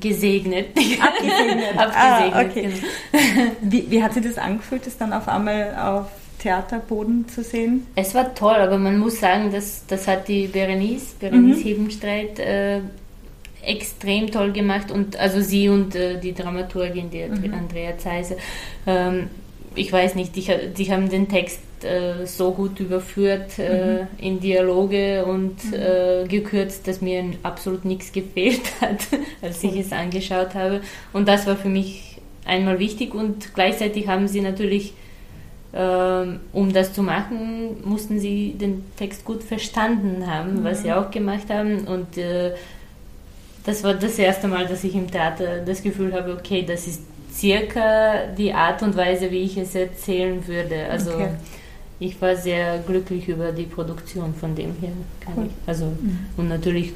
gesegnet. 0.00 0.68
Abgesegnet. 0.68 1.76
Abgesegnet, 1.78 1.94
ah, 1.96 2.40
okay. 2.40 2.62
Genau. 2.62 3.52
Wie, 3.62 3.90
wie 3.90 4.02
hat 4.02 4.14
sie 4.14 4.20
das 4.20 4.38
angefühlt, 4.38 4.86
das 4.86 4.96
dann 4.98 5.12
auf 5.12 5.28
einmal 5.28 5.74
auf 5.76 6.06
Theaterboden 6.38 7.28
zu 7.28 7.42
sehen? 7.42 7.86
Es 7.94 8.14
war 8.14 8.34
toll, 8.34 8.56
aber 8.56 8.78
man 8.78 8.98
muss 8.98 9.20
sagen, 9.20 9.50
dass, 9.52 9.86
das 9.86 10.08
hat 10.08 10.28
die 10.28 10.46
Berenice, 10.46 11.14
Berenice 11.18 11.58
mhm. 11.58 11.62
Hebenstreit, 11.62 12.38
äh, 12.38 12.80
extrem 13.64 14.30
toll 14.30 14.52
gemacht 14.52 14.90
und 14.90 15.16
also 15.16 15.40
sie 15.40 15.68
und 15.68 15.94
äh, 15.94 16.18
die 16.18 16.34
Dramaturgin, 16.34 17.10
die 17.10 17.24
mhm. 17.24 17.54
Andrea 17.54 17.96
Zeiser. 17.96 18.36
Ähm, 18.86 19.30
ich 19.74 19.92
weiß 19.92 20.16
nicht, 20.16 20.34
die, 20.36 20.46
die 20.76 20.92
haben 20.92 21.08
den 21.08 21.28
Text 21.28 21.60
äh, 21.84 22.26
so 22.26 22.52
gut 22.52 22.80
überführt 22.80 23.58
äh, 23.58 24.02
mhm. 24.02 24.08
in 24.18 24.40
Dialoge 24.40 25.24
und 25.24 25.64
mhm. 25.64 25.74
äh, 25.74 26.24
gekürzt, 26.28 26.86
dass 26.86 27.00
mir 27.00 27.24
absolut 27.42 27.84
nichts 27.84 28.12
gefehlt 28.12 28.62
hat, 28.80 29.00
als 29.40 29.62
ich 29.62 29.76
es 29.76 29.92
angeschaut 29.92 30.54
habe. 30.54 30.80
Und 31.12 31.28
das 31.28 31.46
war 31.46 31.56
für 31.56 31.68
mich 31.68 32.20
einmal 32.44 32.78
wichtig 32.78 33.14
und 33.14 33.54
gleichzeitig 33.54 34.08
haben 34.08 34.28
sie 34.28 34.40
natürlich, 34.40 34.94
ähm, 35.74 36.40
um 36.52 36.72
das 36.72 36.92
zu 36.92 37.02
machen, 37.02 37.76
mussten 37.84 38.18
sie 38.18 38.54
den 38.58 38.84
Text 38.96 39.24
gut 39.24 39.42
verstanden 39.42 40.26
haben, 40.26 40.60
mhm. 40.60 40.64
was 40.64 40.82
sie 40.82 40.92
auch 40.92 41.10
gemacht 41.10 41.48
haben 41.50 41.86
und 41.86 42.18
äh, 42.18 42.52
das 43.64 43.84
war 43.84 43.94
das 43.94 44.18
erste 44.18 44.48
Mal, 44.48 44.66
dass 44.66 44.82
ich 44.82 44.94
im 44.96 45.08
Theater 45.08 45.58
das 45.64 45.84
Gefühl 45.84 46.12
habe, 46.14 46.32
okay, 46.32 46.64
das 46.66 46.88
ist 46.88 47.02
circa 47.32 48.26
die 48.36 48.52
Art 48.52 48.82
und 48.82 48.96
Weise, 48.96 49.30
wie 49.30 49.42
ich 49.42 49.56
es 49.56 49.76
erzählen 49.76 50.46
würde. 50.48 50.86
Also 50.90 51.12
okay 51.12 51.28
ich 52.02 52.20
war 52.20 52.36
sehr 52.36 52.78
glücklich 52.80 53.28
über 53.28 53.52
die 53.52 53.64
Produktion 53.64 54.34
von 54.34 54.54
dem 54.54 54.74
her. 54.80 54.92
Cool. 55.36 55.48
Also, 55.66 55.86
mhm. 55.86 56.18
Und 56.36 56.48
natürlich 56.48 56.92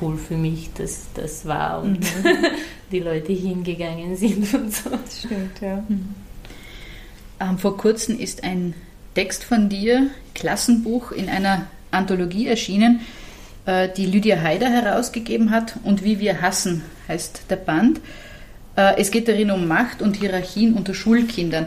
cool 0.00 0.16
für 0.16 0.36
mich, 0.36 0.70
dass 0.74 1.06
das 1.14 1.46
war 1.46 1.82
und 1.82 2.00
mhm. 2.00 2.46
die 2.92 3.00
Leute 3.00 3.32
hingegangen 3.32 4.16
sind 4.16 4.52
und 4.54 4.74
so. 4.74 4.90
Das 4.90 5.20
stimmt, 5.20 5.60
ja. 5.60 5.84
Mhm. 5.88 6.14
Ähm, 7.38 7.58
vor 7.58 7.76
kurzem 7.76 8.18
ist 8.18 8.42
ein 8.42 8.74
Text 9.14 9.44
von 9.44 9.68
dir, 9.68 10.08
Klassenbuch, 10.34 11.12
in 11.12 11.28
einer 11.28 11.66
Anthologie 11.90 12.48
erschienen, 12.48 13.00
äh, 13.66 13.88
die 13.96 14.06
Lydia 14.06 14.40
Haider 14.40 14.68
herausgegeben 14.68 15.50
hat. 15.50 15.76
Und 15.84 16.02
wie 16.02 16.18
wir 16.18 16.42
hassen 16.42 16.82
heißt 17.08 17.44
der 17.50 17.56
Band. 17.56 18.00
Äh, 18.76 18.98
es 18.98 19.10
geht 19.10 19.28
darin 19.28 19.50
um 19.50 19.68
Macht 19.68 20.02
und 20.02 20.16
Hierarchien 20.16 20.74
unter 20.74 20.94
Schulkindern. 20.94 21.66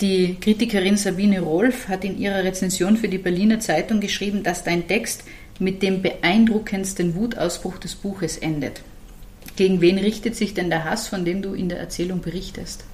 Die 0.00 0.36
Kritikerin 0.38 0.98
Sabine 0.98 1.40
Rolf 1.40 1.88
hat 1.88 2.04
in 2.04 2.18
ihrer 2.18 2.44
Rezension 2.44 2.98
für 2.98 3.08
die 3.08 3.18
Berliner 3.18 3.60
Zeitung 3.60 4.00
geschrieben, 4.00 4.42
dass 4.42 4.62
dein 4.62 4.86
Text 4.86 5.24
mit 5.58 5.82
dem 5.82 6.02
beeindruckendsten 6.02 7.14
Wutausbruch 7.14 7.78
des 7.78 7.94
Buches 7.94 8.36
endet. 8.36 8.82
Gegen 9.56 9.80
wen 9.80 9.96
richtet 9.96 10.36
sich 10.36 10.52
denn 10.52 10.68
der 10.68 10.84
Hass, 10.84 11.08
von 11.08 11.24
dem 11.24 11.40
du 11.40 11.54
in 11.54 11.70
der 11.70 11.78
Erzählung 11.78 12.20
berichtest? 12.20 12.84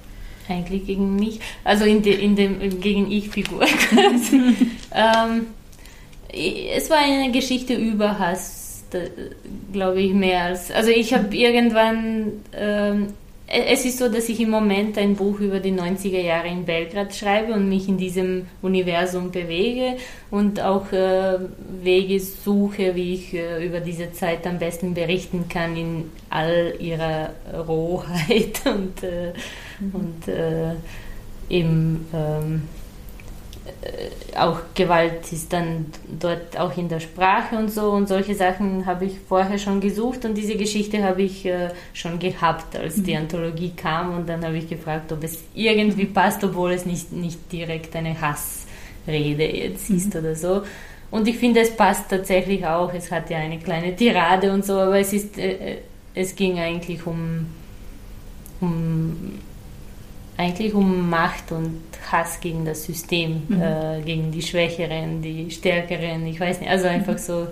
Eigentlich 0.47 0.85
gegen 0.85 1.17
mich, 1.17 1.41
also 1.65 1.83
in, 1.83 2.01
de, 2.01 2.17
in 2.17 2.37
dem, 2.37 2.79
gegen 2.79 3.11
Ich-Figur. 3.11 3.63
ähm, 4.93 5.47
es 6.29 6.89
war 6.89 6.99
eine 6.99 7.31
Geschichte 7.31 7.73
über 7.73 8.17
Hass, 8.17 8.83
glaube 9.73 10.01
ich, 10.01 10.13
mehr 10.13 10.43
als. 10.43 10.71
Also 10.71 10.89
ich 10.89 11.13
habe 11.13 11.35
irgendwann 11.35 12.31
ähm, 12.55 13.07
es 13.53 13.85
ist 13.85 13.99
so, 13.99 14.09
dass 14.09 14.29
ich 14.29 14.39
im 14.39 14.49
Moment 14.49 14.97
ein 14.97 15.15
Buch 15.15 15.39
über 15.39 15.59
die 15.59 15.71
90er 15.71 16.19
Jahre 16.19 16.47
in 16.47 16.65
Belgrad 16.65 17.13
schreibe 17.13 17.53
und 17.53 17.69
mich 17.69 17.87
in 17.87 17.97
diesem 17.97 18.47
Universum 18.61 19.31
bewege 19.31 19.97
und 20.31 20.59
auch 20.59 20.91
äh, 20.91 21.37
Wege 21.83 22.19
suche, 22.19 22.95
wie 22.95 23.13
ich 23.13 23.33
äh, 23.33 23.65
über 23.65 23.79
diese 23.79 24.11
Zeit 24.11 24.47
am 24.47 24.57
besten 24.57 24.93
berichten 24.93 25.47
kann 25.47 25.77
in 25.77 26.11
all 26.29 26.73
ihrer 26.79 27.31
Rohheit 27.67 28.61
und, 28.65 29.03
äh, 29.03 29.33
mhm. 29.79 29.95
und 29.95 30.27
äh, 30.27 30.73
eben 31.49 32.07
ähm, 32.13 32.63
äh, 32.65 32.82
auch 34.37 34.59
Gewalt 34.73 35.31
ist 35.31 35.53
dann 35.53 35.85
dort 36.19 36.59
auch 36.59 36.75
in 36.77 36.89
der 36.89 36.99
Sprache 36.99 37.55
und 37.55 37.71
so 37.71 37.91
und 37.91 38.07
solche 38.07 38.35
Sachen 38.35 38.85
habe 38.85 39.05
ich 39.05 39.19
vorher 39.27 39.57
schon 39.57 39.79
gesucht 39.79 40.25
und 40.25 40.35
diese 40.35 40.55
Geschichte 40.55 41.03
habe 41.03 41.21
ich 41.21 41.45
äh, 41.45 41.69
schon 41.93 42.19
gehabt, 42.19 42.75
als 42.75 43.01
die 43.01 43.13
mhm. 43.13 43.19
Anthologie 43.19 43.71
kam 43.75 44.17
und 44.17 44.27
dann 44.27 44.43
habe 44.43 44.57
ich 44.57 44.67
gefragt, 44.67 45.11
ob 45.11 45.23
es 45.23 45.43
irgendwie 45.53 46.05
passt, 46.05 46.43
obwohl 46.43 46.71
es 46.71 46.85
nicht, 46.85 47.11
nicht 47.11 47.51
direkt 47.51 47.95
eine 47.95 48.19
Hassrede 48.19 49.45
jetzt 49.45 49.89
mhm. 49.89 49.97
ist 49.97 50.15
oder 50.15 50.35
so. 50.35 50.63
Und 51.11 51.27
ich 51.27 51.37
finde, 51.37 51.61
es 51.61 51.75
passt 51.75 52.09
tatsächlich 52.09 52.65
auch. 52.65 52.91
Es 52.93 53.11
hat 53.11 53.29
ja 53.29 53.37
eine 53.37 53.59
kleine 53.59 53.95
Tirade 53.95 54.51
und 54.51 54.65
so, 54.65 54.73
aber 54.79 54.99
es 54.99 55.13
ist, 55.13 55.37
äh, 55.37 55.77
es 56.15 56.35
ging 56.35 56.57
eigentlich 56.57 57.05
um, 57.05 57.45
um 58.59 59.39
eigentlich 60.37 60.73
um 60.73 61.09
Macht 61.09 61.51
und 61.51 61.81
Hass 62.11 62.39
gegen 62.39 62.65
das 62.65 62.83
System, 62.83 63.43
mhm. 63.47 63.61
äh, 63.61 64.01
gegen 64.03 64.31
die 64.31 64.41
Schwächeren, 64.41 65.21
die 65.21 65.49
Stärkeren, 65.51 66.25
ich 66.27 66.39
weiß 66.39 66.59
nicht, 66.59 66.69
also 66.69 66.87
einfach 66.87 67.17
so 67.17 67.47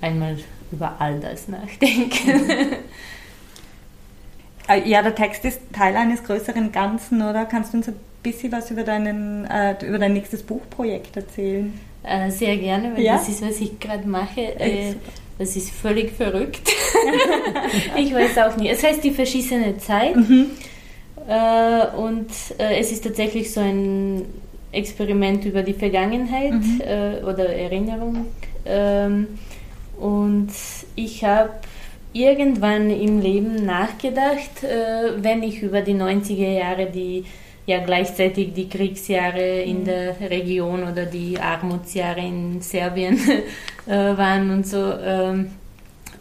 einmal 0.00 0.36
über 0.70 0.96
all 0.98 1.20
das 1.20 1.48
nachdenken. 1.48 2.66
Äh, 4.68 4.86
ja, 4.86 5.00
der 5.00 5.14
Text 5.14 5.46
ist 5.46 5.60
Teil 5.72 5.96
eines 5.96 6.22
größeren 6.22 6.72
Ganzen, 6.72 7.22
oder? 7.22 7.46
Kannst 7.46 7.72
du 7.72 7.78
uns 7.78 7.88
ein 7.88 7.96
bisschen 8.22 8.52
was 8.52 8.70
über, 8.70 8.84
deinen, 8.84 9.46
äh, 9.46 9.76
über 9.82 9.98
dein 9.98 10.12
nächstes 10.12 10.42
Buchprojekt 10.42 11.16
erzählen? 11.16 11.72
Äh, 12.02 12.30
sehr 12.30 12.56
gerne, 12.58 12.94
weil 12.94 13.02
ja? 13.02 13.14
das 13.16 13.28
ist, 13.28 13.40
was 13.40 13.60
ich 13.60 13.80
gerade 13.80 14.06
mache. 14.06 14.40
Äh, 14.60 14.94
das 15.38 15.56
ist 15.56 15.70
völlig 15.70 16.12
verrückt. 16.12 16.70
ich 17.96 18.12
weiß 18.12 18.36
auch 18.38 18.56
nicht. 18.56 18.70
Es 18.70 18.82
heißt 18.82 19.02
die 19.02 19.10
verschissene 19.10 19.78
Zeit. 19.78 20.16
Mhm. 20.16 20.46
Äh, 21.28 21.86
und 21.94 22.30
äh, 22.58 22.80
es 22.80 22.90
ist 22.90 23.04
tatsächlich 23.04 23.52
so 23.52 23.60
ein 23.60 24.24
Experiment 24.72 25.44
über 25.44 25.62
die 25.62 25.74
Vergangenheit 25.74 26.52
mhm. 26.52 26.80
äh, 26.80 27.22
oder 27.22 27.50
Erinnerung. 27.50 28.26
Ähm, 28.64 29.26
und 29.98 30.50
ich 30.94 31.24
habe 31.24 31.50
irgendwann 32.14 32.88
im 32.90 33.20
Leben 33.20 33.66
nachgedacht, 33.66 34.62
äh, 34.62 35.22
wenn 35.22 35.42
ich 35.42 35.62
über 35.62 35.82
die 35.82 35.94
90er 35.94 36.58
Jahre, 36.58 36.86
die 36.86 37.24
ja 37.66 37.84
gleichzeitig 37.84 38.54
die 38.54 38.66
Kriegsjahre 38.66 39.60
in 39.60 39.80
mhm. 39.80 39.84
der 39.84 40.30
Region 40.30 40.82
oder 40.90 41.04
die 41.04 41.38
Armutsjahre 41.38 42.20
in 42.20 42.62
Serbien 42.62 43.18
äh, 43.86 43.90
waren 43.90 44.50
und 44.50 44.66
so. 44.66 44.94
Ähm, 44.94 45.50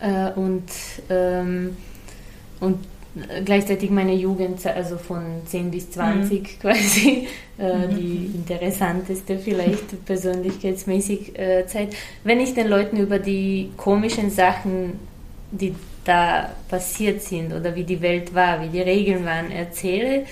äh, 0.01 0.31
und, 0.35 0.69
ähm, 1.09 1.77
und 2.59 2.79
gleichzeitig 3.45 3.89
meine 3.89 4.13
Jugend, 4.13 4.65
also 4.65 4.97
von 4.97 5.23
10 5.45 5.71
bis 5.71 5.91
20 5.91 6.41
mhm. 6.41 6.45
quasi, 6.61 7.27
äh, 7.59 7.87
mhm. 7.87 7.95
die 7.95 8.31
interessanteste 8.35 9.37
vielleicht 9.39 10.05
persönlichkeitsmäßig 10.05 11.37
äh, 11.37 11.65
Zeit. 11.67 11.89
Wenn 12.23 12.39
ich 12.39 12.53
den 12.53 12.67
Leuten 12.67 12.97
über 12.97 13.19
die 13.19 13.69
komischen 13.77 14.29
Sachen, 14.29 14.99
die 15.51 15.73
da 16.03 16.51
passiert 16.69 17.21
sind 17.21 17.53
oder 17.53 17.75
wie 17.75 17.83
die 17.83 18.01
Welt 18.01 18.33
war, 18.33 18.61
wie 18.61 18.69
die 18.69 18.81
Regeln 18.81 19.25
waren, 19.25 19.51
erzähle, 19.51 20.25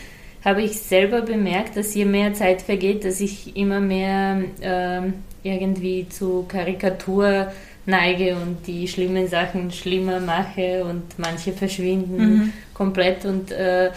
habe 0.43 0.61
ich 0.61 0.79
selber 0.79 1.21
bemerkt, 1.21 1.75
dass 1.75 1.95
je 1.95 2.05
mehr 2.05 2.33
Zeit 2.33 2.61
vergeht, 2.61 3.03
dass 3.03 3.19
ich 3.19 3.57
immer 3.57 3.79
mehr 3.79 4.41
äh, 4.61 5.01
irgendwie 5.43 6.07
zu 6.07 6.45
Karikatur 6.47 7.51
neige 7.85 8.35
und 8.35 8.65
die 8.65 8.87
schlimmen 8.87 9.27
Sachen 9.27 9.71
schlimmer 9.71 10.19
mache 10.19 10.83
und 10.83 11.03
manche 11.17 11.53
verschwinden 11.53 12.17
mhm. 12.17 12.53
komplett 12.73 13.25
und 13.25 13.51
äh, 13.51 13.91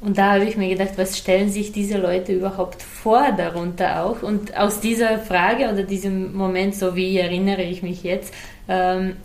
und 0.00 0.18
da 0.18 0.34
habe 0.34 0.44
ich 0.44 0.56
mir 0.56 0.68
gedacht, 0.68 0.92
was 0.96 1.16
stellen 1.16 1.48
sich 1.48 1.72
diese 1.72 1.96
Leute 1.96 2.32
überhaupt 2.32 2.82
vor 2.82 3.32
darunter 3.36 4.04
auch? 4.04 4.22
Und 4.22 4.56
aus 4.56 4.80
dieser 4.80 5.18
Frage 5.18 5.72
oder 5.72 5.82
diesem 5.84 6.34
Moment, 6.36 6.74
so 6.74 6.94
wie 6.94 7.16
erinnere 7.16 7.62
ich 7.62 7.82
mich 7.82 8.02
jetzt, 8.02 8.32
ähm, 8.68 9.16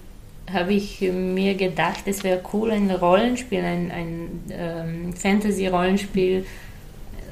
habe 0.51 0.73
ich 0.73 1.01
mir 1.01 1.55
gedacht, 1.55 2.03
es 2.05 2.23
wäre 2.23 2.41
cool, 2.53 2.71
ein 2.71 2.89
Rollenspiel, 2.89 3.59
ein, 3.59 3.91
ein 3.91 4.43
ähm, 4.49 5.13
Fantasy-Rollenspiel, 5.13 6.45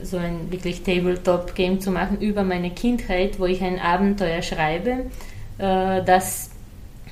so 0.03 0.17
ein 0.17 0.51
wirklich 0.51 0.84
Tabletop-Game 0.84 1.80
zu 1.82 1.91
machen 1.91 2.19
über 2.19 2.43
meine 2.43 2.71
Kindheit, 2.71 3.39
wo 3.39 3.45
ich 3.45 3.61
ein 3.61 3.80
Abenteuer 3.80 4.41
schreibe, 4.41 5.05
äh, 5.57 6.03
das 6.03 6.51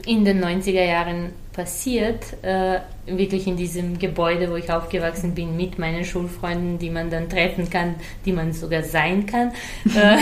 in 0.07 0.25
den 0.25 0.43
90er 0.43 0.83
Jahren 0.83 1.31
passiert, 1.53 2.43
äh, 2.43 2.79
wirklich 3.07 3.47
in 3.47 3.57
diesem 3.57 3.99
Gebäude, 3.99 4.49
wo 4.49 4.55
ich 4.55 4.71
aufgewachsen 4.71 5.33
bin, 5.33 5.57
mit 5.57 5.79
meinen 5.79 6.05
Schulfreunden, 6.05 6.77
die 6.79 6.89
man 6.89 7.09
dann 7.09 7.29
treffen 7.29 7.69
kann, 7.69 7.95
die 8.25 8.31
man 8.31 8.53
sogar 8.53 8.83
sein 8.83 9.25
kann. 9.25 9.51
äh, 9.85 10.17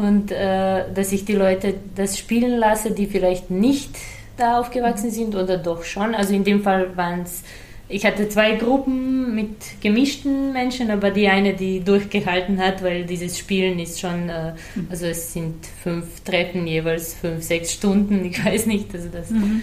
und 0.00 0.30
äh, 0.30 0.84
dass 0.94 1.12
ich 1.12 1.24
die 1.24 1.34
Leute 1.34 1.74
das 1.94 2.16
spielen 2.16 2.56
lasse, 2.56 2.92
die 2.92 3.06
vielleicht 3.06 3.50
nicht 3.50 3.90
da 4.36 4.60
aufgewachsen 4.60 5.10
sind 5.10 5.34
oder 5.34 5.58
doch 5.58 5.82
schon. 5.82 6.14
Also 6.14 6.32
in 6.32 6.44
dem 6.44 6.62
Fall 6.62 6.96
waren 6.96 7.22
es 7.22 7.42
ich 7.90 8.04
hatte 8.04 8.28
zwei 8.28 8.56
Gruppen 8.56 9.34
mit 9.34 9.80
gemischten 9.80 10.52
Menschen, 10.52 10.90
aber 10.90 11.10
die 11.10 11.28
eine, 11.28 11.54
die 11.54 11.80
durchgehalten 11.80 12.58
hat, 12.58 12.82
weil 12.82 13.04
dieses 13.04 13.38
Spielen 13.38 13.78
ist 13.78 13.98
schon, 13.98 14.28
äh, 14.28 14.52
mhm. 14.74 14.86
also 14.90 15.06
es 15.06 15.32
sind 15.32 15.54
fünf 15.82 16.20
Treffen, 16.20 16.66
jeweils 16.66 17.14
fünf, 17.14 17.42
sechs 17.42 17.72
Stunden, 17.72 18.24
ich 18.30 18.44
weiß 18.44 18.66
nicht, 18.66 18.92
also 18.94 19.08
das, 19.08 19.30
mhm. 19.30 19.62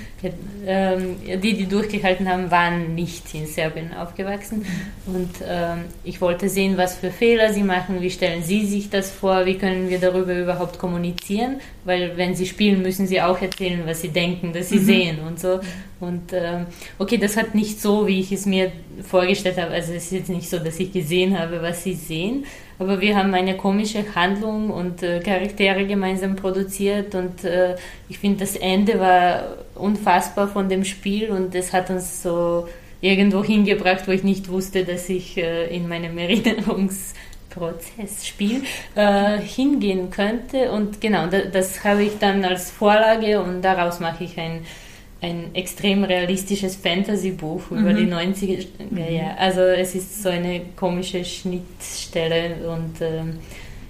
ähm, 0.65 1.15
die, 1.41 1.53
die 1.53 1.67
durchgehalten 1.67 2.27
haben, 2.27 2.49
waren 2.49 2.95
nicht 2.95 3.33
in 3.35 3.45
Serbien 3.45 3.93
aufgewachsen 3.93 4.65
mhm. 5.05 5.15
und 5.15 5.31
ähm, 5.47 5.79
ich 6.03 6.19
wollte 6.19 6.49
sehen, 6.49 6.77
was 6.77 6.95
für 6.95 7.11
Fehler 7.11 7.53
sie 7.53 7.63
machen, 7.63 8.01
wie 8.01 8.09
stellen 8.09 8.43
sie 8.43 8.65
sich 8.65 8.89
das 8.89 9.11
vor, 9.11 9.45
wie 9.45 9.57
können 9.57 9.89
wir 9.89 9.99
darüber 9.99 10.33
überhaupt 10.33 10.79
kommunizieren, 10.79 11.57
weil 11.85 12.17
wenn 12.17 12.35
sie 12.35 12.45
spielen, 12.45 12.81
müssen 12.81 13.07
sie 13.07 13.21
auch 13.21 13.41
erzählen, 13.41 13.83
was 13.85 14.01
sie 14.01 14.09
denken, 14.09 14.51
dass 14.51 14.69
sie 14.69 14.79
mhm. 14.79 14.85
sehen 14.85 15.19
und 15.25 15.39
so 15.39 15.59
und 15.99 16.33
ähm, 16.33 16.65
okay, 16.99 17.17
das 17.17 17.37
hat 17.37 17.55
nicht 17.55 17.81
so, 17.81 18.05
wie 18.05 18.19
ich 18.19 18.31
es 18.31 18.45
mir 18.45 18.71
vorgestellt 19.01 19.57
habe. 19.57 19.71
Also 19.71 19.93
es 19.93 20.05
ist 20.05 20.11
jetzt 20.11 20.29
nicht 20.29 20.49
so, 20.49 20.59
dass 20.59 20.79
ich 20.79 20.91
gesehen 20.91 21.39
habe, 21.39 21.61
was 21.61 21.83
sie 21.83 21.93
sehen, 21.93 22.45
aber 22.77 22.99
wir 22.99 23.15
haben 23.15 23.33
eine 23.33 23.55
komische 23.55 24.03
Handlung 24.13 24.69
und 24.69 25.01
äh, 25.03 25.21
Charaktere 25.21 25.85
gemeinsam 25.85 26.35
produziert 26.35 27.15
und 27.15 27.43
äh, 27.45 27.75
ich 28.09 28.19
finde, 28.19 28.39
das 28.39 28.55
Ende 28.57 28.99
war 28.99 29.57
unfassbar 29.75 30.47
von 30.49 30.67
dem 30.67 30.83
Spiel 30.83 31.29
und 31.29 31.55
es 31.55 31.71
hat 31.71 31.89
uns 31.89 32.21
so 32.21 32.67
irgendwo 32.99 33.43
hingebracht, 33.43 34.07
wo 34.07 34.11
ich 34.11 34.23
nicht 34.23 34.49
wusste, 34.49 34.83
dass 34.83 35.07
ich 35.09 35.37
äh, 35.37 35.73
in 35.73 35.87
meinem 35.87 36.17
Erinnerungsprozessspiel 37.55 38.63
äh, 38.95 39.37
hingehen 39.39 40.09
könnte. 40.09 40.71
Und 40.71 41.01
genau, 41.01 41.27
das, 41.27 41.43
das 41.51 41.83
habe 41.83 42.03
ich 42.03 42.17
dann 42.19 42.43
als 42.43 42.71
Vorlage 42.71 43.41
und 43.41 43.61
daraus 43.61 43.99
mache 43.99 44.23
ich 44.23 44.37
ein 44.37 44.61
ein 45.21 45.55
extrem 45.55 46.03
realistisches 46.03 46.75
Fantasy-Buch 46.75 47.71
über 47.71 47.93
die 47.93 48.05
90er 48.05 48.67
mhm. 48.91 48.97
Jahre. 48.97 49.37
Also 49.39 49.61
es 49.61 49.95
ist 49.95 50.21
so 50.21 50.29
eine 50.29 50.61
komische 50.75 51.23
Schnittstelle 51.25 52.69
und 52.69 53.01
ähm, 53.01 53.39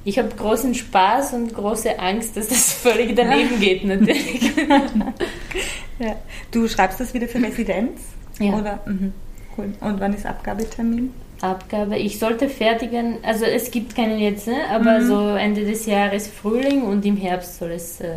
ich 0.05 0.17
habe 0.19 0.29
großen 0.29 0.73
Spaß 0.75 1.33
und 1.33 1.53
große 1.53 1.99
Angst, 1.99 2.37
dass 2.37 2.47
das 2.47 2.73
völlig 2.81 3.15
daneben 3.15 3.59
geht 3.59 3.83
natürlich. 3.83 4.51
ja. 5.99 6.15
Du 6.51 6.67
schreibst 6.69 6.99
das 7.01 7.13
wieder 7.13 7.27
für 7.27 7.41
Residenz? 7.41 8.01
Ja. 8.39 8.53
Oder? 8.53 8.79
Mhm. 8.85 9.11
Cool. 9.57 9.73
Und 9.81 9.99
wann 9.99 10.13
ist 10.13 10.25
Abgabetermin? 10.25 11.11
Abgabe. 11.41 11.97
Ich 11.97 12.19
sollte 12.19 12.49
fertigen, 12.49 13.17
also 13.23 13.45
es 13.45 13.71
gibt 13.71 13.95
keinen 13.95 14.19
jetzt, 14.19 14.47
ne? 14.47 14.55
aber 14.71 14.99
mhm. 14.99 15.07
so 15.07 15.29
Ende 15.35 15.65
des 15.65 15.85
Jahres 15.85 16.27
Frühling 16.27 16.83
und 16.83 17.05
im 17.05 17.17
Herbst 17.17 17.59
soll 17.59 17.71
es 17.71 18.01
äh, 18.01 18.13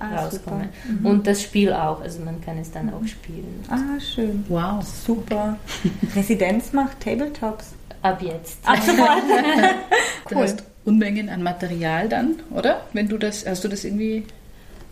ah, 0.00 0.24
rauskommen. 0.24 0.68
Mhm. 0.88 1.06
Und 1.06 1.26
das 1.26 1.42
Spiel 1.42 1.72
auch, 1.72 2.00
also 2.00 2.20
man 2.22 2.40
kann 2.40 2.58
es 2.58 2.70
dann 2.70 2.86
mhm. 2.86 2.94
auch 2.94 3.06
spielen. 3.06 3.62
Ah, 3.68 4.00
schön. 4.00 4.44
Wow, 4.48 4.82
super. 4.82 5.58
Residenz 6.16 6.72
macht 6.72 7.00
Tabletops. 7.00 7.72
Ab 8.02 8.20
jetzt. 8.22 8.58
Ab 8.66 8.78
sofort. 8.86 9.22
du 10.28 10.36
hast 10.36 10.64
Unmengen 10.84 11.28
an 11.28 11.42
Material 11.42 12.08
dann, 12.08 12.36
oder? 12.50 12.80
Wenn 12.92 13.08
du 13.08 13.16
das, 13.18 13.46
hast 13.46 13.62
du 13.62 13.68
das 13.68 13.84
irgendwie 13.84 14.24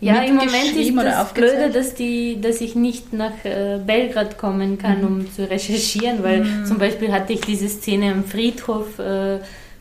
Ja, 0.01 0.23
im 0.23 0.35
Moment 0.35 0.75
ist 0.75 0.95
das 0.97 1.33
Blöde, 1.33 1.69
dass, 1.71 1.93
die, 1.93 2.41
dass 2.41 2.59
ich 2.59 2.73
nicht 2.73 3.13
nach 3.13 3.45
äh, 3.45 3.79
Belgrad 3.85 4.37
kommen 4.37 4.79
kann, 4.79 5.01
mhm. 5.01 5.07
um 5.07 5.31
zu 5.31 5.47
recherchieren, 5.47 6.23
weil 6.23 6.43
mhm. 6.43 6.65
zum 6.65 6.79
Beispiel 6.79 7.11
hatte 7.11 7.33
ich 7.33 7.41
diese 7.41 7.69
Szene 7.69 8.11
am 8.11 8.23
Friedhof, 8.23 8.97
äh, 8.97 9.37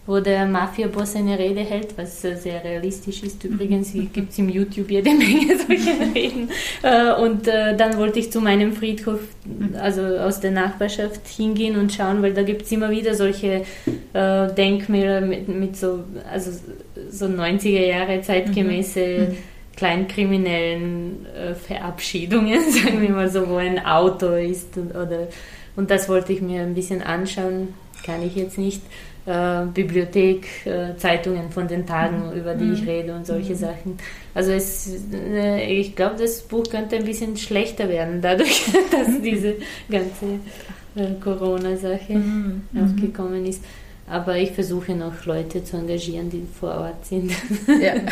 wo 0.07 0.21
der 0.21 0.45
Mafia-Boss 0.45 1.17
eine 1.17 1.39
Rede 1.39 1.61
hält, 1.61 1.97
was 1.97 2.21
sehr 2.21 2.63
realistisch 2.63 3.23
ist 3.23 3.45
übrigens. 3.45 3.95
Mhm. 4.01 4.13
Gibt 4.13 4.33
es 4.33 4.39
im 4.39 4.49
YouTube 4.51 4.91
jede 4.91 5.11
Menge 5.11 5.57
solche 5.67 6.15
Reden. 6.15 6.51
Äh, 6.83 7.13
und 7.15 7.49
äh, 7.49 7.75
dann 7.77 7.97
wollte 7.97 8.19
ich 8.19 8.31
zu 8.31 8.41
meinem 8.41 8.73
Friedhof, 8.75 9.21
mhm. 9.47 9.75
also 9.81 10.03
aus 10.03 10.41
der 10.41 10.51
Nachbarschaft, 10.51 11.27
hingehen 11.29 11.77
und 11.77 11.93
schauen, 11.93 12.21
weil 12.21 12.35
da 12.35 12.43
gibt 12.43 12.63
es 12.63 12.73
immer 12.73 12.91
wieder 12.91 13.15
solche 13.15 13.63
äh, 14.13 14.53
Denkmäler 14.55 15.23
mit, 15.23 15.49
mit 15.49 15.77
so, 15.77 16.01
also 16.31 16.51
so 17.11 17.25
90er 17.25 17.87
Jahre 17.87 18.21
zeitgemäße. 18.21 19.35
Mhm. 19.81 19.87
kleinkriminellen 19.87 21.27
äh, 21.27 21.55
Verabschiedungen, 21.55 22.61
sagen 22.71 23.01
wir 23.01 23.11
mal 23.11 23.31
so, 23.31 23.49
wo 23.49 23.57
ein 23.57 23.85
Auto 23.85 24.33
ist 24.35 24.77
und, 24.77 24.91
oder 24.91 25.29
und 25.77 25.91
das 25.91 26.09
wollte 26.09 26.33
ich 26.33 26.43
mir 26.43 26.63
ein 26.63 26.75
bisschen 26.75 27.03
anschauen, 27.03 27.69
kann 28.05 28.23
ich 28.23 28.35
jetzt 28.35 28.59
nicht 28.59 28.83
äh, 29.27 29.65
Bibliothek, 29.73 30.67
äh, 30.67 30.97
Zeitungen 30.97 31.51
von 31.51 31.69
den 31.69 31.87
Tagen, 31.87 32.31
mhm. 32.31 32.39
über 32.39 32.55
die 32.55 32.73
ich 32.73 32.83
mhm. 32.83 32.89
rede 32.89 33.15
und 33.15 33.27
solche 33.27 33.53
mhm. 33.53 33.59
Sachen. 33.59 33.99
Also 34.35 34.53
es, 34.53 34.91
äh, 35.13 35.73
ich 35.73 35.95
glaube, 35.95 36.17
das 36.19 36.43
Buch 36.43 36.65
könnte 36.71 36.97
ein 36.97 37.05
bisschen 37.05 37.37
schlechter 37.37 37.89
werden, 37.89 38.21
dadurch, 38.21 38.65
dass 38.91 39.21
diese 39.23 39.57
ganze 39.89 40.41
äh, 40.97 41.15
Corona-Sache 41.23 42.15
mhm. 42.15 42.63
aufgekommen 42.77 43.47
ist. 43.47 43.63
Aber 44.07 44.37
ich 44.37 44.51
versuche 44.51 44.93
noch 44.95 45.25
Leute 45.25 45.63
zu 45.63 45.77
engagieren, 45.77 46.31
die 46.31 46.45
vor 46.59 46.75
Ort 46.75 47.07
sind. 47.07 47.31
Ja. 47.69 47.95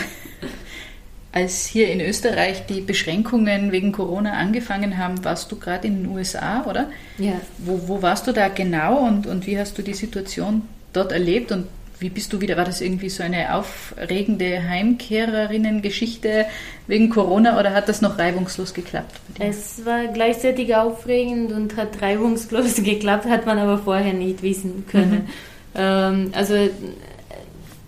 Als 1.31 1.67
hier 1.67 1.91
in 1.91 2.01
Österreich 2.01 2.67
die 2.67 2.81
Beschränkungen 2.81 3.71
wegen 3.71 3.93
Corona 3.93 4.33
angefangen 4.33 4.97
haben, 4.97 5.25
warst 5.25 5.53
du 5.53 5.59
gerade 5.59 5.87
in 5.87 6.03
den 6.03 6.13
USA, 6.15 6.65
oder? 6.65 6.91
Ja. 7.19 7.41
Wo, 7.59 7.81
wo 7.87 8.03
warst 8.03 8.27
du 8.27 8.33
da 8.33 8.49
genau 8.49 9.07
und, 9.07 9.27
und 9.27 9.47
wie 9.47 9.59
hast 9.59 9.77
du 9.77 9.83
die 9.83 9.95
Situation 9.95 10.63
dort 10.93 11.13
erlebt 11.13 11.53
und 11.53 11.67
wie 12.01 12.11
bist 12.11 12.33
du 12.33 12.41
wieder? 12.41 12.57
War 12.57 12.65
das 12.65 12.81
irgendwie 12.81 13.09
so 13.09 13.23
eine 13.23 13.55
aufregende 13.55 14.63
Heimkehrerinnen-Geschichte 14.69 16.47
wegen 16.87 17.11
Corona 17.11 17.59
oder 17.59 17.75
hat 17.75 17.89
das 17.89 18.01
noch 18.01 18.19
reibungslos 18.19 18.73
geklappt? 18.73 19.21
Es 19.39 19.85
war 19.85 20.07
gleichzeitig 20.07 20.75
aufregend 20.77 21.53
und 21.53 21.77
hat 21.77 22.01
reibungslos 22.01 22.77
geklappt, 22.83 23.27
hat 23.27 23.47
man 23.47 23.59
aber 23.59 23.79
vorher 23.79 24.13
nicht 24.13 24.43
wissen 24.43 24.87
können. 24.91 25.11
Mhm. 25.13 25.29
Ähm, 25.75 26.31
also 26.35 26.55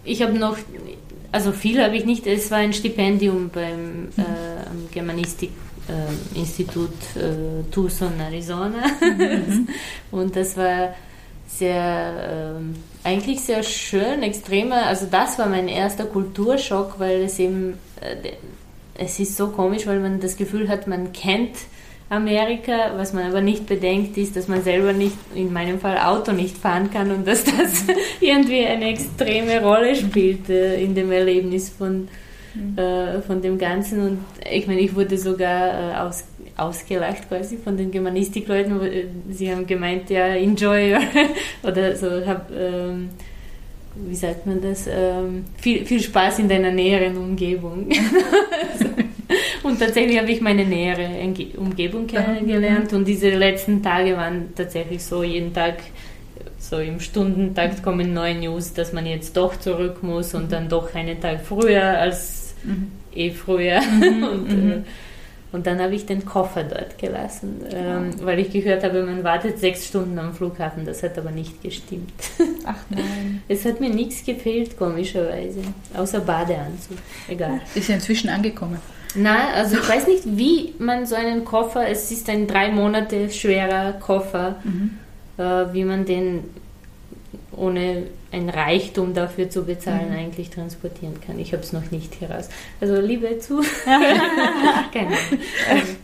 ich 0.05 0.23
habe 0.23 0.33
noch, 0.33 0.57
also 1.33 1.53
viel 1.53 1.83
habe 1.83 1.97
ich 1.97 2.05
nicht, 2.05 2.27
es 2.27 2.51
war 2.51 2.59
ein 2.59 2.73
Stipendium 2.73 3.51
beim 3.51 4.03
mhm. 4.03 4.09
äh, 4.17 4.93
Germanistik-Institut 4.93 6.91
äh, 7.17 7.63
Tucson, 7.71 8.21
Arizona. 8.21 8.83
Mhm. 9.01 9.69
und 10.11 10.35
das 10.37 10.57
war 10.57 10.95
sehr, 11.47 12.57
äh, 12.57 13.09
eigentlich 13.09 13.41
sehr 13.41 13.63
schön, 13.63 14.23
extremer, 14.23 14.87
also 14.87 15.07
das 15.11 15.39
war 15.39 15.47
mein 15.47 15.69
erster 15.69 16.05
Kulturschock, 16.05 16.99
weil 16.99 17.23
es 17.23 17.39
eben, 17.39 17.79
äh, 18.01 18.33
es 18.95 19.19
ist 19.19 19.37
so 19.37 19.49
komisch, 19.49 19.87
weil 19.87 20.01
man 20.01 20.21
das 20.21 20.37
Gefühl 20.37 20.69
hat, 20.69 20.87
man 20.87 21.13
kennt 21.13 21.57
Amerika, 22.11 22.93
was 22.97 23.13
man 23.13 23.29
aber 23.29 23.41
nicht 23.41 23.67
bedenkt, 23.67 24.19
ist, 24.19 24.35
dass 24.35 24.49
man 24.49 24.65
selber 24.65 24.93
nicht, 24.93 25.17
in 25.33 25.53
meinem 25.53 25.79
Fall 25.79 25.97
Auto 25.97 26.33
nicht 26.33 26.59
fahren 26.59 26.91
kann 26.91 27.13
und 27.13 27.27
dass 27.27 27.45
das 27.45 27.85
irgendwie 28.21 28.67
eine 28.67 28.89
extreme 28.89 29.63
Rolle 29.63 29.95
spielt 29.95 30.51
äh, 30.51 30.83
in 30.83 30.97
dem 30.97 31.13
Erlebnis 31.13 31.71
von, 31.71 32.09
mhm. 32.53 32.77
äh, 32.77 33.23
von 33.23 33.41
dem 33.41 33.59
Ganzen. 33.59 34.01
Und 34.01 34.19
ich 34.51 34.67
meine, 34.67 34.81
ich 34.81 34.93
wurde 34.93 35.17
sogar 35.17 35.93
äh, 35.93 35.97
aus, 35.99 36.25
ausgelacht 36.57 37.29
quasi 37.29 37.57
von 37.57 37.77
den 37.77 37.93
Germanistikleuten. 37.93 38.83
Äh, 38.83 39.05
sie 39.31 39.49
haben 39.49 39.65
gemeint, 39.65 40.11
ja, 40.11 40.35
enjoy 40.35 40.97
oder 41.63 41.95
so, 41.95 42.27
hab, 42.27 42.51
ähm, 42.51 43.11
wie 43.95 44.17
sagt 44.17 44.47
man 44.47 44.61
das, 44.61 44.89
ähm, 44.93 45.45
viel, 45.59 45.87
viel 45.87 46.01
Spaß 46.01 46.41
in 46.41 46.49
deiner 46.49 46.73
näheren 46.73 47.17
Umgebung. 47.17 47.89
und 49.63 49.79
tatsächlich 49.79 50.19
habe 50.19 50.31
ich 50.31 50.41
meine 50.41 50.65
nähere 50.65 51.09
Umgebung 51.57 52.07
kennengelernt 52.07 52.93
und 52.93 53.07
diese 53.07 53.31
letzten 53.31 53.83
Tage 53.83 54.17
waren 54.17 54.55
tatsächlich 54.55 55.03
so, 55.03 55.23
jeden 55.23 55.53
Tag 55.53 55.77
so 56.59 56.79
im 56.79 57.01
Stundentakt 57.01 57.83
kommen 57.83 58.13
neue 58.13 58.35
News, 58.35 58.75
dass 58.75 58.93
man 58.93 59.07
jetzt 59.07 59.37
doch 59.37 59.59
zurück 59.59 60.03
muss 60.03 60.35
und 60.35 60.53
dann 60.53 60.69
doch 60.69 60.95
einen 60.95 61.21
Tag 61.21 61.41
früher 61.41 61.99
als 61.99 62.55
mhm. 62.63 62.93
eh 63.15 63.31
früher. 63.31 63.81
Mhm. 63.81 64.23
und, 64.33 64.49
mhm. 64.49 64.71
Äh, 64.71 64.83
und 65.53 65.67
dann 65.67 65.81
habe 65.81 65.97
ich 65.97 66.07
den 66.07 66.25
Koffer 66.25 66.63
dort 66.63 66.97
gelassen, 66.97 67.63
ähm, 67.73 68.11
weil 68.23 68.39
ich 68.39 68.51
gehört 68.51 68.85
habe, 68.85 69.03
man 69.03 69.25
wartet 69.25 69.59
sechs 69.59 69.89
Stunden 69.89 70.17
am 70.19 70.33
Flughafen. 70.33 70.85
Das 70.85 71.03
hat 71.03 71.19
aber 71.19 71.33
nicht 71.33 71.61
gestimmt. 71.61 72.13
Ach 72.65 72.79
nein. 72.89 73.43
Es 73.49 73.65
hat 73.65 73.81
mir 73.81 73.91
nichts 73.91 74.25
gefehlt, 74.25 74.79
komischerweise. 74.79 75.61
Außer 75.97 76.21
Badeanzug. 76.21 76.99
Egal. 77.29 77.61
Ist 77.75 77.89
ja 77.89 77.97
inzwischen 77.97 78.29
angekommen. 78.29 78.79
Nein, 79.15 79.55
also 79.55 79.77
ich 79.77 79.89
weiß 79.89 80.07
nicht, 80.07 80.23
wie 80.25 80.75
man 80.79 81.07
so 81.07 81.15
einen 81.15 81.45
Koffer, 81.45 81.89
es 81.89 82.11
ist 82.11 82.29
ein 82.29 82.47
drei 82.47 82.71
Monate 82.71 83.31
schwerer 83.31 83.93
Koffer, 83.95 84.57
mhm. 84.63 84.99
äh, 85.37 85.73
wie 85.73 85.85
man 85.85 86.05
den 86.05 86.45
ohne 87.53 88.05
ein 88.33 88.49
Reichtum 88.49 89.13
dafür 89.13 89.51
zu 89.51 89.65
bezahlen, 89.65 90.11
mhm. 90.11 90.17
eigentlich 90.17 90.51
transportieren 90.51 91.21
kann. 91.21 91.39
Ich 91.39 91.53
habe 91.53 91.63
es 91.63 91.73
noch 91.73 91.91
nicht 91.91 92.21
heraus. 92.21 92.49
Also 92.81 93.01
liebe 93.01 93.39
zu. 93.41 93.61
Keine 94.93 95.17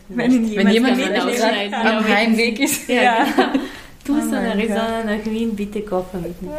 wenn, 0.09 0.55
wenn 0.55 0.69
jemand, 0.69 0.97
jemand 0.97 1.73
am 1.73 2.07
Heimweg 2.07 2.59
ist. 2.59 2.89
Ja, 2.89 3.01
ja. 3.01 3.23
Genau. 3.23 3.63
Tucson, 4.21 4.35
oh 4.35 4.51
Arizona 4.51 5.03
nach 5.03 5.25
Wien, 5.25 5.53
bitte 5.53 5.81
Koffer 5.81 6.19
mitnehmen. 6.19 6.55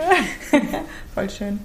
Voll 1.14 1.30
schön. 1.30 1.60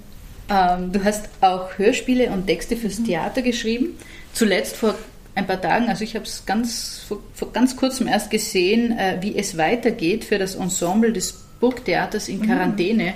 Ähm, 0.49 0.91
du 0.93 1.03
hast 1.03 1.27
auch 1.41 1.77
Hörspiele 1.77 2.29
und 2.29 2.47
Texte 2.47 2.77
fürs 2.77 2.99
mhm. 2.99 3.05
Theater 3.05 3.41
geschrieben. 3.41 3.97
Zuletzt 4.33 4.75
vor 4.77 4.95
ein 5.35 5.47
paar 5.47 5.61
Tagen, 5.61 5.89
also 5.89 6.03
ich 6.03 6.15
habe 6.15 6.25
es 6.25 6.45
ganz, 6.45 7.05
vor, 7.07 7.19
vor, 7.33 7.51
ganz 7.51 7.75
kurzem 7.75 8.07
erst 8.07 8.29
gesehen, 8.29 8.97
äh, 8.97 9.17
wie 9.21 9.35
es 9.35 9.57
weitergeht 9.57 10.25
für 10.25 10.37
das 10.37 10.55
Ensemble 10.55 11.11
des 11.11 11.33
Burgtheaters 11.59 12.29
in 12.29 12.39
mhm. 12.39 12.45
Quarantäne. 12.47 13.05
Mhm. 13.05 13.13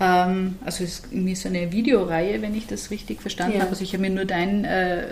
Ähm, 0.00 0.58
also 0.64 0.84
es 0.84 0.90
ist 0.90 1.04
irgendwie 1.10 1.34
so 1.34 1.48
eine 1.48 1.72
Videoreihe, 1.72 2.42
wenn 2.42 2.54
ich 2.54 2.66
das 2.66 2.90
richtig 2.90 3.20
verstanden 3.20 3.56
ja. 3.56 3.60
habe. 3.60 3.70
Also 3.70 3.84
ich 3.84 3.92
habe 3.92 4.02
mir 4.02 4.10
nur 4.10 4.24
dein, 4.24 4.64
äh, 4.64 5.08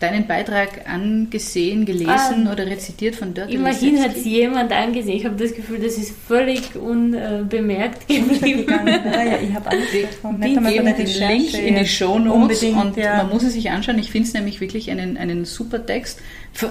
deinen 0.00 0.26
Beitrag 0.26 0.88
angesehen, 0.88 1.84
gelesen 1.84 2.46
ah, 2.46 2.52
oder 2.52 2.66
rezitiert 2.66 3.16
von 3.16 3.34
dort. 3.34 3.50
Immerhin 3.50 4.00
hat 4.00 4.16
es 4.16 4.24
jemand 4.24 4.72
angesehen. 4.72 5.16
Ich 5.16 5.24
habe 5.24 5.36
das 5.36 5.54
Gefühl, 5.54 5.80
das 5.80 5.98
ist 5.98 6.12
völlig 6.26 6.76
unbemerkt 6.76 8.06
geblieben. 8.06 8.66
ja, 8.68 9.24
ja, 9.24 9.38
ich 9.40 9.54
habe 9.54 9.70
alles 9.70 9.88
davon. 10.02 10.40
Wir 10.40 10.70
geben 10.70 10.96
den 10.96 11.06
Link 11.06 11.54
in 11.54 11.74
die 11.74 11.86
Shownotes 11.86 12.62
und 12.62 12.96
ja. 12.96 13.16
man 13.18 13.30
muss 13.30 13.42
es 13.42 13.54
sich 13.54 13.70
anschauen. 13.70 13.98
Ich 13.98 14.10
finde 14.10 14.28
es 14.28 14.34
nämlich 14.34 14.60
wirklich 14.60 14.90
einen, 14.90 15.16
einen 15.16 15.44
super 15.44 15.84
Text. 15.84 16.20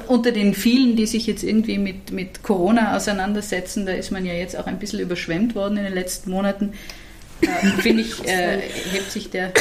Unter 0.07 0.31
den 0.31 0.53
vielen, 0.53 0.95
die 0.95 1.05
sich 1.05 1.27
jetzt 1.27 1.43
irgendwie 1.43 1.77
mit, 1.77 2.11
mit 2.11 2.43
Corona 2.43 2.95
auseinandersetzen, 2.95 3.85
da 3.85 3.91
ist 3.91 4.11
man 4.11 4.25
ja 4.25 4.33
jetzt 4.33 4.57
auch 4.57 4.67
ein 4.67 4.79
bisschen 4.79 4.99
überschwemmt 4.99 5.53
worden 5.53 5.77
in 5.77 5.83
den 5.83 5.93
letzten 5.93 6.31
Monaten 6.31 6.73
äh, 7.41 7.81
finde 7.81 8.03
ich, 8.03 8.23
äh, 8.27 8.59
hebt 8.91 9.11
sich 9.11 9.29
der 9.29 9.51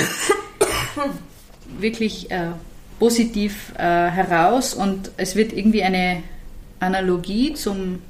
wirklich 1.78 2.30
äh, 2.30 2.52
positiv 2.98 3.72
äh, 3.76 3.82
heraus 3.82 4.74
und 4.74 5.10
es 5.16 5.36
wird 5.36 5.52
irgendwie 5.52 5.82
eine 5.82 6.22
Analogie 6.80 7.54
zum, 7.54 8.00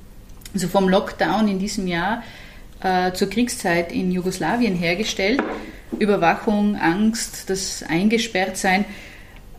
also 0.55 0.69
vom 0.69 0.89
Lockdown 0.89 1.49
in 1.49 1.59
diesem 1.59 1.87
Jahr 1.87 2.23
äh, 2.81 3.13
zur 3.13 3.29
Kriegszeit 3.31 3.93
in 3.93 4.13
Jugoslawien 4.13 4.75
hergestellt. 4.75 5.43
Überwachung, 5.99 6.77
Angst, 6.77 7.49
das 7.49 7.85
Eingesperrtsein. 7.89 8.85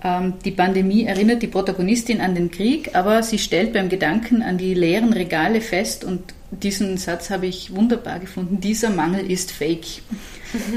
Ähm, 0.03 0.33
die 0.45 0.51
Pandemie 0.51 1.05
erinnert 1.05 1.41
die 1.41 1.47
Protagonistin 1.47 2.21
an 2.21 2.35
den 2.35 2.51
Krieg, 2.51 2.95
aber 2.95 3.23
sie 3.23 3.39
stellt 3.39 3.73
beim 3.73 3.89
Gedanken 3.89 4.41
an 4.41 4.57
die 4.57 4.73
leeren 4.73 5.13
Regale 5.13 5.61
fest 5.61 6.03
und 6.03 6.33
diesen 6.51 6.97
Satz 6.97 7.29
habe 7.29 7.45
ich 7.45 7.75
wunderbar 7.75 8.19
gefunden. 8.19 8.61
Dieser 8.61 8.89
Mangel 8.89 9.29
ist 9.29 9.51
fake. 9.51 10.01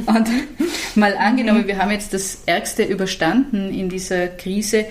Und 0.06 0.28
mal 0.96 1.16
angenommen, 1.16 1.66
wir 1.66 1.78
haben 1.78 1.90
jetzt 1.90 2.12
das 2.12 2.42
Ärgste 2.46 2.82
überstanden 2.82 3.72
in 3.72 3.88
dieser 3.88 4.26
Krise, 4.28 4.86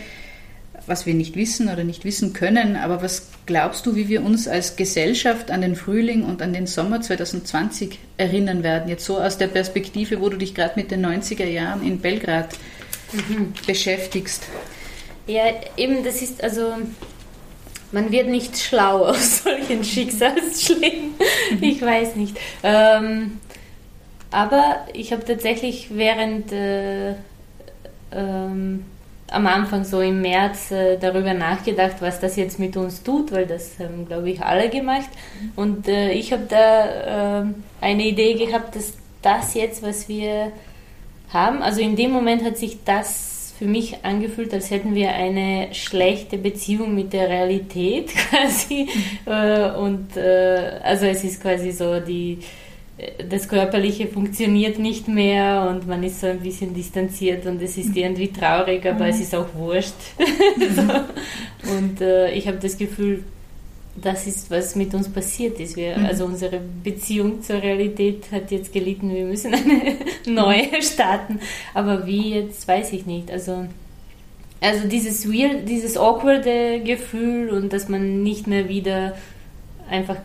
was 0.88 1.06
wir 1.06 1.14
nicht 1.14 1.36
wissen 1.36 1.70
oder 1.70 1.84
nicht 1.84 2.06
wissen 2.06 2.34
können, 2.34 2.76
aber 2.76 3.02
was 3.02 3.28
glaubst 3.46 3.86
du, 3.86 3.96
wie 3.96 4.08
wir 4.10 4.24
uns 4.24 4.48
als 4.48 4.76
Gesellschaft 4.76 5.52
an 5.52 5.62
den 5.62 5.76
Frühling 5.76 6.24
und 6.24 6.42
an 6.42 6.54
den 6.54 6.66
Sommer 6.66 7.02
2020 7.02 8.00
erinnern 8.18 8.64
werden? 8.64 8.90
Jetzt 8.90 9.06
so 9.06 9.20
aus 9.20 9.38
der 9.38 9.48
Perspektive, 9.48 10.22
wo 10.22 10.30
du 10.30 10.38
dich 10.38 10.56
gerade 10.56 10.74
mit 10.76 10.92
den 10.92 11.06
90er 11.06 11.46
Jahren 11.46 11.86
in 11.86 12.00
Belgrad 12.00 12.56
mhm. 13.12 13.54
beschäftigst. 13.68 14.44
Ja, 15.28 15.44
eben, 15.78 16.04
das 16.04 16.22
ist 16.22 16.44
also 16.44 16.74
man 17.92 18.12
wird 18.12 18.28
nicht 18.28 18.58
schlau 18.58 19.06
aus 19.06 19.44
solchen 19.44 19.84
Schicksalsschlägen. 19.84 21.16
Ich 21.62 21.82
weiß 21.82 22.16
nicht. 22.16 22.38
Ähm, 22.64 23.40
aber 24.32 24.86
ich 24.94 25.12
habe 25.12 25.26
tatsächlich 25.26 25.88
während 25.92 26.52
äh, 26.52 27.16
ähm, 28.12 28.86
am 29.32 29.48
Anfang 29.48 29.84
so 29.84 30.02
im 30.02 30.22
März 30.22 30.72
äh, 30.72 30.98
darüber 30.98 31.34
nachgedacht, 31.34 31.98
was 32.00 32.20
das 32.20 32.36
jetzt 32.36 32.60
mit 32.60 32.78
uns 32.78 33.04
tut, 33.04 33.32
weil 33.32 33.46
das 33.46 33.80
haben, 33.80 34.08
glaube 34.08 34.30
ich, 34.30 34.42
alle 34.42 34.70
gemacht. 34.70 35.10
Und 35.56 35.88
äh, 35.88 36.12
ich 36.12 36.32
habe 36.32 36.44
da 36.48 37.42
äh, 37.42 37.46
eine 37.82 38.04
Idee 38.04 38.34
gehabt, 38.34 38.76
dass 38.76 38.94
das 39.22 39.54
jetzt, 39.54 39.84
was 39.84 40.08
wir 40.08 40.52
haben, 41.32 41.62
also 41.62 41.82
in 41.82 41.96
dem 41.96 42.12
Moment 42.12 42.44
hat 42.44 42.58
sich 42.58 42.84
das 42.84 43.39
für 43.60 43.66
mich 43.66 44.06
angefühlt, 44.06 44.54
als 44.54 44.72
hätten 44.72 44.96
wir 44.96 45.12
eine 45.12 45.68
schlechte 45.74 46.38
Beziehung 46.38 46.96
mit 46.96 47.12
der 47.12 47.28
Realität 47.28 48.08
quasi. 48.30 48.88
Mhm. 49.26 49.84
und 49.84 50.18
äh, 50.18 50.80
also 50.82 51.06
es 51.06 51.26
ist 51.26 51.42
quasi 51.42 51.72
so 51.72 52.00
die 52.00 52.40
das 53.30 53.48
Körperliche 53.48 54.08
funktioniert 54.08 54.78
nicht 54.78 55.08
mehr 55.08 55.68
und 55.70 55.88
man 55.88 56.04
ist 56.04 56.20
so 56.20 56.28
ein 56.28 56.40
bisschen 56.40 56.74
distanziert 56.74 57.46
und 57.46 57.62
es 57.62 57.78
ist 57.78 57.96
irgendwie 57.96 58.32
traurig, 58.32 58.86
aber 58.86 59.06
mhm. 59.06 59.12
es 59.12 59.22
ist 59.22 59.36
auch 59.36 59.48
wurscht. 59.56 59.94
so. 60.76 61.74
Und 61.78 62.02
äh, 62.02 62.32
ich 62.32 62.48
habe 62.48 62.58
das 62.58 62.78
Gefühl, 62.78 63.24
das 64.06 64.28
ist, 64.28 64.52
was 64.52 64.76
mit 64.76 64.94
uns 64.94 65.10
passiert 65.10 65.60
ist. 65.60 65.76
Wir, 65.76 65.98
mhm. 65.98 66.06
Also 66.06 66.26
unsere 66.26 66.60
Beziehung 66.84 67.42
zur 67.42 67.62
Realität 67.62 68.32
hat 68.32 68.52
jetzt 68.52 68.74
gelitten, 68.74 69.14
wir 69.14 69.26
müssen 69.26 69.54
eine 69.54 69.96
neue 70.26 70.82
starten. 70.82 71.40
Aber 71.74 72.06
wie 72.06 72.36
jetzt, 72.36 72.68
weiß 72.68 72.94
ich 72.94 73.06
nicht. 73.06 73.32
Also, 73.32 73.66
also 74.62 74.88
dieses 74.88 75.28
weird, 75.32 75.68
dieses 75.68 75.98
awkwarde 75.98 76.82
Gefühl 76.82 77.50
und 77.50 77.74
dass 77.74 77.90
man 77.90 78.24
nicht 78.24 78.48
mehr 78.48 78.70
wieder 78.70 79.16
einfach 79.90 80.18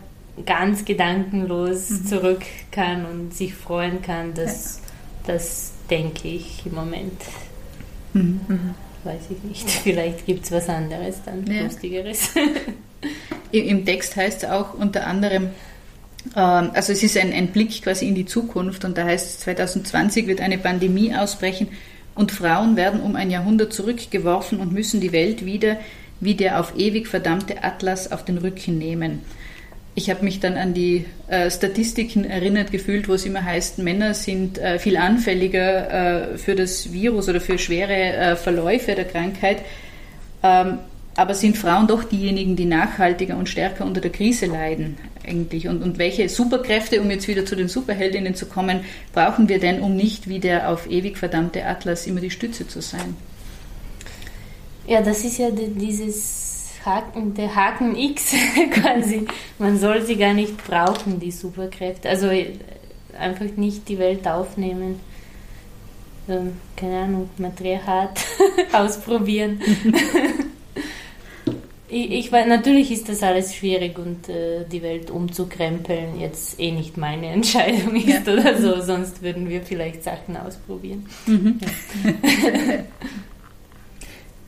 ganz 0.45 0.85
gedankenlos 0.85 1.89
mhm. 1.89 2.05
zurück 2.05 2.41
kann 2.71 3.05
und 3.05 3.33
sich 3.33 3.53
freuen 3.53 4.01
kann, 4.01 4.33
das, 4.33 4.81
ja. 5.27 5.33
das 5.33 5.73
denke 5.89 6.27
ich 6.27 6.65
im 6.65 6.75
Moment. 6.75 7.21
Mhm. 8.13 8.75
Weiß 9.05 9.21
ich 9.29 9.43
nicht. 9.43 9.69
Vielleicht 9.83 10.25
gibt 10.25 10.45
es 10.45 10.51
was 10.51 10.67
anderes 10.67 11.21
dann, 11.25 11.45
ja. 11.45 11.63
Lustigeres. 11.63 12.31
Im 13.51 13.85
Text 13.85 14.15
heißt 14.15 14.43
es 14.43 14.49
auch 14.49 14.73
unter 14.73 15.07
anderem, 15.07 15.51
ähm, 16.35 16.71
also 16.73 16.91
es 16.91 17.03
ist 17.03 17.17
ein, 17.17 17.31
ein 17.31 17.49
Blick 17.49 17.81
quasi 17.83 18.07
in 18.07 18.15
die 18.15 18.25
Zukunft 18.25 18.83
und 18.83 18.97
da 18.97 19.05
heißt 19.05 19.25
es, 19.27 19.39
2020 19.41 20.27
wird 20.27 20.41
eine 20.41 20.57
Pandemie 20.57 21.15
ausbrechen 21.15 21.67
und 22.15 22.31
Frauen 22.31 22.75
werden 22.75 22.99
um 22.99 23.15
ein 23.15 23.29
Jahrhundert 23.29 23.71
zurückgeworfen 23.71 24.59
und 24.59 24.73
müssen 24.73 24.99
die 24.99 25.11
Welt 25.11 25.45
wieder 25.45 25.77
wie 26.19 26.35
der 26.35 26.59
auf 26.59 26.77
ewig 26.77 27.07
verdammte 27.07 27.63
Atlas 27.63 28.11
auf 28.11 28.25
den 28.25 28.37
Rücken 28.37 28.77
nehmen 28.77 29.21
ich 29.95 30.09
habe 30.09 30.25
mich 30.25 30.41
dann 30.41 30.57
an 30.57 30.73
die 30.73 31.05
äh, 31.29 31.49
Statistiken 31.49 32.25
erinnert 32.25 32.71
gefühlt, 32.71 33.07
wo 33.07 33.13
es 33.13 33.25
immer 33.25 33.43
heißt, 33.43 33.79
Männer 33.79 34.13
sind 34.13 34.57
äh, 34.57 34.77
viel 34.77 34.97
anfälliger 34.97 36.33
äh, 36.33 36.37
für 36.37 36.55
das 36.55 36.91
Virus 36.91 37.29
oder 37.29 37.39
für 37.39 37.57
schwere 37.57 37.93
äh, 37.93 38.35
Verläufe 38.35 38.93
der 38.93 39.05
Krankheit. 39.05 39.59
Ähm, 40.43 40.79
aber 41.17 41.33
sind 41.33 41.57
Frauen 41.57 41.87
doch 41.87 42.03
diejenigen, 42.03 42.57
die 42.57 42.65
nachhaltiger 42.65 43.37
und 43.37 43.47
stärker 43.47 43.85
unter 43.85 44.01
der 44.01 44.11
Krise 44.11 44.47
leiden 44.47 44.97
eigentlich? 45.25 45.69
Und, 45.69 45.81
und 45.81 45.97
welche 45.97 46.27
Superkräfte, 46.27 46.99
um 46.99 47.09
jetzt 47.09 47.29
wieder 47.29 47.45
zu 47.45 47.55
den 47.55 47.69
Superheldinnen 47.69 48.35
zu 48.35 48.47
kommen, 48.47 48.81
brauchen 49.13 49.47
wir 49.47 49.59
denn, 49.59 49.79
um 49.79 49.95
nicht 49.95 50.27
wie 50.27 50.39
der 50.39 50.69
auf 50.69 50.91
ewig 50.91 51.17
verdammte 51.17 51.65
Atlas 51.65 52.05
immer 52.05 52.19
die 52.19 52.31
Stütze 52.31 52.67
zu 52.67 52.81
sein? 52.81 53.15
Ja, 54.87 55.01
das 55.01 55.23
ist 55.23 55.37
ja 55.37 55.49
dieses 55.51 56.44
Haken, 56.85 57.33
der 57.33 57.55
Haken 57.55 57.95
X 57.95 58.33
quasi. 58.71 59.27
Man 59.59 59.77
soll 59.77 60.01
sie 60.01 60.15
gar 60.15 60.33
nicht 60.33 60.65
brauchen, 60.65 61.19
die 61.19 61.31
Superkräfte. 61.31 62.09
Also 62.09 62.27
äh, 62.27 62.53
einfach 63.17 63.45
nicht 63.55 63.87
die 63.89 63.99
Welt 63.99 64.27
aufnehmen. 64.27 64.99
Ähm, 66.27 66.53
keine 66.75 67.01
Ahnung, 67.01 67.29
Matriarchat 67.37 68.25
ausprobieren. 68.73 69.61
ich, 71.87 72.11
ich 72.11 72.31
weiß, 72.31 72.47
natürlich 72.47 72.91
ist 72.91 73.07
das 73.09 73.21
alles 73.21 73.55
schwierig 73.55 73.99
und 73.99 74.27
äh, 74.27 74.65
die 74.71 74.81
Welt 74.81 75.11
umzukrempeln 75.11 76.19
jetzt 76.19 76.59
eh 76.59 76.71
nicht 76.71 76.97
meine 76.97 77.27
Entscheidung 77.27 77.95
ist 77.95 78.25
ja. 78.25 78.33
oder 78.33 78.59
so, 78.59 78.81
sonst 78.81 79.21
würden 79.21 79.49
wir 79.49 79.61
vielleicht 79.61 80.03
Sachen 80.03 80.35
ausprobieren. 80.35 81.05
Mhm. 81.27 81.59
Ja. 81.61 81.67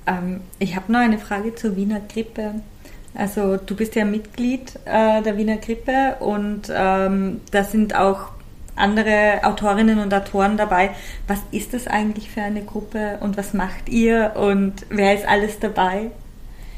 Ähm, 0.08 0.42
ich 0.60 0.76
habe 0.76 0.92
noch 0.92 1.00
eine 1.00 1.20
Frage 1.20 1.54
zur 1.56 1.76
Wiener 1.76 2.00
Grippe. 2.00 2.56
Also 3.14 3.58
du 3.58 3.76
bist 3.76 3.96
ja 3.96 4.06
Mitglied 4.06 4.80
äh, 4.86 5.22
der 5.22 5.38
Wiener 5.38 5.58
Grippe 5.58 6.16
und 6.20 6.72
ähm, 6.74 7.42
da 7.52 7.64
sind 7.64 7.96
auch 7.96 8.30
andere 8.76 9.40
Autorinnen 9.44 10.00
und 10.00 10.14
Autoren 10.14 10.56
dabei. 10.56 10.92
Was 11.28 11.40
ist 11.52 11.74
das 11.74 11.88
eigentlich 11.88 12.30
für 12.30 12.42
eine 12.42 12.64
Gruppe 12.64 13.18
und 13.22 13.36
was 13.36 13.54
macht 13.54 13.90
ihr 13.90 14.34
und 14.36 14.86
wer 14.90 15.16
ist 15.16 15.28
alles 15.28 15.60
dabei 15.60 16.12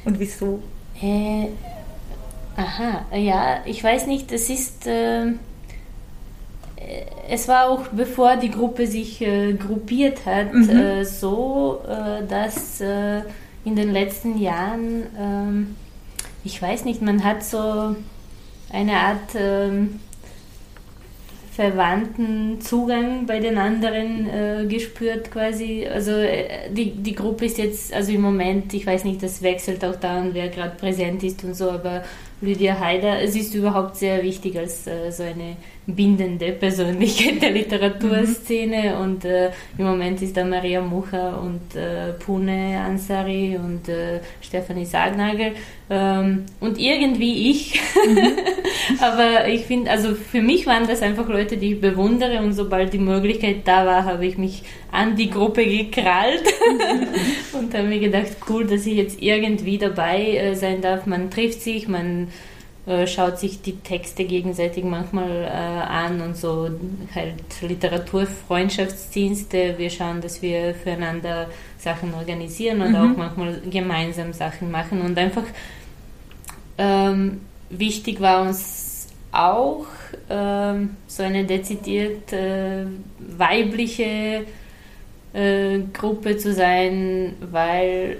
und 0.05 0.19
wieso? 0.19 0.61
Äh, 1.01 1.47
aha, 2.55 3.05
ja, 3.15 3.57
ich 3.65 3.83
weiß 3.83 4.07
nicht, 4.07 4.31
das 4.31 4.49
ist... 4.49 4.87
Äh 4.87 5.33
es 7.27 7.47
war 7.47 7.69
auch 7.69 7.87
bevor 7.87 8.37
die 8.37 8.49
Gruppe 8.49 8.87
sich 8.87 9.21
äh, 9.21 9.53
gruppiert 9.53 10.25
hat, 10.25 10.53
mhm. 10.53 10.69
äh, 10.69 11.05
so, 11.05 11.81
äh, 11.87 12.25
dass 12.27 12.81
äh, 12.81 13.21
in 13.65 13.75
den 13.75 13.91
letzten 13.91 14.39
Jahren, 14.39 15.03
ähm, 15.17 15.75
ich 16.43 16.61
weiß 16.61 16.85
nicht, 16.85 17.01
man 17.01 17.23
hat 17.23 17.43
so 17.43 17.95
eine 18.71 18.93
Art 18.93 19.35
ähm, 19.35 19.99
verwandten 21.51 22.61
Zugang 22.61 23.25
bei 23.25 23.39
den 23.39 23.57
anderen 23.57 24.29
äh, 24.29 24.65
gespürt 24.67 25.29
quasi. 25.29 25.85
Also 25.85 26.11
äh, 26.11 26.71
die, 26.71 26.91
die 26.91 27.13
Gruppe 27.13 27.45
ist 27.45 27.57
jetzt, 27.57 27.93
also 27.93 28.13
im 28.13 28.21
Moment, 28.21 28.73
ich 28.73 28.85
weiß 28.85 29.03
nicht, 29.03 29.21
das 29.21 29.41
wechselt 29.41 29.83
auch 29.83 29.97
da 29.97 30.19
und 30.21 30.33
wer 30.33 30.47
gerade 30.47 30.75
präsent 30.77 31.21
ist 31.23 31.43
und 31.43 31.55
so, 31.55 31.69
aber 31.69 32.03
Lydia 32.41 32.79
Haider, 32.79 33.21
es 33.21 33.35
ist 33.35 33.53
überhaupt 33.53 33.97
sehr 33.97 34.23
wichtig 34.23 34.57
als 34.57 34.87
äh, 34.87 35.11
so 35.11 35.23
eine 35.23 35.57
bindende 35.95 36.51
Persönlichkeit 36.51 37.41
der 37.41 37.51
Literaturszene 37.51 38.95
mhm. 38.95 39.01
und 39.01 39.25
äh, 39.25 39.51
im 39.77 39.85
Moment 39.85 40.21
ist 40.21 40.37
da 40.37 40.45
Maria 40.45 40.81
Mucha 40.81 41.35
und 41.35 41.75
äh, 41.75 42.13
Pune 42.13 42.79
Ansari 42.79 43.57
und 43.57 43.89
äh, 43.89 44.19
Stefanie 44.41 44.85
Sagnagel 44.85 45.53
ähm, 45.89 46.45
und 46.59 46.79
irgendwie 46.79 47.51
ich. 47.51 47.79
Mhm. 48.07 48.27
Aber 48.99 49.47
ich 49.47 49.65
finde, 49.65 49.91
also 49.91 50.15
für 50.15 50.41
mich 50.41 50.65
waren 50.65 50.87
das 50.87 51.01
einfach 51.01 51.27
Leute, 51.27 51.57
die 51.57 51.73
ich 51.73 51.81
bewundere 51.81 52.39
und 52.39 52.53
sobald 52.53 52.93
die 52.93 52.99
Möglichkeit 52.99 53.67
da 53.67 53.85
war, 53.85 54.05
habe 54.05 54.25
ich 54.25 54.37
mich 54.37 54.63
an 54.91 55.15
die 55.15 55.29
Gruppe 55.29 55.65
gekrallt 55.65 56.43
mhm. 56.43 57.07
und 57.59 57.73
habe 57.73 57.87
mir 57.87 57.99
gedacht, 57.99 58.37
cool, 58.49 58.65
dass 58.65 58.85
ich 58.85 58.95
jetzt 58.95 59.21
irgendwie 59.21 59.77
dabei 59.77 60.35
äh, 60.35 60.55
sein 60.55 60.81
darf. 60.81 61.05
Man 61.05 61.29
trifft 61.29 61.61
sich, 61.61 61.87
man 61.87 62.28
schaut 63.05 63.37
sich 63.39 63.61
die 63.61 63.77
Texte 63.77 64.25
gegenseitig 64.25 64.83
manchmal 64.83 65.43
äh, 65.43 65.47
an 65.47 66.21
und 66.21 66.35
so 66.35 66.69
halt 67.13 67.35
Literaturfreundschaftsdienste. 67.61 69.75
Wir 69.77 69.89
schauen, 69.89 70.21
dass 70.21 70.41
wir 70.41 70.73
füreinander 70.73 71.49
Sachen 71.77 72.13
organisieren 72.13 72.81
und 72.81 72.91
mhm. 72.91 72.95
auch 72.95 73.17
manchmal 73.17 73.61
gemeinsam 73.69 74.33
Sachen 74.33 74.71
machen 74.71 75.01
und 75.01 75.17
einfach 75.17 75.43
ähm, 76.77 77.41
wichtig 77.69 78.21
war 78.21 78.41
uns 78.41 79.07
auch 79.31 79.85
ähm, 80.29 80.97
so 81.07 81.23
eine 81.23 81.45
dezidiert 81.45 82.33
äh, 82.33 82.85
weibliche 83.19 84.45
äh, 85.33 85.79
Gruppe 85.93 86.37
zu 86.37 86.53
sein, 86.53 87.35
weil 87.51 88.17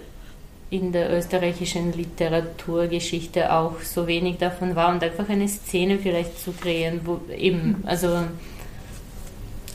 in 0.70 0.92
der 0.92 1.12
österreichischen 1.12 1.94
Literaturgeschichte 1.94 3.52
auch 3.52 3.80
so 3.82 4.06
wenig 4.08 4.38
davon 4.38 4.76
war 4.76 4.94
und 4.94 5.04
einfach 5.04 5.28
eine 5.28 5.48
Szene 5.48 5.98
vielleicht 5.98 6.40
zu 6.40 6.52
kreieren, 6.52 7.02
wo 7.06 7.20
eben, 7.36 7.80
mhm. 7.80 7.84
also 7.86 8.20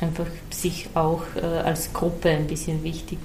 einfach 0.00 0.26
sich 0.50 0.88
auch 0.94 1.22
äh, 1.36 1.40
als 1.40 1.92
Gruppe 1.92 2.30
ein 2.30 2.46
bisschen 2.46 2.84
wichtig 2.84 3.18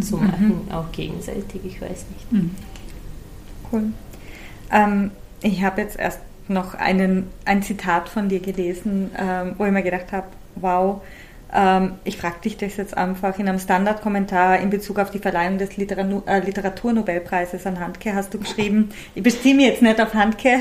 zu 0.00 0.16
mhm. 0.16 0.26
machen, 0.26 0.48
mhm. 0.66 0.72
auch 0.72 0.92
gegenseitig, 0.92 1.60
ich 1.64 1.80
weiß 1.80 2.06
nicht. 2.12 2.32
Mhm. 2.32 2.54
Cool. 3.72 3.84
Ähm, 4.70 5.10
ich 5.42 5.62
habe 5.62 5.80
jetzt 5.80 5.98
erst 5.98 6.20
noch 6.48 6.74
einen, 6.74 7.28
ein 7.44 7.62
Zitat 7.62 8.08
von 8.08 8.28
dir 8.28 8.40
gelesen, 8.40 9.10
ähm, 9.18 9.54
wo 9.58 9.64
ich 9.66 9.72
mir 9.72 9.82
gedacht 9.82 10.12
habe, 10.12 10.28
wow, 10.56 11.02
ich 12.04 12.18
frage 12.18 12.40
dich 12.44 12.58
das 12.58 12.76
jetzt 12.76 12.94
einfach 12.94 13.38
in 13.38 13.48
einem 13.48 13.58
Standardkommentar 13.58 14.58
in 14.58 14.68
Bezug 14.68 14.98
auf 14.98 15.10
die 15.10 15.18
Verleihung 15.18 15.56
des 15.56 15.78
Literatur 15.78 16.22
äh, 16.26 16.40
Literaturnobelpreises 16.40 17.66
an 17.66 17.80
Handke 17.80 18.14
hast 18.14 18.34
du 18.34 18.38
geschrieben, 18.38 18.90
ich 19.14 19.22
beziehe 19.22 19.54
mich 19.54 19.64
jetzt 19.64 19.80
nicht 19.80 19.98
auf 19.98 20.12
Handke, 20.12 20.58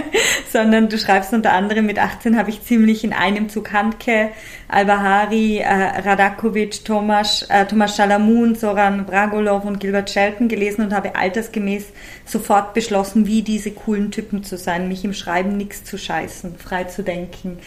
sondern 0.52 0.88
du 0.88 0.96
schreibst 0.96 1.32
unter 1.32 1.52
anderem 1.52 1.86
mit 1.86 1.98
18 1.98 2.38
habe 2.38 2.50
ich 2.50 2.62
ziemlich 2.62 3.02
in 3.02 3.12
einem 3.12 3.48
Zug 3.48 3.72
Handke, 3.72 4.30
Albahari, 4.68 5.58
äh, 5.58 5.66
Radakovic, 5.66 6.84
Tomasz, 6.84 7.44
äh, 7.48 7.66
Thomas 7.66 7.96
Schalamun, 7.96 8.54
Soran 8.54 9.06
Bragolov 9.06 9.64
und 9.64 9.80
Gilbert 9.80 10.08
Shelton 10.08 10.46
gelesen 10.46 10.84
und 10.84 10.94
habe 10.94 11.16
altersgemäß 11.16 11.86
sofort 12.24 12.74
beschlossen, 12.74 13.26
wie 13.26 13.42
diese 13.42 13.72
coolen 13.72 14.12
Typen 14.12 14.44
zu 14.44 14.56
sein, 14.56 14.86
mich 14.86 15.04
im 15.04 15.14
Schreiben 15.14 15.56
nichts 15.56 15.82
zu 15.82 15.98
scheißen, 15.98 16.58
frei 16.58 16.84
zu 16.84 17.02
denken. 17.02 17.58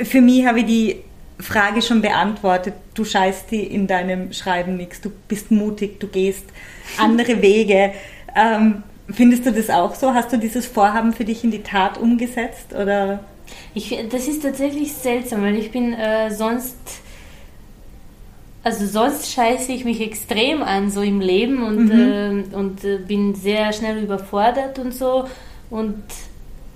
Für 0.00 0.22
mich 0.22 0.46
habe 0.46 0.60
ich 0.60 0.66
die 0.66 1.04
Frage 1.38 1.82
schon 1.82 2.00
beantwortet. 2.00 2.74
Du 2.94 3.04
scheißt 3.04 3.50
die 3.50 3.62
in 3.62 3.86
deinem 3.86 4.32
Schreiben 4.32 4.76
nichts. 4.76 5.00
Du 5.00 5.10
bist 5.28 5.50
mutig, 5.50 6.00
du 6.00 6.08
gehst 6.08 6.44
andere 6.98 7.42
Wege. 7.42 7.92
Ähm, 8.36 8.82
findest 9.10 9.46
du 9.46 9.52
das 9.52 9.70
auch 9.70 9.94
so? 9.94 10.14
Hast 10.14 10.32
du 10.32 10.38
dieses 10.38 10.66
Vorhaben 10.66 11.12
für 11.12 11.24
dich 11.24 11.42
in 11.44 11.50
die 11.50 11.62
Tat 11.62 11.98
umgesetzt? 11.98 12.72
Oder? 12.72 13.20
Ich, 13.74 13.96
das 14.10 14.28
ist 14.28 14.42
tatsächlich 14.42 14.92
seltsam, 14.92 15.42
weil 15.42 15.56
ich 15.56 15.70
bin 15.70 15.92
äh, 15.92 16.30
sonst 16.30 16.76
also 18.64 18.86
sonst 18.86 19.30
scheiße 19.30 19.72
ich 19.72 19.84
mich 19.84 20.00
extrem 20.00 20.62
an 20.62 20.90
so 20.90 21.02
im 21.02 21.20
Leben 21.20 21.62
und, 21.62 21.84
mhm. 21.84 22.44
äh, 22.50 22.56
und 22.56 22.82
äh, 22.82 22.96
bin 22.96 23.34
sehr 23.34 23.74
schnell 23.74 24.02
überfordert 24.02 24.78
und 24.78 24.94
so 24.94 25.28
und 25.68 26.02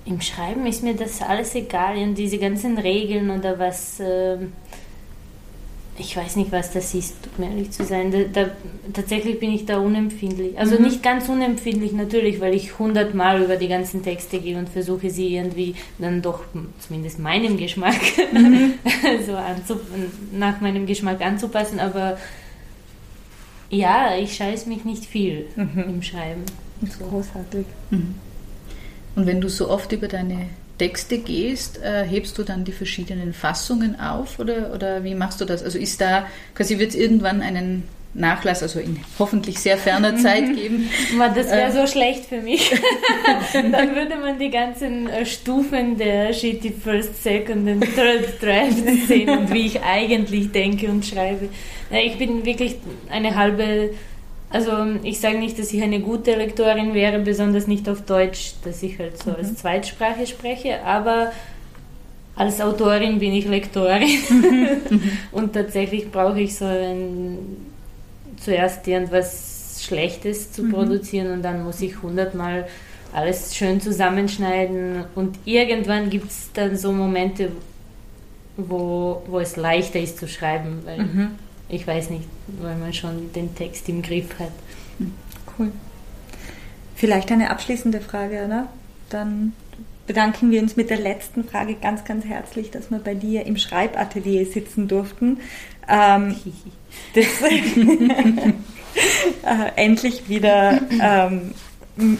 im 0.05 0.21
Schreiben 0.21 0.65
ist 0.65 0.83
mir 0.83 0.95
das 0.95 1.21
alles 1.21 1.55
egal 1.55 1.97
und 1.97 2.15
diese 2.15 2.37
ganzen 2.37 2.77
Regeln 2.77 3.29
oder 3.29 3.59
was 3.59 3.99
äh, 3.99 4.37
ich 5.99 6.15
weiß 6.15 6.37
nicht, 6.37 6.51
was 6.51 6.71
das 6.71 6.93
ist, 6.93 7.15
um 7.37 7.43
ehrlich 7.43 7.71
zu 7.71 7.83
sein. 7.83 8.11
Da, 8.11 8.19
da, 8.31 8.51
tatsächlich 8.93 9.39
bin 9.39 9.51
ich 9.51 9.65
da 9.65 9.79
unempfindlich. 9.79 10.57
Also 10.57 10.77
mhm. 10.77 10.85
nicht 10.85 11.03
ganz 11.03 11.27
unempfindlich 11.27 11.91
natürlich, 11.91 12.39
weil 12.39 12.53
ich 12.53 12.79
hundertmal 12.79 13.43
über 13.43 13.57
die 13.57 13.67
ganzen 13.67 14.01
Texte 14.01 14.39
gehe 14.39 14.57
und 14.57 14.69
versuche 14.69 15.09
sie 15.09 15.35
irgendwie 15.35 15.75
dann 15.97 16.21
doch 16.21 16.41
zumindest 16.79 17.19
meinem 17.19 17.57
Geschmack 17.57 17.99
mhm. 18.31 18.75
so 19.25 19.37
nach 20.31 20.61
meinem 20.61 20.85
Geschmack 20.85 21.21
anzupassen. 21.21 21.79
Aber 21.79 22.17
ja, 23.69 24.15
ich 24.17 24.35
scheiße 24.35 24.69
mich 24.69 24.85
nicht 24.85 25.05
viel 25.05 25.47
mhm. 25.55 25.83
im 25.85 26.01
Schreiben. 26.01 26.43
Das 26.81 26.91
ist 26.91 26.99
großartig. 26.99 27.65
Und 29.19 29.25
wenn 29.25 29.41
du 29.41 29.49
so 29.49 29.69
oft 29.69 29.91
über 29.91 30.07
deine 30.07 30.45
Texte 30.77 31.17
gehst, 31.17 31.77
äh, 31.83 32.05
hebst 32.05 32.37
du 32.37 32.43
dann 32.43 32.63
die 32.63 32.71
verschiedenen 32.71 33.33
Fassungen 33.33 33.99
auf 33.99 34.39
oder, 34.39 34.73
oder 34.73 35.03
wie 35.03 35.13
machst 35.13 35.41
du 35.41 35.45
das? 35.45 35.61
Also 35.61 35.77
ist 35.77 35.99
da, 35.99 36.25
quasi 36.55 36.79
wird 36.79 36.91
es 36.91 36.95
irgendwann 36.95 37.41
einen 37.41 37.83
Nachlass, 38.13 38.63
also 38.63 38.79
in 38.79 38.97
hoffentlich 39.19 39.59
sehr 39.59 39.77
ferner 39.77 40.15
Zeit 40.23 40.55
geben. 40.55 40.89
Das 41.35 41.47
wäre 41.51 41.67
äh, 41.67 41.71
so 41.73 41.85
schlecht 41.85 42.27
für 42.27 42.39
mich. 42.39 42.71
Dann 43.53 43.93
würde 43.93 44.15
man 44.15 44.39
die 44.39 44.51
ganzen 44.51 45.09
äh, 45.09 45.25
Stufen 45.25 45.97
der 45.97 46.31
Shitty 46.31 46.71
First, 46.71 47.21
Second 47.21 47.67
und 47.67 47.81
Third 47.81 48.41
Draft 48.41 49.05
sehen 49.05 49.29
und 49.31 49.53
wie 49.53 49.65
ich 49.65 49.81
eigentlich 49.81 50.53
denke 50.53 50.87
und 50.87 51.05
schreibe. 51.05 51.49
Ich 51.91 52.17
bin 52.17 52.45
wirklich 52.45 52.77
eine 53.09 53.35
halbe 53.35 53.89
also 54.51 54.71
ich 55.03 55.19
sage 55.19 55.37
nicht, 55.37 55.59
dass 55.59 55.71
ich 55.73 55.81
eine 55.81 55.99
gute 55.99 56.35
Lektorin 56.35 56.93
wäre, 56.93 57.19
besonders 57.19 57.67
nicht 57.67 57.87
auf 57.87 58.01
Deutsch, 58.01 58.53
dass 58.63 58.81
ich 58.81 58.97
halt 58.97 59.21
so 59.21 59.29
mhm. 59.29 59.35
als 59.37 59.55
Zweitsprache 59.55 60.25
spreche, 60.25 60.83
aber 60.83 61.31
als 62.35 62.59
Autorin 62.59 63.19
bin 63.19 63.33
ich 63.33 63.47
Lektorin 63.47 64.07
und 65.31 65.53
tatsächlich 65.53 66.09
brauche 66.09 66.39
ich 66.39 66.55
so 66.55 66.65
ein, 66.65 67.37
zuerst 68.37 68.87
irgendwas 68.87 69.83
Schlechtes 69.85 70.51
zu 70.51 70.63
mhm. 70.63 70.71
produzieren 70.71 71.31
und 71.31 71.41
dann 71.43 71.63
muss 71.63 71.81
ich 71.81 72.01
hundertmal 72.01 72.67
alles 73.13 73.55
schön 73.55 73.79
zusammenschneiden 73.81 75.03
und 75.15 75.37
irgendwann 75.45 76.09
gibt 76.09 76.31
es 76.31 76.49
dann 76.53 76.75
so 76.75 76.91
Momente, 76.91 77.51
wo, 78.57 79.21
wo 79.27 79.39
es 79.39 79.57
leichter 79.57 79.99
ist 79.99 80.17
zu 80.17 80.27
schreiben, 80.27 80.79
weil 80.85 80.99
mhm 80.99 81.31
ich 81.69 81.85
weiß 81.85 82.09
nicht, 82.09 82.27
weil 82.59 82.75
man 82.75 82.93
schon 82.93 83.31
den 83.33 83.55
Text 83.55 83.87
im 83.89 84.01
Griff 84.01 84.39
hat. 84.39 84.51
Cool. 85.57 85.71
Vielleicht 86.95 87.31
eine 87.31 87.49
abschließende 87.51 88.01
Frage, 88.01 88.43
oder? 88.45 88.67
Dann 89.09 89.53
bedanken 90.07 90.51
wir 90.51 90.61
uns 90.61 90.75
mit 90.75 90.89
der 90.89 90.97
letzten 90.97 91.43
Frage 91.43 91.75
ganz, 91.75 92.03
ganz 92.03 92.25
herzlich, 92.25 92.71
dass 92.71 92.89
wir 92.89 92.97
bei 92.97 93.13
dir 93.13 93.45
im 93.45 93.57
Schreibatelier 93.57 94.45
sitzen 94.45 94.87
durften. 94.87 95.39
Ähm, 95.87 96.35
das, 97.13 97.25
äh, 99.43 99.71
endlich 99.75 100.27
wieder 100.29 100.81
ähm, 100.99 101.53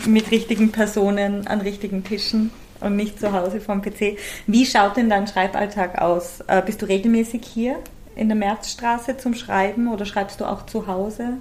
mit 0.05 0.31
richtigen 0.31 0.71
Personen 0.71 1.47
an 1.47 1.61
richtigen 1.61 2.03
Tischen 2.03 2.51
und 2.79 2.95
nicht 2.95 3.19
zu 3.19 3.33
Hause 3.33 3.59
vom 3.59 3.81
PC. 3.81 4.17
Wie 4.45 4.65
schaut 4.65 4.97
denn 4.97 5.09
dein 5.09 5.27
Schreiballtag 5.27 5.99
aus? 5.99 6.41
Äh, 6.47 6.61
bist 6.65 6.81
du 6.81 6.85
regelmäßig 6.85 7.41
hier? 7.43 7.77
In 8.19 8.27
der 8.27 8.37
Märzstraße 8.37 9.17
zum 9.17 9.33
Schreiben 9.33 9.87
oder 9.87 10.05
schreibst 10.05 10.41
du 10.41 10.45
auch 10.45 10.65
zu 10.65 10.87
Hause? 10.87 11.37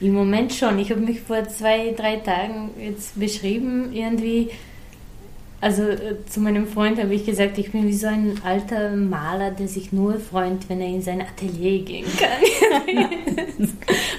Im 0.00 0.12
Moment 0.12 0.52
schon. 0.52 0.78
Ich 0.78 0.90
habe 0.90 1.00
mich 1.00 1.20
vor 1.20 1.48
zwei, 1.48 1.94
drei 1.96 2.16
Tagen 2.16 2.70
jetzt 2.78 3.18
beschrieben, 3.18 3.92
irgendwie. 3.92 4.50
Also 5.60 5.82
äh, 5.82 6.24
zu 6.28 6.40
meinem 6.40 6.68
Freund 6.68 7.00
habe 7.00 7.14
ich 7.14 7.24
gesagt, 7.24 7.58
ich 7.58 7.72
bin 7.72 7.88
wie 7.88 7.94
so 7.94 8.06
ein 8.06 8.40
alter 8.44 8.90
Maler, 8.90 9.50
der 9.50 9.66
sich 9.66 9.92
nur 9.92 10.20
freut, 10.20 10.68
wenn 10.68 10.80
er 10.80 10.88
in 10.88 11.02
sein 11.02 11.22
Atelier 11.22 11.82
gehen 11.82 12.06
kann. 12.16 13.08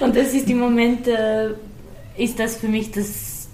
Und 0.00 0.16
das 0.16 0.34
ist 0.34 0.50
im 0.50 0.58
Moment, 0.58 1.06
äh, 1.06 1.50
ist 2.18 2.38
das 2.38 2.56
für 2.56 2.68
mich 2.68 2.90
das, 2.90 3.48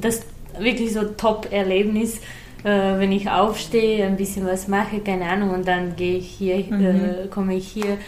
das 0.00 0.22
wirklich 0.58 0.92
so 0.92 1.04
Top-Erlebnis, 1.04 2.20
äh, 2.68 2.98
wenn 2.98 3.12
ich 3.12 3.30
aufstehe, 3.30 4.04
ein 4.04 4.16
bisschen 4.16 4.46
was 4.46 4.68
mache, 4.68 5.00
keine 5.00 5.24
Ahnung, 5.24 5.50
und 5.50 5.66
dann 5.66 5.96
gehe 5.96 6.18
ich 6.18 6.28
hier, 6.28 6.56
mhm. 6.58 6.84
äh, 6.84 7.26
komme 7.30 7.54
ich 7.54 7.68
hier 7.68 7.98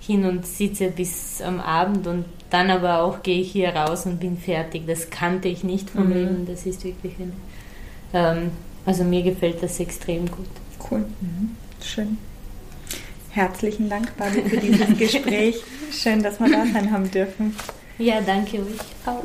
hin 0.00 0.24
und 0.24 0.46
sitze 0.46 0.88
bis 0.88 1.40
am 1.40 1.60
Abend 1.60 2.06
und 2.06 2.24
dann 2.50 2.70
aber 2.70 3.02
auch 3.02 3.22
gehe 3.22 3.40
ich 3.40 3.52
hier 3.52 3.70
raus 3.70 4.06
und 4.06 4.18
bin 4.18 4.38
fertig. 4.38 4.86
Das 4.86 5.10
kannte 5.10 5.48
ich 5.48 5.64
nicht 5.64 5.90
vom 5.90 6.06
mhm. 6.06 6.12
Leben. 6.12 6.46
Das 6.46 6.66
ist 6.66 6.82
wirklich 6.84 7.12
eine, 7.18 7.32
ähm, 8.14 8.50
also 8.86 9.04
mir 9.04 9.22
gefällt 9.22 9.62
das 9.62 9.78
extrem 9.78 10.26
gut. 10.26 10.48
Cool. 10.90 11.04
Mhm. 11.20 11.56
Schön. 11.82 12.18
Herzlichen 13.30 13.90
Dank, 13.90 14.16
Babi, 14.16 14.42
für 14.48 14.56
dieses 14.56 14.98
Gespräch. 14.98 15.56
Schön, 15.92 16.22
dass 16.22 16.40
wir 16.40 16.50
da 16.50 16.64
sein 16.72 16.90
haben 16.90 17.10
dürfen. 17.10 17.54
Ja, 17.98 18.20
danke 18.20 18.56
euch 18.56 19.06
auch. 19.06 19.24